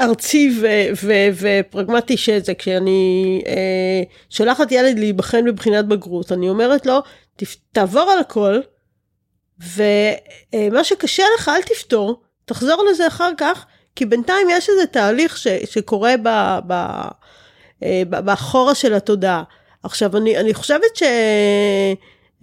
[0.00, 0.66] ארצי ו,
[1.02, 6.98] ו, ופרגמטי שזה, כשאני אה, שולחת ילד להיבחן בבחינת בגרות, אני אומרת לו,
[7.42, 8.60] "תפ- תעבור על הכל,
[9.74, 15.46] ומה שקשה לך אל תפתור, תחזור לזה אחר כך, כי בינתיים יש איזה תהליך ש,
[15.48, 16.28] שקורה ב,
[16.66, 16.72] ב,
[17.82, 19.42] אה, ב- באחורה של התודעה.
[19.82, 21.02] עכשיו, אני, אני חושבת ש...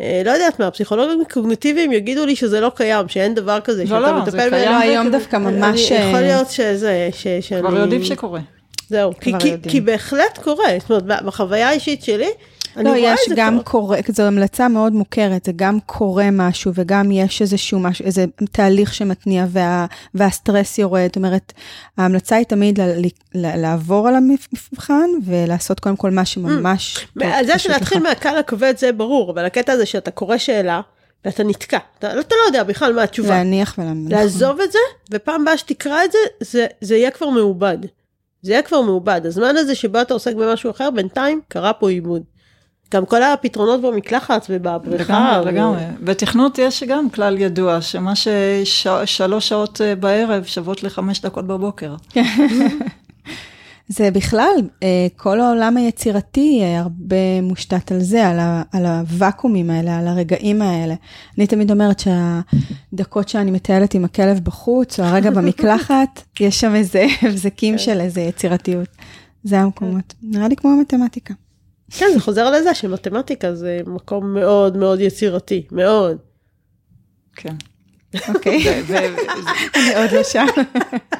[0.01, 3.87] אה, לא יודעת מה, הפסיכולוגים קוגניטיביים יגידו לי שזה לא קיים, שאין דבר כזה, לא,
[3.89, 4.71] שאתה לא, זה מטפל קיים.
[4.71, 4.81] לא, בהם.
[4.89, 5.91] היום דווקא ממש...
[5.91, 7.61] אני- יכול אה, להיות שזה, ש, שאני...
[7.61, 8.39] כבר יודעים שקורה.
[8.89, 9.53] זהו, כי, כי.
[9.69, 12.29] כי בהחלט קורה, זאת אומרת, בחוויה האישית שלי,
[12.83, 14.01] לא, יש גם קורה.
[14.01, 18.93] קורה, זו המלצה מאוד מוכרת, זה גם קורה משהו וגם יש איזשהו משהו, איזה תהליך
[18.93, 21.53] שמתניע וה, והסטרס יורד, זאת אומרת,
[21.97, 23.01] ההמלצה היא תמיד ל,
[23.35, 28.03] ל, לעבור על המבחן ולעשות קודם כל מה שממש טוב, על זה שלהתחיל לך.
[28.03, 30.81] מהקל לכבד זה ברור, אבל הקטע הזה שאתה קורא שאלה,
[31.25, 33.29] ואתה נתקע, אתה, אתה לא יודע בכלל מה התשובה.
[33.29, 34.19] להניח ולהניח.
[34.19, 34.79] לעזוב את זה,
[35.11, 37.77] ופעם הבאה שתקרא את זה, זה, זה יהיה כבר מעובד.
[38.41, 39.21] זה יהיה כבר מעובד.
[39.25, 42.23] הזמן הזה שבו אתה עוסק במשהו אחר, בינתיים קרה פה עיבוד.
[42.93, 45.37] גם כל הפתרונות במקלחת ובבריכה.
[45.37, 45.81] לגמרי, לגמרי.
[46.01, 51.95] בתכנות יש גם כלל ידוע, שמה ששלוש שעות אה, בערב שוות לחמש דקות בבוקר.
[53.89, 59.69] זה בכלל, אה, כל העולם היצירתי אה, הרבה מושתת על זה, על, ה, על הוואקומים
[59.69, 60.95] האלה, על הרגעים האלה.
[61.37, 67.05] אני תמיד אומרת שהדקות שאני מטיילת עם הכלב בחוץ, או הרגע במקלחת, יש שם איזה
[67.21, 68.89] הבזקים של איזה יצירתיות.
[69.43, 70.13] זה המקומות.
[70.23, 71.33] נראה לי כמו המתמטיקה.
[71.91, 76.17] כן, זה חוזר לזה שמתמטיקה זה מקום מאוד מאוד יצירתי, מאוד.
[77.35, 77.55] כן.
[78.35, 78.81] אוקיי,
[79.75, 80.45] אני עוד לא שם.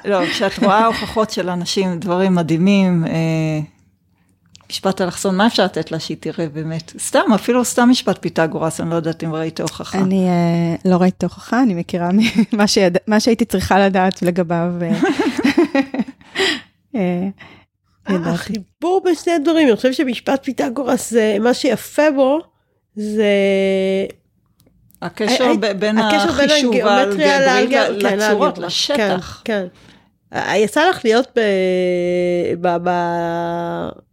[0.05, 3.59] לא, כשאת רואה הוכחות של אנשים, דברים מדהימים, אה,
[4.69, 6.93] משפט אלכסון, מה אפשר לתת לה שהיא תראה באמת?
[6.99, 9.97] סתם, אפילו סתם משפט פיתגורס, אני לא יודעת אם ראית הוכחה.
[9.97, 12.09] אני אה, לא ראיתי הוכחה, אני מכירה
[13.07, 14.71] מה שהייתי צריכה לדעת לגביו.
[18.09, 18.31] אה, אה.
[18.31, 22.39] החיבור בין שני הדברים, אני חושבת שמשפט פיתגורס, זה, מה שיפה בו,
[22.95, 23.25] זה...
[25.01, 28.57] הקשר בין החישוב לאלגברה, כן, לצורות.
[28.57, 29.41] לשטח.
[29.45, 29.67] כן,
[30.31, 30.37] כן.
[30.37, 31.37] אה, יצא לך להיות.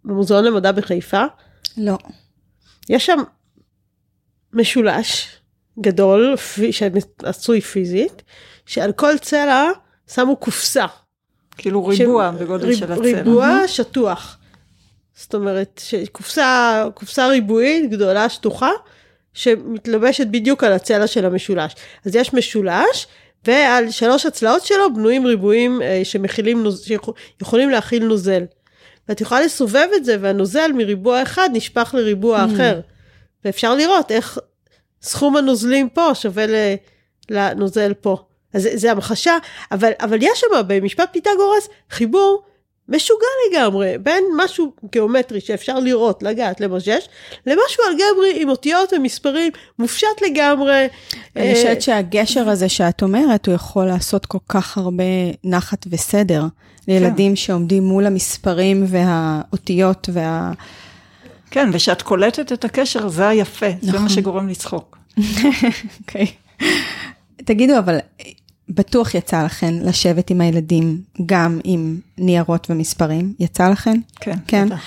[0.04, 1.24] במוזיאון למדע בחיפה,
[1.76, 1.98] לא.
[2.88, 3.18] יש שם
[4.52, 5.36] משולש
[5.80, 6.36] גדול
[6.70, 8.22] שעשוי פיזית,
[8.66, 9.70] שעל כל צלע
[10.14, 10.86] שמו קופסה.
[11.58, 13.04] כאילו ריבוע ש- בגודל ריב- של הצלע.
[13.04, 14.38] ריבוע שטוח.
[15.16, 18.70] זאת אומרת, שקופסה קופסה ריבועית גדולה שטוחה,
[19.34, 21.74] שמתלבשת בדיוק על הצלע של המשולש.
[22.06, 23.06] אז יש משולש,
[23.46, 26.84] ועל שלוש הצלעות שלו בנויים ריבועים אה, שמכילים, נוז-
[27.38, 28.42] שיכולים להכיל נוזל.
[29.08, 32.54] ואת יכולה לסובב את זה, והנוזל מריבוע אחד נשפך לריבוע Mm.
[32.54, 32.80] אחר.
[33.44, 34.38] ואפשר לראות איך
[35.02, 36.44] סכום הנוזלים פה שווה
[37.30, 38.24] לנוזל פה.
[38.54, 39.38] אז זה, זה המחשה,
[39.72, 42.42] אבל, אבל יש שם במשפט פיתגורס חיבור
[42.88, 47.08] משוגע לגמרי בין משהו גיאומטרי שאפשר לראות, לגעת, למשש,
[47.46, 50.86] למשהו אלגברי עם אותיות ומספרים מופשט לגמרי.
[51.36, 55.04] אני אה, חושבת שהגשר הזה שאת אומרת, הוא יכול לעשות כל כך הרבה
[55.44, 56.44] נחת וסדר
[56.88, 60.52] לילדים שעומדים מול המספרים והאותיות וה...
[61.50, 64.02] כן, ושאת קולטת את הקשר, זה היפה, זה נכון.
[64.02, 64.98] מה שגורם לצחוק.
[66.00, 66.26] אוקיי.
[67.36, 67.98] תגידו, אבל
[68.68, 73.34] בטוח יצא לכן לשבת עם הילדים גם עם ניירות ומספרים?
[73.38, 74.00] יצא לכן?
[74.20, 74.66] כן, כן.
[74.66, 74.80] בטח.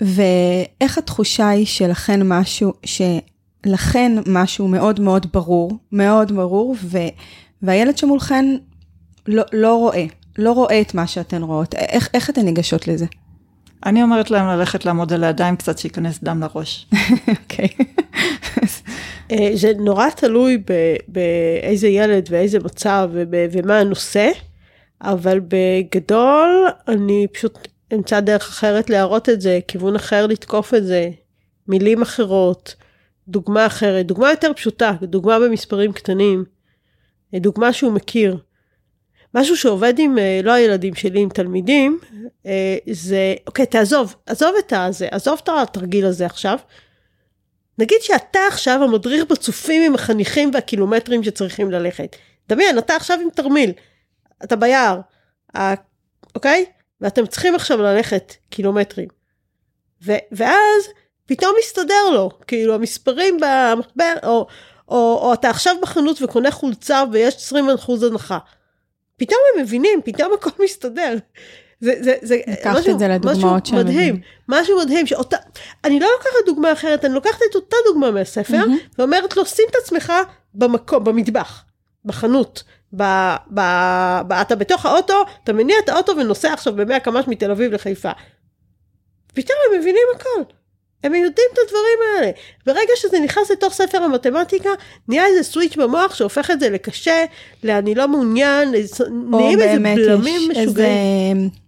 [0.00, 6.98] ואיך התחושה היא שלכן משהו, שלכן משהו מאוד מאוד ברור, מאוד ברור, ו,
[7.62, 8.44] והילד שמולכן
[9.26, 10.04] לא, לא רואה.
[10.38, 11.74] לא רואה את מה שאתן רואות?
[11.74, 13.06] איך, איך אתן ניגשות לזה?
[13.86, 16.86] אני אומרת להם ללכת לעמוד על הידיים קצת שייכנס דם לראש.
[17.42, 17.68] אוקיי.
[19.32, 20.62] אה, זה נורא תלוי
[21.08, 23.10] באיזה ילד ואיזה מצב
[23.52, 24.30] ומה הנושא,
[25.02, 31.10] אבל בגדול אני פשוט אמצא דרך אחרת להראות את זה, כיוון אחר לתקוף את זה,
[31.68, 32.74] מילים אחרות,
[33.28, 36.44] דוגמה אחרת, דוגמה יותר פשוטה, דוגמה במספרים קטנים,
[37.34, 38.38] אה, דוגמה שהוא מכיר.
[39.34, 41.98] משהו שעובד עם, אה, לא הילדים שלי, עם תלמידים,
[42.90, 46.58] זה, אוקיי, תעזוב, עזוב את הזה, עזוב את התרגיל הזה עכשיו.
[47.78, 52.16] נגיד שאתה עכשיו המדריך בצופים עם החניכים והקילומטרים שצריכים ללכת.
[52.48, 53.72] דמיין, אתה עכשיו עם תרמיל,
[54.44, 55.00] אתה ביער,
[55.56, 55.74] ה-
[56.34, 56.64] אוקיי?
[57.00, 59.08] ואתם צריכים עכשיו ללכת קילומטרים.
[60.04, 60.88] ו- ואז
[61.26, 64.46] פתאום מסתדר לו, כאילו המספרים במחבר, או,
[64.88, 67.56] או, או אתה עכשיו בחנות וקונה חולצה ויש 20%
[68.10, 68.38] הנחה.
[69.16, 71.14] פתאום הם מבינים, פתאום הכל מסתדר.
[71.80, 74.20] זה, זה, זה לקחת משהו, את זה לדוגמאות משהו שהם מדהים, מבינים.
[74.48, 75.36] משהו מדהים, שאותה,
[75.84, 78.78] אני לא לוקחת דוגמה אחרת, אני לוקחת את אותה דוגמה מהספר, מהמם.
[78.98, 80.12] ואומרת לו, שים את עצמך
[80.54, 81.64] במקום, במטבח,
[82.04, 82.62] בחנות,
[82.96, 83.02] ב,
[83.54, 83.60] ב,
[84.28, 88.10] ב, אתה בתוך האוטו, אתה מניע את האוטו ונוסע עכשיו ב-100 קמ"ש מתל אביב לחיפה.
[89.34, 90.42] פתאום הם מבינים הכל.
[91.04, 92.30] הם יודעים את הדברים האלה.
[92.66, 94.70] ברגע שזה נכנס לתוך ספר המתמטיקה,
[95.08, 97.24] נהיה איזה סוויץ' במוח שהופך את זה לקשה,
[97.64, 98.74] לאני לא מעוניין,
[99.30, 101.65] נהיים איזה בלמים יש איזה משוגעים.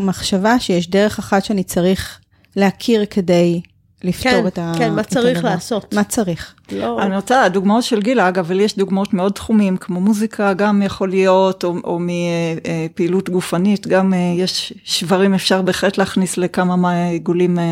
[0.00, 2.20] מחשבה שיש דרך אחת שאני צריך
[2.56, 3.60] להכיר כדי
[4.04, 4.72] לפתור כן, את ה...
[4.78, 5.48] כן, מה צריך הדבר.
[5.48, 5.94] לעשות.
[5.94, 6.54] מה צריך?
[6.72, 10.82] לא, אני רוצה, הדוגמאות של גילה, אגב, אבל יש דוגמאות מאוד תחומים, כמו מוזיקה גם
[10.82, 17.58] יכול להיות, או, או מפעילות גופנית, גם אה, יש שברים אפשר בהחלט להכניס לכמה מהעיגולים,
[17.58, 17.64] אה,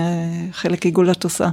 [0.53, 1.49] חלק עיגול את עושה.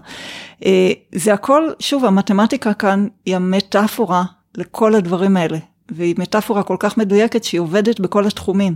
[0.66, 4.24] אה, זה הכל, שוב, המתמטיקה כאן היא המטאפורה
[4.58, 5.58] לכל הדברים האלה,
[5.92, 8.76] והיא מטאפורה כל כך מדויקת שהיא עובדת בכל התחומים.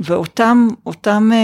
[0.00, 1.38] ואותם אותם אה,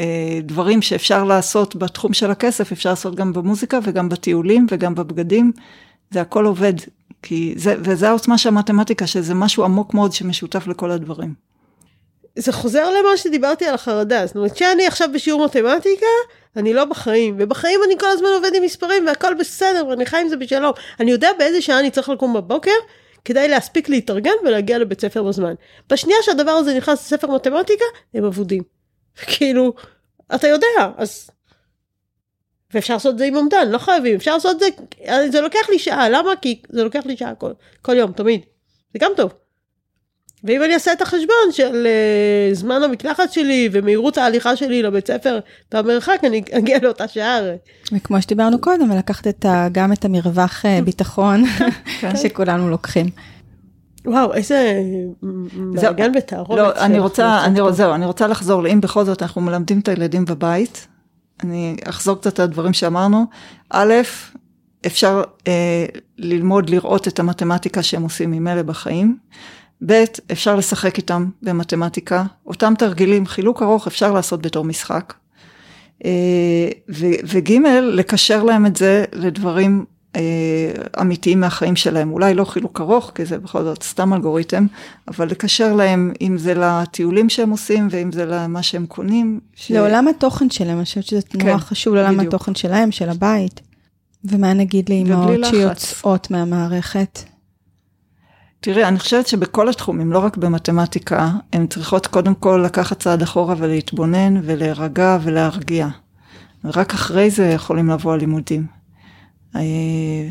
[0.00, 5.52] אה, דברים שאפשר לעשות בתחום של הכסף, אפשר לעשות גם במוזיקה וגם בטיולים וגם בבגדים,
[6.10, 6.74] זה הכל עובד.
[7.22, 11.34] כי זה, וזה העוצמה של המתמטיקה, שזה משהו עמוק מאוד שמשותף לכל הדברים.
[12.36, 16.06] זה חוזר למה שדיברתי על החרדה, זאת אומרת שאני עכשיו בשיעור מתמטיקה,
[16.56, 20.28] אני לא בחיים, ובחיים אני כל הזמן עובד עם מספרים והכל בסדר ואני חי עם
[20.28, 20.72] זה בשלום.
[21.00, 22.70] אני יודע באיזה שעה אני צריך לקום בבוקר
[23.28, 25.54] כדי להספיק להתארגן ולהגיע לבית ספר בזמן.
[25.90, 28.62] בשנייה שהדבר הזה נכנס לספר מתמטיקה, הם אבודים.
[29.36, 29.72] כאילו,
[30.34, 31.30] אתה יודע, אז...
[32.74, 34.68] ואפשר לעשות את זה עם אומדן, לא חייבים, אפשר לעשות את זה,
[35.32, 36.36] זה לוקח לי שעה, למה?
[36.42, 37.52] כי זה לוקח לי שעה כל,
[37.82, 38.40] כל יום, תמיד.
[38.92, 39.32] זה גם טוב.
[40.44, 45.38] ואם אני אעשה את החשבון של uh, זמן המקלחת שלי ומהירות ההליכה שלי לבית ספר
[45.72, 47.38] והמרחק, אני אגיע לאותה שעה.
[47.92, 51.44] וכמו שדיברנו קודם, לקחת את ה, גם את המרווח אה, ביטחון
[52.00, 52.16] כן.
[52.16, 53.06] שכולנו לוקחים.
[54.06, 54.82] וואו, איזה
[55.52, 56.58] מעגן בתערובת.
[56.58, 60.24] לא, אני רוצה, אני, זהו, אני רוצה לחזור, אם בכל זאת אנחנו מלמדים את הילדים
[60.24, 60.86] בבית,
[61.44, 63.24] אני אחזור קצת על הדברים שאמרנו.
[63.70, 63.94] א',
[64.86, 65.86] אפשר אה,
[66.18, 69.16] ללמוד לראות את המתמטיקה שהם עושים ממילא בחיים.
[69.86, 72.24] ב', אפשר לשחק איתם במתמטיקה.
[72.46, 75.14] אותם תרגילים, חילוק ארוך אפשר לעשות בתור משחק.
[76.04, 76.68] אה,
[77.28, 77.52] וג',
[77.82, 79.84] לקשר להם את זה לדברים
[80.16, 80.20] אה,
[81.00, 82.12] אמיתיים מהחיים שלהם.
[82.12, 84.66] אולי לא חילוק ארוך, כי זה בכל זאת סתם אלגוריתם,
[85.08, 89.40] אבל לקשר להם, אם זה לטיולים שהם עושים, ואם זה למה שהם קונים.
[89.54, 92.34] ש- לעולם התוכן שלהם, אני חושבת שזה נורא כן, חשוב לעולם בדיוק.
[92.34, 93.60] התוכן שלהם, של הבית.
[94.24, 95.44] ומה נגיד לאמהות.
[95.44, 97.18] שיוצאות מהמערכת?
[98.60, 103.54] תראי, אני חושבת שבכל התחומים, לא רק במתמטיקה, הן צריכות קודם כל לקחת צעד אחורה
[103.58, 105.88] ולהתבונן ולהירגע ולהרגיע.
[106.64, 108.66] ורק אחרי זה יכולים לבוא הלימודים.
[109.56, 110.28] אה,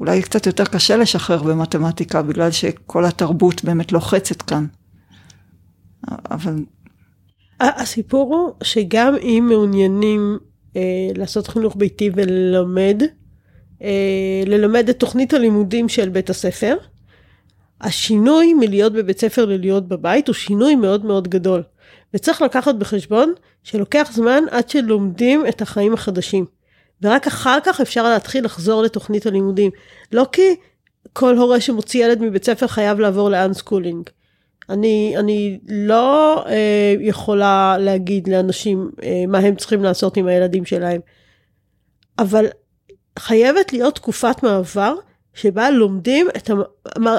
[0.00, 4.66] אולי קצת יותר קשה לשחרר במתמטיקה, בגלל שכל התרבות באמת לוחצת כאן.
[6.30, 6.64] אבל
[7.60, 10.38] הסיפור הוא שגם אם מעוניינים
[10.76, 10.80] אה,
[11.16, 13.02] לעשות חינוך ביתי וללמד,
[13.82, 16.76] אה, ללמד את תוכנית הלימודים של בית הספר,
[17.80, 21.62] השינוי מלהיות בבית ספר ללהיות בבית הוא שינוי מאוד מאוד גדול.
[22.14, 23.32] וצריך לקחת בחשבון
[23.62, 26.44] שלוקח זמן עד שלומדים את החיים החדשים.
[27.02, 29.70] ורק אחר כך אפשר להתחיל לחזור לתוכנית הלימודים.
[30.12, 30.54] לא כי
[31.12, 34.10] כל הורה שמוציא ילד מבית ספר חייב לעבור לאנסקולינג.
[34.70, 41.00] אני, אני לא אה, יכולה להגיד לאנשים אה, מה הם צריכים לעשות עם הילדים שלהם,
[42.18, 42.46] אבל
[43.18, 44.94] חייבת להיות תקופת מעבר
[45.36, 46.62] שבה לומדים את המ-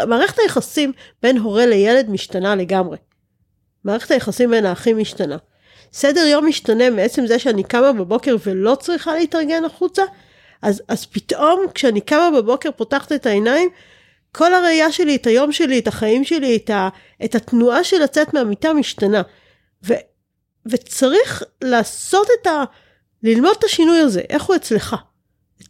[0.09, 0.91] מערכת היחסים
[1.23, 2.97] בין הורה לילד משתנה לגמרי.
[3.83, 5.37] מערכת היחסים בין האחים משתנה.
[5.93, 10.03] סדר יום משתנה מעצם זה שאני קמה בבוקר ולא צריכה להתארגן החוצה,
[10.61, 13.69] אז, אז פתאום כשאני קמה בבוקר פותחת את העיניים,
[14.31, 16.89] כל הראייה שלי, את היום שלי, את החיים שלי, את, ה,
[17.25, 19.21] את התנועה של לצאת מהמיטה משתנה.
[19.87, 19.93] ו,
[20.65, 22.63] וצריך לעשות את ה...
[23.23, 24.95] ללמוד את השינוי הזה, איך הוא אצלך,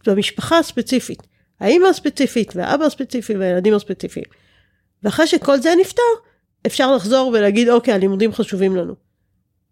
[0.07, 1.23] במשפחה הספציפית,
[1.59, 4.25] האמא הספציפית והאבא הספציפי והילדים הספציפיים.
[5.03, 6.01] ואחרי שכל זה נפתר,
[6.67, 8.93] אפשר לחזור ולהגיד, אוקיי, הלימודים חשובים לנו.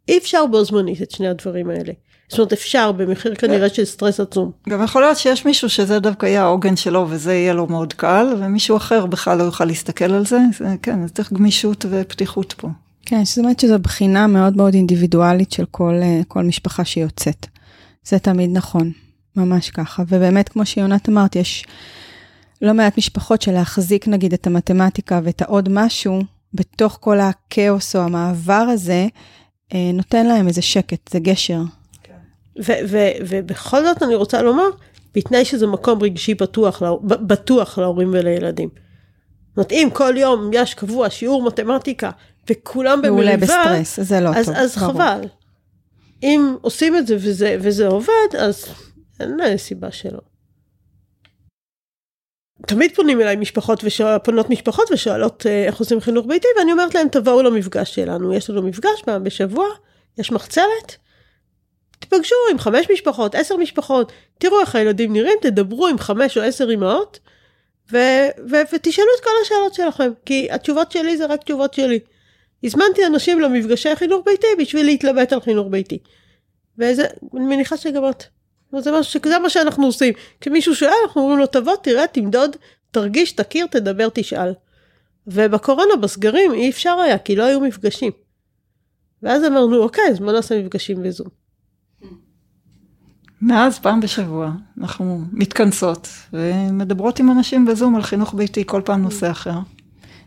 [0.07, 1.93] אי אפשר בו זמנית את שני הדברים האלה.
[2.29, 4.51] זאת אומרת, אפשר במחיר כנראה של סטרס עצום.
[4.69, 8.27] גם יכול להיות שיש מישהו שזה דווקא יהיה העוגן שלו וזה יהיה לו מאוד קל,
[8.39, 10.39] ומישהו אחר בכלל לא יוכל להסתכל על זה.
[10.57, 12.67] זה כן, אז צריך גמישות ופתיחות פה.
[13.05, 17.47] כן, זאת אומרת שזו בחינה מאוד מאוד אינדיבידואלית של כל, אה, כל משפחה שיוצאת.
[18.03, 18.91] זה תמיד נכון,
[19.37, 20.03] ממש ככה.
[20.07, 21.65] ובאמת, כמו שיונת אמרת, יש
[22.61, 26.21] לא מעט משפחות שלהחזיק נגיד את המתמטיקה ואת העוד משהו,
[26.53, 29.07] בתוך כל הכאוס או המעבר הזה,
[29.73, 31.61] אה, נותן להם איזה שקט, זה גשר.
[33.27, 34.69] ובכל זאת אני רוצה לומר,
[35.15, 38.69] בתנאי שזה מקום רגשי בטוח, בטוח להורים ולילדים.
[39.49, 42.11] זאת אומרת, אם כל יום יש קבוע שיעור מתמטיקה
[42.49, 44.55] וכולם במריבה, מעולה בסטרס, זה לא אז, טוב.
[44.55, 44.93] אז ברור.
[44.93, 45.21] חבל.
[46.23, 48.65] אם עושים את זה וזה, וזה עובד, אז
[49.19, 50.19] אין סיבה שלא.
[52.67, 56.95] תמיד פונים אליי משפחות ושואל, פונות משפחות ושואלות אה, איך עושים חינוך ביתי, ואני אומרת
[56.95, 58.33] להם, תבואו למפגש שלנו.
[58.33, 59.67] יש לנו מפגש פעם בשבוע,
[60.17, 60.97] יש מחצלת,
[61.99, 66.73] תיפגשו עם חמש משפחות, עשר משפחות, תראו איך הילדים נראים, תדברו עם חמש או עשר
[66.73, 67.19] אמהות,
[67.91, 71.99] ו- ו- ותשאלו את כל השאלות שלכם, כי התשובות שלי זה רק תשובות שלי.
[72.63, 75.99] הזמנתי אנשים למפגשי חינוך ביתי בשביל להתלבט על חינוך ביתי.
[76.77, 78.23] וזה, אני מניחה שגם את.
[78.79, 80.13] זה מה, ש- זה מה שאנחנו עושים.
[80.41, 82.55] כשמישהו שואל, אנחנו אומרים לו, תבוא, תראה, תמדוד,
[82.91, 84.53] תרגיש, תכיר, תדבר, תשאל.
[85.27, 88.11] ובקורונה, בסגרים, אי אפשר היה, כי לא היו מפגשים.
[89.23, 91.27] ואז אמרנו, אוקיי, אז בוא נעשה מפגשים בזום.
[93.41, 94.51] מאז פעם בשבוע
[94.81, 99.59] אנחנו מתכנסות ומדברות עם אנשים בזום על חינוך ביתי, כל פעם נושא אחר.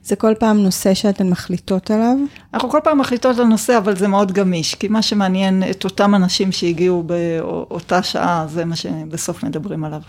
[0.09, 2.17] זה כל פעם נושא שאתן מחליטות עליו.
[2.55, 6.15] אנחנו כל פעם מחליטות על נושא, אבל זה מאוד גמיש, כי מה שמעניין את אותם
[6.15, 10.01] אנשים שהגיעו באותה שעה, זה מה שבסוף מדברים עליו.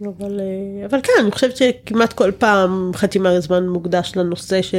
[0.00, 4.74] אבל, אה, אבל כן, אני חושבת שכמעט כל פעם חצי מהזמן מוקדש לנושא ש,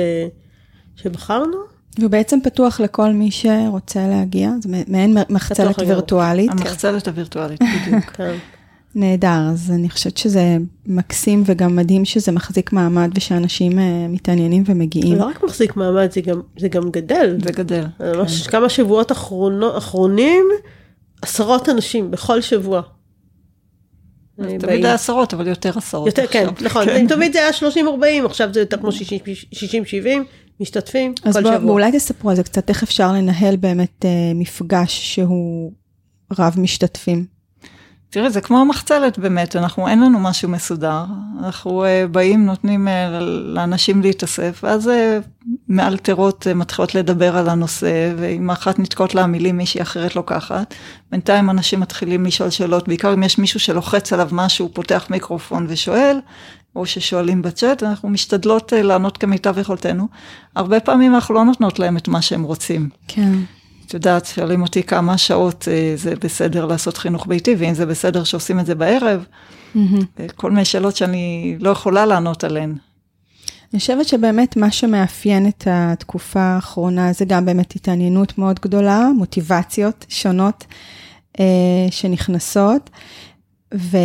[0.96, 1.58] שבחרנו.
[2.02, 5.80] הוא בעצם פתוח לכל מי שרוצה להגיע, זה מעין מחצלת.
[5.80, 6.52] וירטואלית.
[6.52, 8.12] המחצלת הווירטואלית, בדיוק.
[8.94, 9.00] כן.
[9.00, 15.18] נהדר, אז אני חושבת שזה מקסים וגם מדהים שזה מחזיק מעמד ושאנשים אה, מתעניינים ומגיעים.
[15.18, 17.38] לא רק מחזיק מעמד, זה גם, זה גם גדל.
[17.44, 17.86] זה גדל.
[18.00, 20.46] ממש כמה שבועות אחרונו, אחרונים,
[21.22, 22.82] עשרות אנשים בכל שבוע.
[24.40, 24.86] אה, תמיד.
[24.86, 26.48] היה עשרות, אבל יותר עשרות יותר, כן.
[26.62, 27.08] נכון, כן.
[27.08, 27.72] תמיד זה היה
[28.24, 28.94] 30-40, עכשיו זה יותר כמו 60-70
[30.60, 31.72] משתתפים אז כל שבוע.
[31.72, 35.72] אולי תספרו על זה קצת, איך אפשר לנהל באמת אה, מפגש שהוא
[36.40, 37.33] רב משתתפים.
[38.14, 41.04] תראי, זה כמו המחצלת באמת, אנחנו, אין לנו משהו מסודר.
[41.44, 42.92] אנחנו uh, באים, נותנים uh,
[43.44, 44.92] לאנשים להתאסף, ואז uh,
[45.68, 50.74] מאלתרות uh, מתחילות לדבר על הנושא, ואם אחת נתקעות לה המילים, מישהי אחרת לוקחת.
[51.12, 56.20] בינתיים אנשים מתחילים לשאול שאלות, בעיקר אם יש מישהו שלוחץ עליו משהו, פותח מיקרופון ושואל,
[56.76, 60.08] או ששואלים בצ'אט, אנחנו משתדלות uh, לענות כמיטב יכולתנו.
[60.56, 62.90] הרבה פעמים אנחנו לא נותנות להם את מה שהם רוצים.
[63.08, 63.34] כן.
[63.94, 68.24] את יודעת, שואלים אותי כמה שעות אה, זה בסדר לעשות חינוך ביתי, ואם זה בסדר
[68.24, 69.26] שעושים את זה בערב.
[70.20, 72.76] אה, כל מיני שאלות שאני לא יכולה לענות עליהן.
[73.74, 80.06] אני חושבת שבאמת מה שמאפיין את התקופה האחרונה זה גם באמת התעניינות מאוד גדולה, מוטיבציות
[80.10, 80.66] שונות
[81.40, 82.90] אה, שנכנסות,
[83.76, 83.98] ו...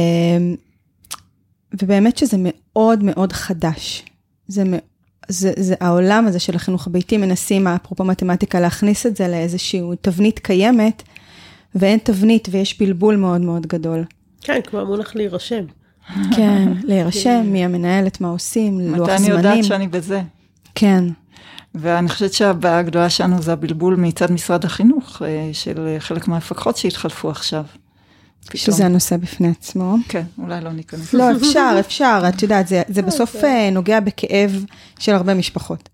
[1.82, 4.05] ובאמת שזה מאוד מאוד חדש.
[4.48, 4.78] זה, מ-
[5.28, 10.38] זה, זה העולם הזה של החינוך הביתי, מנסים, אפרופו מתמטיקה, להכניס את זה לאיזושהי תבנית
[10.38, 11.02] קיימת,
[11.74, 14.05] ואין תבנית ויש בלבול מאוד מאוד גדול.
[14.40, 15.64] כן, כמו המונח להירשם.
[16.36, 19.38] כן, להירשם, מי המנהלת, מה עושים, לוח מתי אני זמנים.
[19.38, 20.22] יודעת שאני בזה?
[20.74, 21.05] כן.
[21.74, 27.30] ואני חושבת שהבעיה הגדולה שלנו זה הבלבול מצד משרד החינוך, אה, של חלק מהמפקחות שהתחלפו
[27.30, 27.64] עכשיו.
[28.49, 28.77] פתאום.
[28.77, 29.95] שזה הנושא בפני עצמו.
[30.09, 31.15] כן, אולי לא ניכנס.
[31.15, 34.65] לא, אפשר, אפשר, את יודעת, זה, זה בסוף אה, נוגע בכאב
[34.99, 35.89] של הרבה משפחות.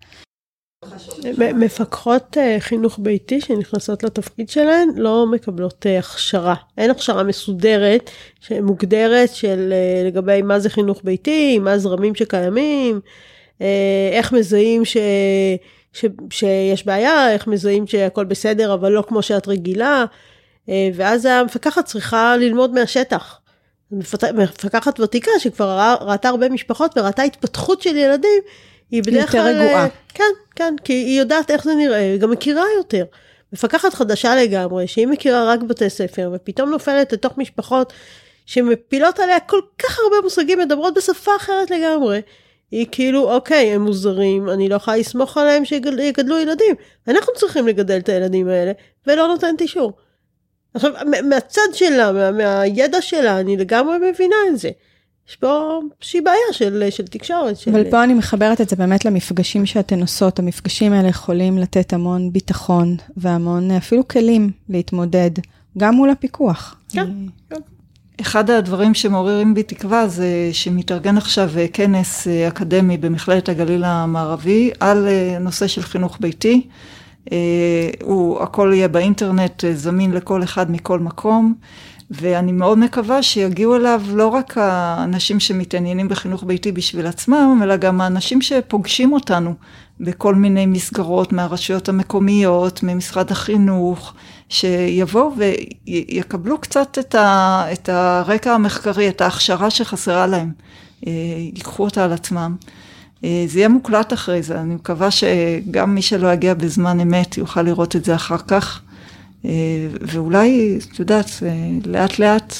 [1.39, 6.55] מפקחות אה, חינוך ביתי שנכנסות לתפקיד שלהן לא מקבלות אה, הכשרה.
[6.79, 8.11] אין הכשרה מסודרת,
[8.63, 9.73] מוגדרת של
[10.07, 13.01] לגבי מה זה חינוך ביתי, מה הזרמים שקיימים,
[14.13, 14.97] איך מזהים ש...
[15.93, 16.05] ש...
[16.31, 20.05] שיש בעיה, איך מזהים שהכל בסדר אבל לא כמו שאת רגילה,
[20.69, 23.41] ואז המפקחת צריכה ללמוד מהשטח.
[23.91, 28.43] מפקחת ותיקה שכבר ראה- ראתה הרבה משפחות וראתה התפתחות של ילדים,
[28.91, 29.63] היא בדרך יותר כלל...
[29.63, 29.85] רגועה.
[29.85, 30.25] אה, כן,
[30.57, 33.05] כן, כי היא יודעת איך זה נראה, היא גם מכירה יותר.
[33.53, 37.93] מפקחת חדשה לגמרי, שהיא מכירה רק בתי ספר, ופתאום נופלת לתוך משפחות
[38.47, 42.21] שמפילות עליה כל כך הרבה מושגים, מדברות בשפה אחרת לגמרי.
[42.71, 46.75] היא כאילו, אוקיי, הם מוזרים, אני לא יכולה לסמוך עליהם שיגדלו ילדים.
[47.09, 48.73] אנחנו צריכים לגדל את הילדים האלה,
[49.07, 49.93] ולא נותנת אישור.
[50.75, 50.93] עכשיו,
[51.29, 54.71] מהצד שלה, מה, מהידע שלה, אני לגמרי מבינה את זה.
[55.29, 57.57] יש פה איזושהי בעיה של, של תקשורת.
[57.57, 57.71] של...
[57.71, 60.39] אבל פה אני מחברת את זה באמת למפגשים שאתן עושות.
[60.39, 65.31] המפגשים האלה יכולים לתת המון ביטחון והמון אפילו כלים להתמודד,
[65.79, 66.77] גם מול הפיקוח.
[66.89, 67.07] כן,
[67.51, 67.57] כן.
[68.21, 75.09] אחד הדברים שמעוררים בי תקווה זה שמתארגן עכשיו כנס אקדמי במכללת הגליל המערבי על
[75.41, 76.67] נושא של חינוך ביתי.
[78.03, 81.55] הוא, הכל יהיה באינטרנט זמין לכל אחד מכל מקום.
[82.11, 88.01] ואני מאוד מקווה שיגיעו אליו לא רק האנשים שמתעניינים בחינוך ביתי בשביל עצמם, אלא גם
[88.01, 89.55] האנשים שפוגשים אותנו
[90.01, 94.15] בכל מיני מסגרות מהרשויות המקומיות, ממשרד החינוך,
[94.49, 95.33] שיבואו
[95.87, 100.53] ויקבלו קצת את, ה, את הרקע המחקרי, את ההכשרה שחסרה להם,
[101.03, 102.57] ייקחו אותה על עצמם.
[103.23, 107.97] זה יהיה מוקלט אחרי זה, אני מקווה שגם מי שלא יגיע בזמן אמת יוכל לראות
[107.97, 108.81] את זה אחר כך.
[110.01, 111.31] ואולי, את יודעת,
[111.87, 112.55] לאט לאט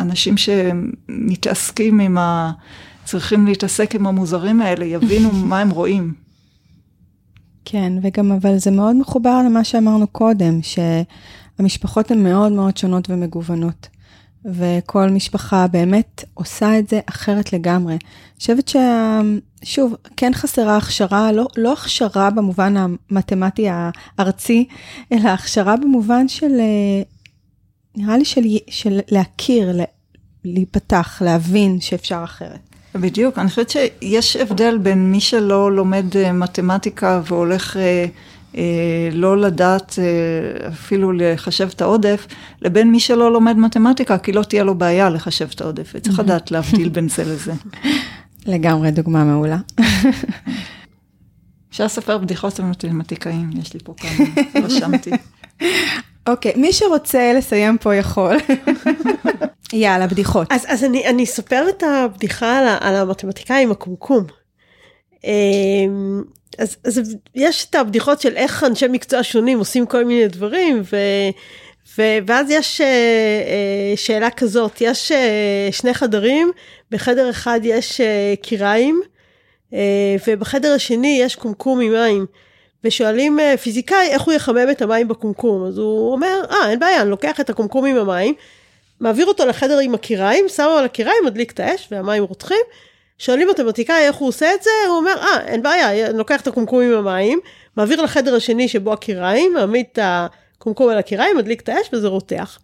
[0.00, 2.52] אנשים שמתעסקים עם ה...
[3.04, 6.14] צריכים להתעסק עם המוזרים האלה, יבינו מה הם רואים.
[7.64, 13.88] כן, וגם, אבל זה מאוד מחובר למה שאמרנו קודם, שהמשפחות הן מאוד מאוד שונות ומגוונות.
[14.44, 17.92] וכל משפחה באמת עושה את זה אחרת לגמרי.
[17.92, 18.00] אני
[18.38, 18.72] חושבת
[19.62, 24.68] ששוב, כן חסרה הכשרה, לא, לא הכשרה במובן המתמטי הארצי,
[25.12, 26.52] אלא הכשרה במובן של,
[27.96, 29.76] נראה לי של, של להכיר,
[30.44, 32.58] להיפתח, להבין שאפשר אחרת.
[32.94, 37.76] בדיוק, אני חושבת שיש הבדל בין מי שלא לומד מתמטיקה והולך...
[39.12, 39.98] לא לדעת
[40.68, 42.26] אפילו לחשב את העודף,
[42.62, 46.50] לבין מי שלא לומד מתמטיקה, כי לא תהיה לו בעיה לחשב את העודף, וצריך לדעת
[46.50, 47.52] להבדיל בין זה לזה.
[48.46, 49.58] לגמרי דוגמה מעולה.
[51.70, 54.26] אפשר לספר בדיחות על מתמטיקאים, יש לי פה כמה,
[54.64, 55.10] רשמתי.
[56.26, 58.36] אוקיי, מי שרוצה לסיים פה יכול.
[59.72, 60.52] יאללה, בדיחות.
[60.52, 64.24] אז, אז אני, אני אספר את הבדיחה על, על המתמטיקאי עם הקומקום.
[66.58, 70.96] אז, אז יש את הבדיחות של איך אנשי מקצוע שונים עושים כל מיני דברים, ו,
[71.98, 76.52] ו, ואז יש uh, uh, שאלה כזאת, יש uh, שני חדרים,
[76.90, 78.00] בחדר אחד יש
[78.42, 79.02] קיריים,
[80.26, 82.26] ובחדר השני יש קומקום עם מים.
[82.84, 87.10] ושואלים פיזיקאי איך הוא יחמם את המים בקומקום, אז הוא אומר, אה, אין בעיה, אני
[87.10, 88.34] לוקח את הקומקום עם המים,
[89.00, 92.64] מעביר אותו לחדר עם הקיריים, שם על הקיריים, מדליק את האש והמים רותחים,
[93.22, 96.46] שואלים מתמטיקאי איך הוא עושה את זה, הוא אומר, אה, אין בעיה, אני לוקח את
[96.46, 97.40] הקומקום עם המים,
[97.76, 102.58] מעביר לחדר השני שבו הקיריים, מעמיד את הקומקום על הקיריים, מדליק את האש וזה רותח.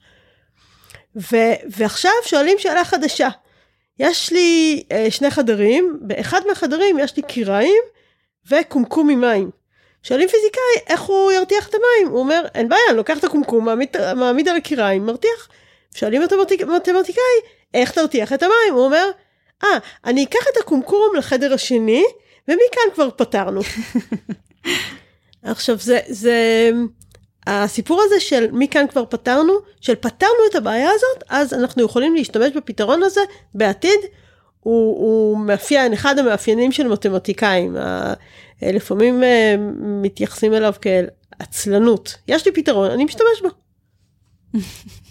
[1.17, 3.29] ו- ועכשיו שואלים שאלה חדשה.
[3.99, 7.83] יש לי אה, שני חדרים, באחד מהחדרים יש לי קיריים
[8.51, 9.51] וקומקום עם מים.
[10.03, 13.65] שואלים פיזיקאי איך הוא ירתיח את המים, הוא אומר, אין בעיה, אני לוקח את הקומקום,
[13.65, 15.49] מעמיד, מעמיד על הקיריים, מרתיח.
[15.95, 17.23] שואלים מתמטיקאי,
[17.75, 18.75] איך תרתיח את המים?
[18.75, 19.11] הוא אומר,
[19.65, 22.05] אה, אני אקח את הקומקום לחדר השני,
[22.49, 23.61] ומכאן כבר פתרנו.
[25.43, 26.71] עכשיו, זה, זה,
[27.47, 32.53] הסיפור הזה של מכאן כבר פתרנו, של פתרנו את הבעיה הזאת, אז אנחנו יכולים להשתמש
[32.57, 33.21] בפתרון הזה
[33.55, 34.01] בעתיד.
[34.61, 37.77] הוא, הוא מאפיין, אחד המאפיינים של מתמטיקאים.
[38.63, 41.07] לפעמים אה, מתייחסים אליו כאל
[41.39, 42.15] עצלנות.
[42.29, 43.49] יש לי פתרון, אני משתמש בו.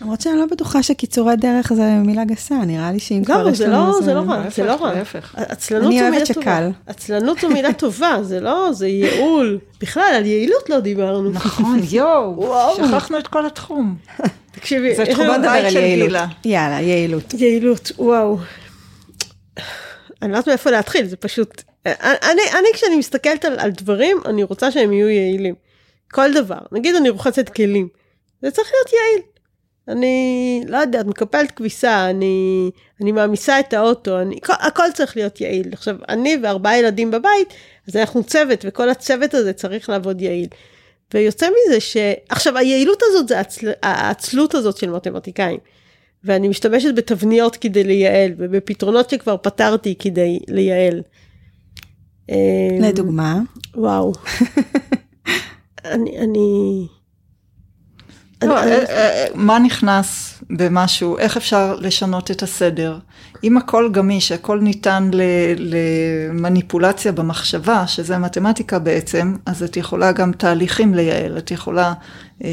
[0.00, 3.72] למרות שאני לא בטוחה שקיצורי דרך זה מילה גסה, נראה לי שאם כבר יש לנו...
[3.72, 4.92] לא, זה לא רע, זה לא רע.
[5.34, 6.70] עצלנות אני אוהבת שקל.
[6.86, 9.58] עצלנות זו מילה טובה, זה לא, זה ייעול.
[9.80, 11.30] בכלל, על יעילות לא דיברנו.
[11.30, 13.96] נכון, יואו, שכחנו את כל התחום.
[14.50, 16.26] תקשיבי, זה תחום הבית של גילה.
[16.44, 17.34] יאללה, יעילות.
[17.34, 18.38] יעילות, וואו.
[20.22, 21.62] אני לא יודעת מאיפה להתחיל, זה פשוט...
[21.86, 25.54] אני, אני כשאני מסתכלת על, על דברים, אני רוצה שהם יהיו יעילים.
[26.10, 26.58] כל דבר.
[26.72, 27.88] נגיד אני רוחצת כלים.
[28.42, 29.35] זה צריך להיות יעיל.
[29.88, 35.40] אני לא יודעת, מקפלת כביסה, אני, אני מעמיסה את האוטו, אני, הכל, הכל צריך להיות
[35.40, 35.68] יעיל.
[35.72, 37.54] עכשיו, אני וארבעה ילדים בבית,
[37.88, 40.48] אז אנחנו צוות, וכל הצוות הזה צריך לעבוד יעיל.
[41.14, 41.96] ויוצא מזה ש...
[42.28, 43.70] עכשיו, היעילות הזאת זה הצל...
[43.82, 45.58] העצלות הזאת של מתמטיקאים.
[46.24, 51.02] ואני משתמשת בתבניות כדי לייעל, ובפתרונות שכבר פתרתי כדי לייעל.
[52.80, 53.40] לדוגמה?
[53.74, 54.12] וואו.
[55.84, 56.86] אני, אני...
[58.46, 62.98] לא, אה, אה, מה נכנס במשהו, איך אפשר לשנות את הסדר.
[63.44, 65.10] אם הכל גמיש, הכל ניתן
[65.56, 71.92] למניפולציה במחשבה, שזה מתמטיקה בעצם, אז את יכולה גם תהליכים לייעל, את יכולה
[72.44, 72.50] אה,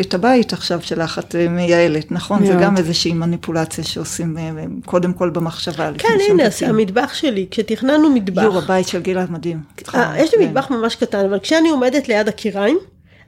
[0.00, 2.42] את, הבית עכשיו שלך, את אה, מייעלת, נכון?
[2.42, 2.52] מאוד.
[2.52, 4.50] זה גם איזושהי מניפולציה שעושים אה,
[4.84, 5.90] קודם כל במחשבה.
[5.98, 8.42] כן, הנה, המטבח שלי, כשתכננו מטבח.
[8.42, 9.60] יור, הבית של גילה מדהים.
[10.16, 12.78] יש לי מטבח ממש קטן, אבל כשאני עומדת ליד הקיריים,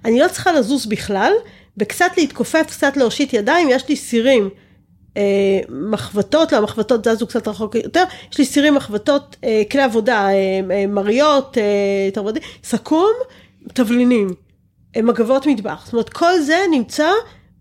[0.05, 1.33] אני לא צריכה לזוז בכלל,
[1.77, 4.51] וקצת להתכופף, קצת להושיט ידיים, יש לי סירים.
[5.17, 10.29] אה, מחבטות, לא, המחבטות זזו קצת רחוק יותר, יש לי סירים, מחבטות, אה, כלי עבודה,
[10.29, 13.13] אה, אה, מריות, אה, תרבותי, סכו"ם,
[13.75, 14.29] תבלינים,
[14.97, 15.83] אה, מגבות מטבח.
[15.85, 17.11] זאת אומרת, כל זה נמצא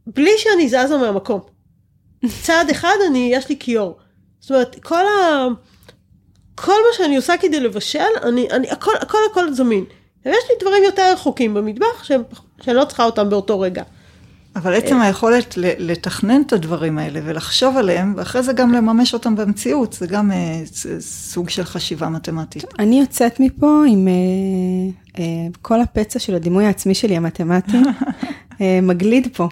[0.07, 1.39] בלי שאני זזה מהמקום.
[2.41, 3.97] צעד אחד, אני, יש לי כיור.
[4.39, 5.47] זאת אומרת, כל ה...
[6.55, 9.85] כל מה שאני עושה כדי לבשל, אני, אני, הכל, הכל, הכל זמין.
[10.25, 13.83] ויש לי דברים יותר רחוקים במטבח, שאני לא צריכה אותם באותו רגע.
[14.55, 19.93] אבל עצם היכולת לתכנן את הדברים האלה ולחשוב עליהם, ואחרי זה גם לממש אותם במציאות,
[19.93, 20.61] זה גם אה,
[20.99, 22.63] סוג של חשיבה מתמטית.
[22.79, 24.13] אני יוצאת מפה עם אה,
[25.19, 27.77] אה, כל הפצע של הדימוי העצמי שלי, המתמטי,
[28.81, 29.47] מגליד פה.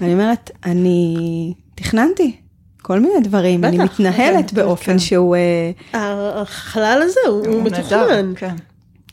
[0.00, 2.36] אני אומרת, אני תכננתי
[2.82, 5.36] כל מיני דברים, אני מתנהלת באופן שהוא...
[5.94, 8.32] החלל הזה הוא מתוכנן.
[8.36, 8.54] כן.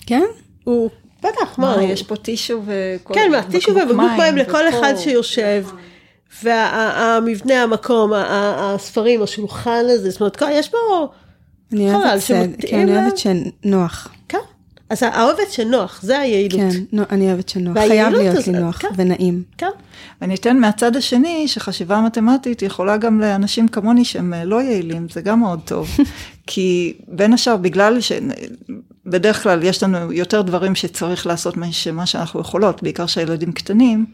[0.05, 0.25] כן?
[0.67, 0.89] הוא
[1.19, 3.13] בטח, מה, יש פה טישו וכל...
[3.13, 5.65] כן, מה, טישו ובקבוק מים לכל אחד שיושב.
[6.43, 10.77] והמבנה, המקום, הספרים, השולחן הזה, זאת אומרת, יש פה
[11.73, 14.07] אני אוהבת סד, כן, אני אוהבת שנוח.
[14.27, 14.37] כן,
[14.89, 16.73] אז האוהבת שנוח, זה היעילות.
[16.91, 18.87] כן, אני אוהבת שנוח, חייב להיות לי נוח כן.
[18.95, 19.43] ונעים.
[19.57, 19.69] כן.
[20.21, 25.21] ואני אתן מהצד השני, שחשיבה מתמטית יכולה גם לאנשים כמוני שהם אה, לא יעילים, זה
[25.21, 25.89] גם מאוד טוב.
[26.47, 27.97] כי בין השאר, בגלל
[29.07, 34.05] שבדרך כלל יש לנו יותר דברים שצריך לעשות ממה שאנחנו יכולות, בעיקר שהילדים קטנים,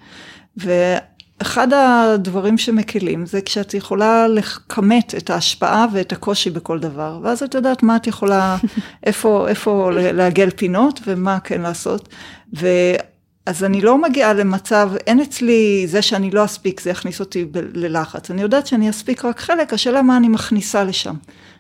[0.57, 7.56] ואחד הדברים שמקלים זה כשאת יכולה לכמת את ההשפעה ואת הקושי בכל דבר, ואז את
[7.56, 8.57] יודעת מה את יכולה,
[9.06, 12.10] איפה, איפה לעגל פינות ומה כן לעשות.
[12.60, 12.68] ו...
[13.45, 17.57] אז אני לא מגיעה למצב, אין אצלי זה שאני לא אספיק, זה יכניס אותי ב-
[17.74, 18.32] ללחץ.
[18.32, 21.15] אני יודעת שאני אספיק רק חלק, השאלה מה אני מכניסה לשם.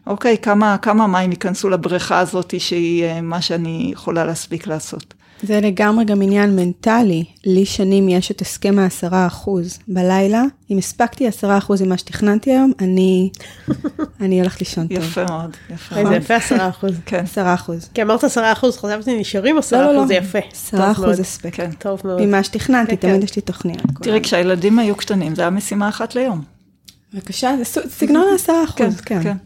[0.07, 5.13] אוקיי, כמה, כמה מים ייכנסו לבריכה הזאת שהיא אה, מה שאני יכולה להספיק לעשות.
[5.43, 7.23] זה לגמרי גם עניין מנטלי.
[7.45, 9.79] לי שנים יש את הסכם העשרה אחוז.
[9.87, 13.29] בלילה, אם הספקתי עשרה אחוז ממה שתכננתי היום, אני,
[14.21, 14.97] אני הולכת לישון טוב.
[14.97, 16.07] יפה מאוד, יפה מאוד.
[16.07, 16.91] זה יפה עשרה אחוז.
[17.05, 17.23] כן.
[17.23, 17.89] עשרה אחוז.
[17.93, 20.39] כי אמרת עשרה אחוז, חשבתי נשארים עשרה לא, לא, אחוז, זה יפה.
[20.51, 21.55] עשרה אחוז הספק.
[21.55, 21.71] כן.
[21.79, 22.21] טוב מאוד.
[22.21, 23.23] ממה שתכננתי, כן, תמיד כן.
[23.23, 23.85] יש לי תוכניות.
[24.01, 26.41] תראי, כשהילדים היו קטנים, זה היה משימה אחת ליום.
[27.13, 29.37] בבקשה, זה סגנון העשרה אחוז, כן.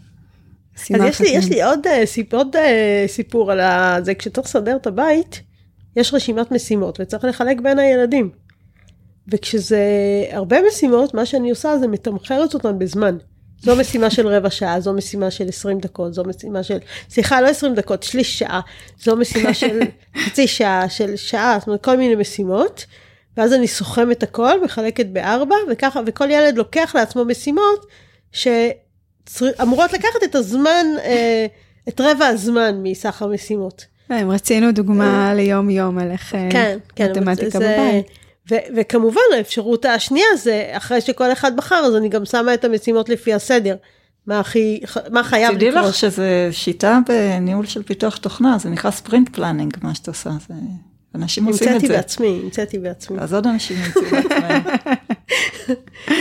[0.96, 3.60] אז יש לי, יש לי עוד, אה, עוד אה, סיפור על
[4.04, 5.42] זה, כשצריך לסדר את הבית,
[5.96, 8.30] יש רשימת משימות וצריך לחלק בין הילדים.
[9.32, 9.84] וכשזה
[10.32, 13.18] הרבה משימות, מה שאני עושה זה מתמחרת אותן בזמן.
[13.62, 16.78] זו משימה של רבע שעה, זו משימה של 20 דקות, זו משימה של,
[17.10, 18.62] סליחה, לא 20 דקות, שליש שעה,
[19.00, 19.80] זו משימה של
[20.26, 22.86] חצי שעה, של שעה, זאת אומרת, כל מיני משימות.
[23.38, 27.86] ואז אני סוכמת הכל, מחלקת בארבע, וככה, וכל ילד לוקח לעצמו משימות
[29.30, 31.46] שאמורות לקחת את הזמן, אה,
[31.90, 33.86] את רבע הזמן מסך המשימות.
[34.12, 38.06] אם רצינו דוגמה ליום יום על איך אה, כן, כן, מתמטיקה בבית.
[38.52, 43.10] ו- וכמובן האפשרות השנייה זה אחרי שכל אחד בחר אז אני גם שמה את המשימות
[43.10, 43.76] לפי הסדר.
[44.28, 44.80] מה הכי,
[45.12, 45.72] מה חייב לקרות.
[45.72, 50.30] תדעי לך שזה שיטה בניהול של פיתוח תוכנה, זה נקרא ספרינט פלאנינג, מה שאת עושה.
[50.48, 50.54] זה...
[51.16, 51.76] אנשים עושים את זה.
[51.76, 53.18] המצאתי בעצמי, המצאתי בעצמי.
[53.20, 54.62] אז עוד אנשים ימצאו בעצמם.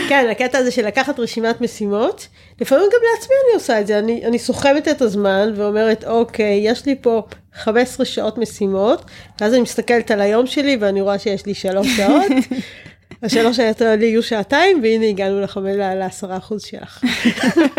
[0.09, 2.27] כן, הקטע הזה של לקחת רשימת משימות,
[2.61, 6.85] לפעמים גם לעצמי אני עושה את זה, אני, אני סוחבת את הזמן ואומרת, אוקיי, יש
[6.85, 7.23] לי פה
[7.53, 9.05] 15 שעות משימות,
[9.41, 12.31] ואז אני מסתכלת על היום שלי ואני רואה שיש לי שלוש שעות.
[13.23, 15.41] השלוש שעות לי יהיו שעתיים, והנה הגענו
[15.95, 17.03] לעשרה אחוז שלך.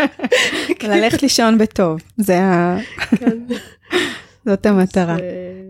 [0.83, 2.79] ללכת לישון בטוב, זה ה...
[4.49, 5.17] זאת המטרה.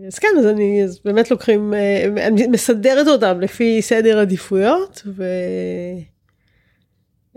[0.07, 5.23] אז כן, אז אני אז באמת לוקחים, אה, אני מסדרת אותם לפי סדר עדיפויות, ו...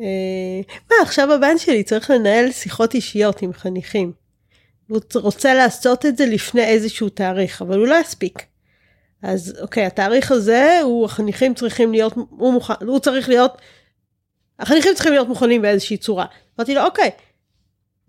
[0.00, 0.60] אה,
[0.90, 4.12] מה, עכשיו הבן שלי צריך לנהל שיחות אישיות עם חניכים.
[4.88, 8.42] הוא רוצה לעשות את זה לפני איזשהו תאריך, אבל הוא לא יספיק.
[9.22, 13.58] אז אוקיי, התאריך הזה, הוא, החניכים צריכים להיות, הוא מוכן, הוא צריך להיות,
[14.58, 16.26] החניכים צריכים להיות מוכנים באיזושהי צורה.
[16.58, 17.10] אמרתי לו, אוקיי,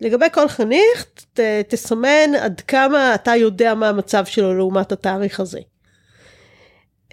[0.04, 5.60] לגבי כל חניך, ת, תסמן עד כמה אתה יודע מה המצב שלו לעומת התאריך הזה.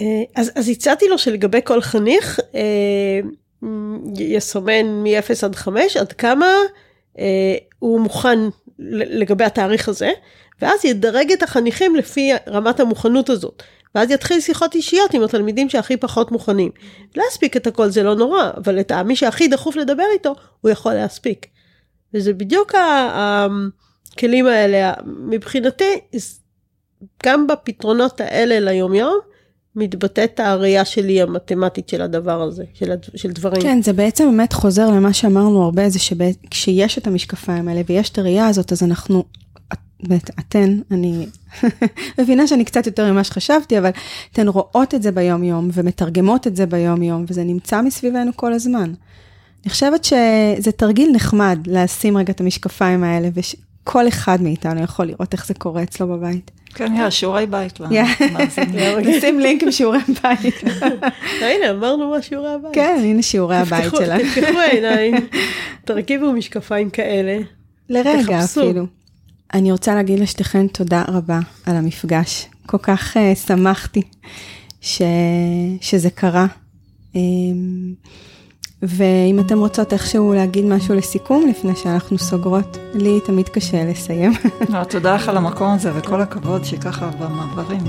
[0.00, 3.20] אה, אז, אז הצעתי לו שלגבי כל חניך, אה,
[4.18, 6.46] יסמן מ-0 עד 5 עד כמה
[7.18, 8.38] אה, הוא מוכן
[8.78, 10.10] לגבי התאריך הזה,
[10.62, 13.62] ואז ידרג את החניכים לפי רמת המוכנות הזאת.
[13.94, 16.70] ואז יתחיל שיחות אישיות עם התלמידים שהכי פחות מוכנים.
[17.16, 20.94] להספיק את הכל זה לא נורא, אבל את מי שהכי דחוף לדבר איתו, הוא יכול
[20.94, 21.46] להספיק.
[22.14, 22.74] וזה בדיוק
[24.14, 26.00] הכלים האלה, מבחינתי,
[27.26, 29.18] גם בפתרונות האלה ליומיום,
[29.76, 33.62] מתבטאת הראייה שלי המתמטית של הדבר הזה, של, של דברים.
[33.62, 38.18] כן, זה בעצם באמת חוזר למה שאמרנו הרבה, זה שכשיש את המשקפיים האלה ויש את
[38.18, 39.24] הראייה הזאת, אז אנחנו,
[40.02, 41.26] את, אתן, אני
[42.20, 43.90] מבינה שאני קצת יותר ממה שחשבתי, אבל
[44.32, 48.92] אתן רואות את זה ביום-יום ומתרגמות את זה ביום-יום, וזה נמצא מסביבנו כל הזמן.
[49.64, 55.32] אני חושבת שזה תרגיל נחמד לשים רגע את המשקפיים האלה, וכל אחד מאיתנו יכול לראות
[55.32, 56.50] איך זה קורה אצלו בבית.
[56.74, 57.78] כן, יאללה, שיעורי בית.
[59.16, 60.54] נשים לינק עם שיעורי בית.
[61.42, 62.74] הנה, אמרנו מה שיעורי הבית.
[62.74, 64.22] כן, הנה שיעורי הבית שלנו.
[64.24, 65.14] תפתחו העיניים,
[65.84, 67.38] תרכיבו משקפיים כאלה.
[67.88, 68.86] לרגע אפילו.
[69.54, 72.46] אני רוצה להגיד לשתיכן תודה רבה על המפגש.
[72.66, 73.16] כל כך
[73.46, 74.02] שמחתי
[75.80, 76.46] שזה קרה.
[78.82, 84.32] ואם אתם רוצות איכשהו להגיד משהו לסיכום לפני שאנחנו סוגרות, לי תמיד קשה לסיים.
[84.68, 87.84] לא, תודה לך על המקום הזה וכל הכבוד שככה במעברים.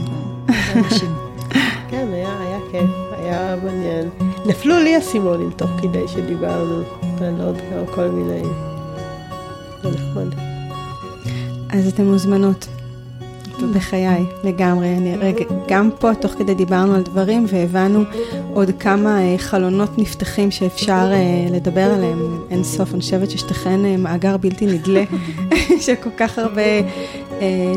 [1.90, 4.10] כן, היה, היה כיף, היה מעניין.
[4.46, 6.82] נפלו לי אסימונים תוך כדי שדיברנו
[7.22, 7.58] על עוד
[7.96, 8.42] כל מיני...
[9.84, 10.36] זה נחמד.
[11.70, 12.68] אז אתן מוזמנות
[13.68, 14.98] בחיי, לגמרי.
[14.98, 18.04] אני רגע, גם פה, תוך כדי דיברנו על דברים והבנו
[18.54, 22.94] עוד כמה אה, חלונות נפתחים שאפשר אה, לדבר עליהם אין סוף.
[22.94, 25.04] אני חושבת ששתיכן אה, מאגר בלתי נדלה
[25.86, 26.62] של כל כך הרבה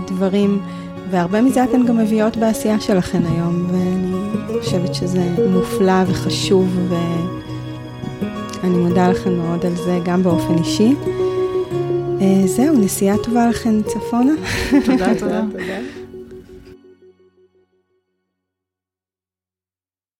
[0.07, 0.63] דברים,
[1.11, 6.79] והרבה מזה אתן גם מביאות בעשייה שלכן היום, ואני חושבת שזה מופלא וחשוב,
[8.63, 10.95] ואני מודה לכן מאוד על זה, גם באופן אישי.
[12.47, 14.33] זהו, נסיעה טובה לכן צפונה.
[14.85, 15.43] תודה, תודה.